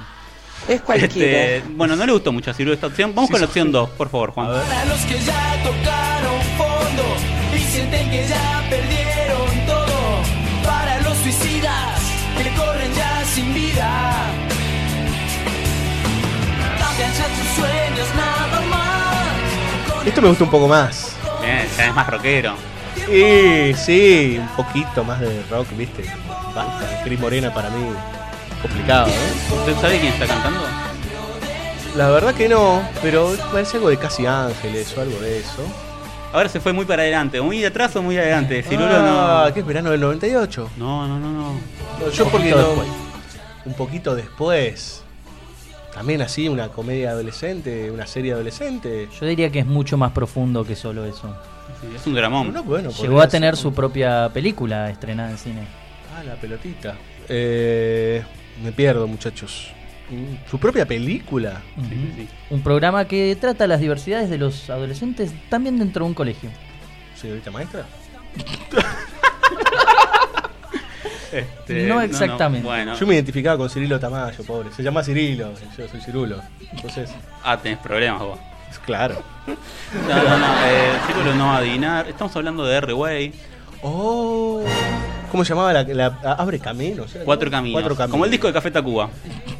Es 0.68 0.82
cualquiera. 0.82 1.56
Este, 1.58 1.64
bueno, 1.72 1.96
no 1.96 2.06
le 2.06 2.12
gustó 2.12 2.32
mucho 2.32 2.52
a 2.52 2.54
Ciru 2.54 2.72
esta 2.72 2.88
opción. 2.88 3.14
Vamos 3.16 3.28
Sí, 3.30 3.32
con 3.32 3.42
la 3.42 3.48
opción 3.48 3.68
sí. 3.68 3.74
2, 3.74 3.90
por 3.92 4.10
favor, 4.10 4.32
Juan. 4.32 4.48
Para 4.48 4.86
los 4.86 5.00
que 5.02 5.20
ya 5.20 5.64
tocaron 5.64 6.42
fondo 6.58 7.04
y 7.56 7.60
sienten 7.60 8.10
que 8.12 8.28
ya 8.28 8.64
perdieron 8.70 9.66
todo. 9.66 10.22
Para 10.64 11.02
los 11.02 11.18
suicidas 11.18 12.00
que 12.38 12.50
corren 12.56 12.94
ya 12.94 13.26
sin 13.26 13.54
vida. 13.54 13.90
Cambian 16.80 17.12
ya 17.14 17.26
tus 17.28 17.48
sueños 17.56 18.08
nada 18.16 18.62
más. 18.70 20.06
Esto 20.08 20.22
me 20.22 20.28
gusta 20.30 20.44
un 20.44 20.50
poco 20.52 20.68
más. 20.68 21.16
Bien, 21.42 21.68
ya 21.78 21.88
es 21.88 21.96
más 21.96 22.08
rockero. 22.08 22.54
Sí, 23.08 23.74
sí, 23.76 24.38
un 24.40 24.48
poquito 24.50 25.04
más 25.04 25.20
de 25.20 25.44
rock, 25.50 25.68
¿viste? 25.76 26.04
Basta, 26.56 27.02
Cris 27.04 27.20
Morena 27.20 27.54
para 27.54 27.70
mí 27.70 27.84
complicado, 28.62 29.08
¿eh? 29.08 29.56
¿Usted 29.60 29.76
sabe 29.82 30.00
quién 30.00 30.14
está 30.14 30.28
cantando? 30.28 30.60
La 31.96 32.10
verdad 32.10 32.34
que 32.34 32.48
no, 32.48 32.82
pero 33.02 33.34
parece 33.52 33.78
algo 33.78 33.90
de 33.90 33.98
Casi 33.98 34.26
Ángeles 34.26 34.96
o 34.98 35.02
algo 35.02 35.20
de 35.20 35.40
eso. 35.40 35.64
Ahora 36.32 36.48
se 36.48 36.62
fue 36.62 36.72
muy 36.72 36.86
para 36.86 37.02
adelante, 37.02 37.42
muy 37.42 37.60
de 37.60 37.68
atrás 37.68 37.94
o 37.98 38.02
muy 38.02 38.18
adelante. 38.18 38.64
Cirulo 38.64 38.90
ah, 38.92 39.46
no. 39.48 39.54
¿qué 39.54 39.60
es 39.60 39.66
verano 39.66 39.92
del 39.92 40.00
98? 40.00 40.70
No, 40.78 41.08
no, 41.08 41.20
no, 41.20 41.32
no. 41.32 41.54
No, 42.00 42.10
yo 42.10 42.26
Un 42.26 42.32
porque 42.32 42.52
no- 42.52 43.02
un 43.66 43.74
poquito 43.74 44.16
después. 44.16 45.04
También 45.94 46.22
así, 46.22 46.48
una 46.48 46.70
comedia 46.70 47.10
adolescente, 47.12 47.92
una 47.92 48.08
serie 48.08 48.32
adolescente. 48.32 49.10
Yo 49.20 49.26
diría 49.26 49.50
que 49.52 49.60
es 49.60 49.66
mucho 49.66 49.98
más 49.98 50.14
profundo 50.14 50.64
que 50.64 50.78
solo 50.78 51.04
eso. 51.04 51.36
Sí, 51.82 51.88
es 51.94 52.08
un 52.08 52.14
dramón. 52.14 52.54
No, 52.54 52.64
bueno, 52.64 52.92
Llegó 52.92 53.20
a 53.22 53.28
tener 53.28 53.56
ser. 53.56 53.64
su 53.64 53.74
propia 53.74 54.30
película 54.34 54.90
estrenada 54.90 55.32
en 55.32 55.38
cine. 55.38 55.68
Ah, 56.16 56.24
la 56.24 56.36
pelotita. 56.36 56.96
Eh, 57.30 58.24
me 58.64 58.72
pierdo, 58.72 59.08
muchachos. 59.08 59.72
¿Su 60.50 60.60
propia 60.60 60.86
película? 60.86 61.62
Ujú. 61.78 62.28
Un 62.50 62.62
programa 62.62 63.06
que 63.08 63.38
trata 63.40 63.66
las 63.66 63.80
diversidades 63.80 64.30
de 64.30 64.38
los 64.38 64.70
adolescentes 64.70 65.32
también 65.50 65.80
dentro 65.80 66.04
de 66.04 66.10
un 66.10 66.14
colegio. 66.14 66.50
Señorita 67.16 67.50
maestra. 67.52 67.86
Este, 71.32 71.88
No 71.88 72.02
exactamente. 72.02 72.68
bueno. 72.68 72.94
Yo 72.98 73.08
me 73.08 73.14
identificaba 73.14 73.58
con 73.58 73.70
Cirilo 73.70 73.98
Tamayo, 74.02 74.44
pobre. 74.44 74.70
Se 74.74 74.84
llama 74.84 75.02
Cirilo, 75.02 75.54
yo 75.78 75.88
soy 75.88 76.02
Cirulo. 76.02 76.42
Entonces, 76.74 77.10
Ah, 77.42 77.56
tenés 77.58 77.78
problemas 77.80 78.20
vos. 78.22 78.38
claro. 78.86 79.24
No, 79.48 80.24
no, 80.24 80.38
no. 80.38 80.46
Eh, 80.66 80.92
Círculo 81.08 81.34
no 81.36 81.46
va 81.46 81.56
a 81.56 81.58
adivinar. 81.60 82.10
Estamos 82.10 82.36
hablando 82.36 82.66
de 82.66 82.76
R-Way. 82.76 83.34
Oh. 83.84 84.64
¿Cómo 85.32 85.46
se 85.46 85.50
llamaba 85.50 85.72
la, 85.74 85.84
la- 85.84 86.20
ah, 86.24 86.36
Abre 86.40 86.60
Caminos? 86.60 87.16
¿era? 87.16 87.24
Cuatro 87.24 87.50
caminos. 87.50 87.74
Cuatro 87.82 87.96
Caminos. 87.96 88.12
Como 88.12 88.26
el 88.26 88.32
disco 88.32 88.48
de 88.48 88.54
Café 88.54 88.70
Tacuba. 88.72 89.10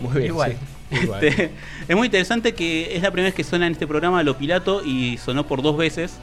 Muy 0.02 0.14
bien, 0.14 0.26
Igual. 0.28 0.58
sí, 0.92 0.98
igual. 1.04 1.24
Este, 1.24 1.52
es 1.88 1.96
muy 1.96 2.08
interesante 2.08 2.54
que 2.54 2.96
es 2.96 3.02
la 3.02 3.10
primera 3.12 3.28
vez 3.28 3.36
que 3.36 3.44
suena 3.44 3.68
en 3.68 3.74
este 3.74 3.88
programa 3.88 4.22
Lo 4.24 4.36
Pilato 4.38 4.84
y 4.86 5.18
sonó 5.18 5.46
por 5.48 5.62
dos 5.62 5.78
veces. 5.78 6.14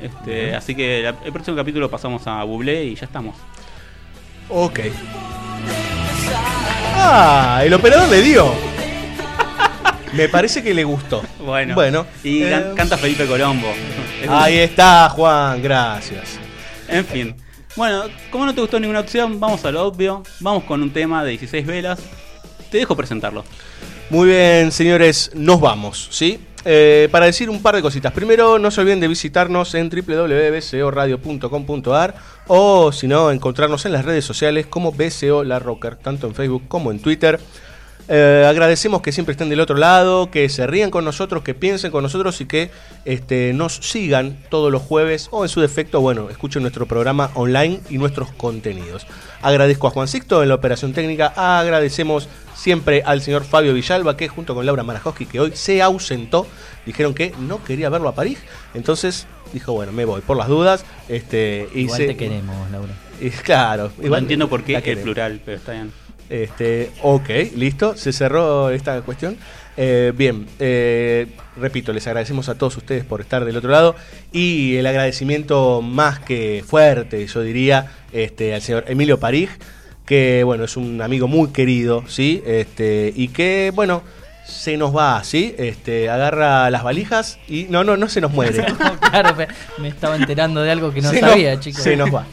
Este, 0.00 0.54
así 0.56 0.74
que 0.74 1.02
la- 1.02 1.14
el 1.24 1.32
próximo 1.32 1.56
capítulo 1.56 1.88
pasamos 1.88 2.26
a 2.26 2.42
Bublé 2.42 2.84
y 2.86 2.94
ya 2.96 3.06
estamos. 3.06 3.36
Ok. 4.48 4.80
Ah, 6.96 7.62
el 7.64 7.72
operador 7.74 8.08
le 8.08 8.20
dio. 8.22 8.52
Me 10.12 10.28
parece 10.28 10.62
que 10.62 10.74
le 10.74 10.84
gustó. 10.84 11.22
Bueno. 11.38 11.74
Bueno. 11.74 12.06
Y 12.24 12.42
eh, 12.42 12.50
can- 12.50 12.74
canta 12.74 12.98
Felipe 12.98 13.26
Colombo. 13.26 13.68
Es 14.20 14.28
un- 14.28 14.34
Ahí 14.34 14.58
está, 14.58 15.08
Juan, 15.10 15.62
gracias. 15.62 16.38
En 16.92 17.04
fin. 17.06 17.34
Bueno, 17.74 18.04
como 18.30 18.44
no 18.44 18.54
te 18.54 18.60
gustó 18.60 18.78
ninguna 18.78 19.00
opción, 19.00 19.40
vamos 19.40 19.64
a 19.64 19.72
lo 19.72 19.86
obvio. 19.86 20.22
Vamos 20.40 20.64
con 20.64 20.82
un 20.82 20.92
tema 20.92 21.24
de 21.24 21.30
16 21.30 21.66
velas. 21.66 21.98
Te 22.70 22.76
dejo 22.78 22.94
presentarlo. 22.94 23.44
Muy 24.10 24.28
bien, 24.28 24.70
señores, 24.70 25.30
nos 25.34 25.58
vamos, 25.58 26.08
¿sí? 26.10 26.38
Eh, 26.64 27.08
para 27.10 27.26
decir 27.26 27.50
un 27.50 27.60
par 27.62 27.74
de 27.74 27.82
cositas. 27.82 28.12
Primero, 28.12 28.56
no 28.58 28.70
se 28.70 28.82
olviden 28.82 29.00
de 29.00 29.08
visitarnos 29.08 29.74
en 29.74 29.88
www.bcoradio.com.ar 29.88 32.14
o, 32.46 32.92
si 32.92 33.08
no, 33.08 33.30
encontrarnos 33.30 33.86
en 33.86 33.92
las 33.92 34.04
redes 34.04 34.26
sociales 34.26 34.66
como 34.66 34.92
BCO 34.92 35.42
La 35.42 35.58
Rocker, 35.58 35.96
tanto 35.96 36.26
en 36.26 36.34
Facebook 36.34 36.64
como 36.68 36.90
en 36.90 37.00
Twitter. 37.00 37.40
Eh, 38.08 38.44
agradecemos 38.48 39.00
que 39.00 39.12
siempre 39.12 39.32
estén 39.32 39.48
del 39.48 39.60
otro 39.60 39.76
lado, 39.76 40.30
que 40.30 40.48
se 40.48 40.66
rían 40.66 40.90
con 40.90 41.04
nosotros, 41.04 41.42
que 41.42 41.54
piensen 41.54 41.90
con 41.90 42.02
nosotros 42.02 42.40
y 42.40 42.46
que 42.46 42.70
este, 43.04 43.52
nos 43.54 43.76
sigan 43.76 44.36
todos 44.50 44.70
los 44.72 44.82
jueves 44.82 45.28
o 45.30 45.44
en 45.44 45.48
su 45.48 45.60
defecto, 45.60 46.00
bueno, 46.00 46.28
escuchen 46.28 46.62
nuestro 46.62 46.86
programa 46.86 47.30
online 47.34 47.80
y 47.90 47.98
nuestros 47.98 48.30
contenidos. 48.32 49.06
Agradezco 49.40 49.86
a 49.86 49.90
Juan 49.90 50.08
Sixto 50.08 50.42
en 50.42 50.48
la 50.48 50.56
operación 50.56 50.92
técnica, 50.92 51.32
agradecemos 51.36 52.28
siempre 52.54 53.02
al 53.06 53.22
señor 53.22 53.44
Fabio 53.44 53.72
Villalba 53.72 54.16
que 54.16 54.28
junto 54.28 54.54
con 54.54 54.66
Laura 54.66 54.82
Marajowski 54.82 55.26
que 55.26 55.40
hoy 55.40 55.52
se 55.54 55.80
ausentó, 55.80 56.46
dijeron 56.84 57.14
que 57.14 57.32
no 57.40 57.62
quería 57.64 57.88
verlo 57.88 58.08
a 58.08 58.14
París, 58.14 58.38
entonces 58.74 59.26
dijo, 59.52 59.72
bueno, 59.72 59.92
me 59.92 60.04
voy 60.04 60.20
por 60.22 60.36
las 60.36 60.48
dudas. 60.48 60.84
Este, 61.08 61.68
y 61.74 61.82
Igual 61.82 61.96
se- 61.98 62.06
te 62.08 62.16
queremos, 62.16 62.70
Laura. 62.70 62.92
y 63.20 63.30
claro, 63.30 63.92
no 63.98 64.16
entiendo 64.16 64.48
por 64.48 64.64
qué 64.64 64.72
la 64.72 64.78
el 64.80 64.98
plural, 64.98 65.40
pero 65.44 65.56
está 65.58 65.72
bien. 65.72 65.92
Este, 66.32 66.90
ok, 67.02 67.28
listo, 67.56 67.94
se 67.94 68.10
cerró 68.10 68.70
esta 68.70 69.00
cuestión. 69.02 69.36
Eh, 69.76 70.12
bien, 70.16 70.46
eh, 70.58 71.26
repito, 71.58 71.92
les 71.92 72.06
agradecemos 72.06 72.48
a 72.48 72.54
todos 72.56 72.74
ustedes 72.78 73.04
por 73.04 73.20
estar 73.20 73.44
del 73.44 73.54
otro 73.56 73.70
lado 73.70 73.94
y 74.32 74.76
el 74.76 74.86
agradecimiento 74.86 75.82
más 75.82 76.20
que 76.20 76.64
fuerte, 76.66 77.26
yo 77.26 77.42
diría, 77.42 77.90
este, 78.14 78.54
al 78.54 78.62
señor 78.62 78.84
Emilio 78.88 79.18
París, 79.20 79.50
que 80.06 80.42
bueno, 80.44 80.64
es 80.64 80.78
un 80.78 81.02
amigo 81.02 81.28
muy 81.28 81.50
querido, 81.50 82.04
¿sí? 82.08 82.42
Este, 82.46 83.12
y 83.14 83.28
que, 83.28 83.70
bueno, 83.74 84.02
se 84.46 84.78
nos 84.78 84.96
va, 84.96 85.22
¿sí? 85.24 85.54
Este, 85.58 86.08
agarra 86.08 86.70
las 86.70 86.82
valijas 86.82 87.38
y 87.46 87.64
no, 87.64 87.84
no, 87.84 87.98
no 87.98 88.08
se 88.08 88.22
nos 88.22 88.32
muere. 88.32 88.64
claro, 89.10 89.34
me, 89.36 89.48
me 89.78 89.88
estaba 89.88 90.16
enterando 90.16 90.62
de 90.62 90.70
algo 90.70 90.92
que 90.94 91.02
no 91.02 91.10
Se 91.10 91.20
sabía, 91.20 91.56
nos- 91.56 91.60
chicos. 91.64 91.82
Se 91.82 91.94
nos 91.94 92.12
va. 92.12 92.26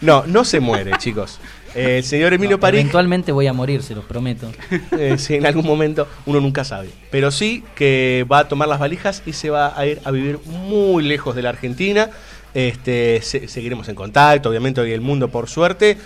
No, 0.00 0.24
no 0.26 0.44
se 0.44 0.60
muere, 0.60 0.92
chicos. 0.98 1.38
El 1.76 2.02
señor 2.04 2.32
Emilio 2.32 2.56
No, 2.56 2.60
París 2.60 2.80
Eventualmente 2.80 3.32
voy 3.32 3.46
a 3.46 3.52
morir, 3.52 3.82
se 3.82 3.94
los 3.94 4.04
prometo. 4.04 4.50
eh, 4.98 5.16
sí, 5.18 5.34
en 5.34 5.46
algún 5.46 5.66
momento 5.66 6.08
uno 6.24 6.40
nunca 6.40 6.64
sabe. 6.64 6.88
Pero 7.10 7.30
sí 7.30 7.62
que 7.74 8.24
va 8.30 8.40
a 8.40 8.48
tomar 8.48 8.68
las 8.68 8.78
valijas 8.80 9.22
y 9.26 9.32
se 9.32 9.50
va 9.50 9.78
a 9.78 9.86
ir 9.86 10.00
a 10.04 10.10
vivir 10.10 10.38
muy 10.46 11.04
lejos 11.04 11.34
de 11.36 11.42
la 11.42 11.50
Argentina. 11.50 12.10
Este, 12.54 13.20
se- 13.22 13.48
seguiremos 13.48 13.88
en 13.88 13.94
contacto, 13.94 14.48
obviamente 14.48 14.80
hoy 14.80 14.92
el 14.92 15.02
mundo 15.02 15.28
por 15.28 15.48
suerte 15.48 15.98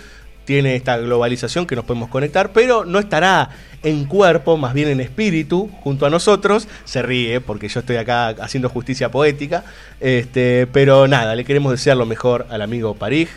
tiene 0.43 0.75
esta 0.75 0.97
globalización 0.97 1.65
que 1.67 1.75
nos 1.75 1.85
podemos 1.85 2.09
conectar, 2.09 2.51
pero 2.51 2.83
no 2.83 2.99
estará 2.99 3.51
en 3.83 4.05
cuerpo, 4.05 4.57
más 4.57 4.73
bien 4.73 4.89
en 4.89 4.99
espíritu, 4.99 5.69
junto 5.81 6.05
a 6.05 6.09
nosotros. 6.09 6.67
Se 6.83 7.01
ríe 7.01 7.39
porque 7.39 7.69
yo 7.69 7.79
estoy 7.79 7.95
acá 7.97 8.29
haciendo 8.29 8.67
justicia 8.67 9.11
poética. 9.11 9.63
Este, 10.01 10.67
pero 10.67 11.07
nada, 11.07 11.35
le 11.35 11.45
queremos 11.45 11.71
desear 11.71 11.95
lo 11.95 12.05
mejor 12.05 12.47
al 12.49 12.61
amigo 12.63 12.95
París. 12.95 13.29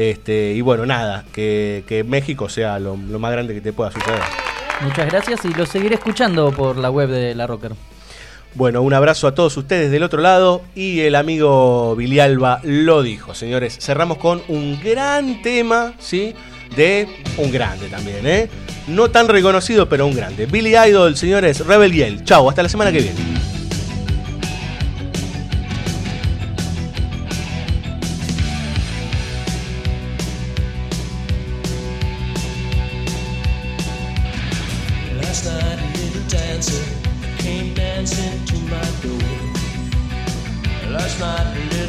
Este, 0.00 0.54
y 0.54 0.62
bueno, 0.62 0.86
nada, 0.86 1.26
que, 1.30 1.84
que 1.86 2.04
México 2.04 2.48
sea 2.48 2.78
lo, 2.78 2.96
lo 2.96 3.18
más 3.18 3.32
grande 3.32 3.52
que 3.52 3.60
te 3.60 3.74
pueda 3.74 3.90
suceder. 3.90 4.22
Muchas 4.80 5.06
gracias 5.10 5.44
y 5.44 5.52
lo 5.52 5.66
seguiré 5.66 5.96
escuchando 5.96 6.50
por 6.52 6.78
la 6.78 6.90
web 6.90 7.10
de 7.10 7.34
La 7.34 7.46
Rocker. 7.46 7.72
Bueno, 8.54 8.80
un 8.80 8.94
abrazo 8.94 9.26
a 9.26 9.34
todos 9.34 9.54
ustedes 9.58 9.90
del 9.90 10.02
otro 10.02 10.22
lado 10.22 10.62
y 10.74 11.00
el 11.00 11.16
amigo 11.16 11.94
Vilialba 11.96 12.60
lo 12.62 13.02
dijo, 13.02 13.34
señores. 13.34 13.76
Cerramos 13.78 14.16
con 14.16 14.40
un 14.48 14.80
gran 14.82 15.42
tema, 15.42 15.92
¿sí? 15.98 16.34
De 16.74 17.06
un 17.36 17.52
grande 17.52 17.88
también, 17.88 18.26
¿eh? 18.26 18.48
No 18.86 19.10
tan 19.10 19.28
reconocido, 19.28 19.86
pero 19.86 20.06
un 20.06 20.16
grande. 20.16 20.46
Billy 20.46 20.74
Idol, 20.78 21.14
señores, 21.14 21.66
Rebel 21.66 21.92
Yell. 21.92 22.24
Chau, 22.24 22.48
hasta 22.48 22.62
la 22.62 22.70
semana 22.70 22.90
que 22.90 23.00
viene. 23.00 23.49
Last 41.18 41.18
night 41.20 41.79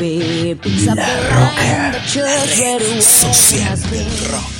La 0.00 0.94
Roca, 0.94 1.92
la 2.14 2.44
red 2.44 3.00
social 3.00 3.80
del 3.90 4.06
rock. 4.30 4.57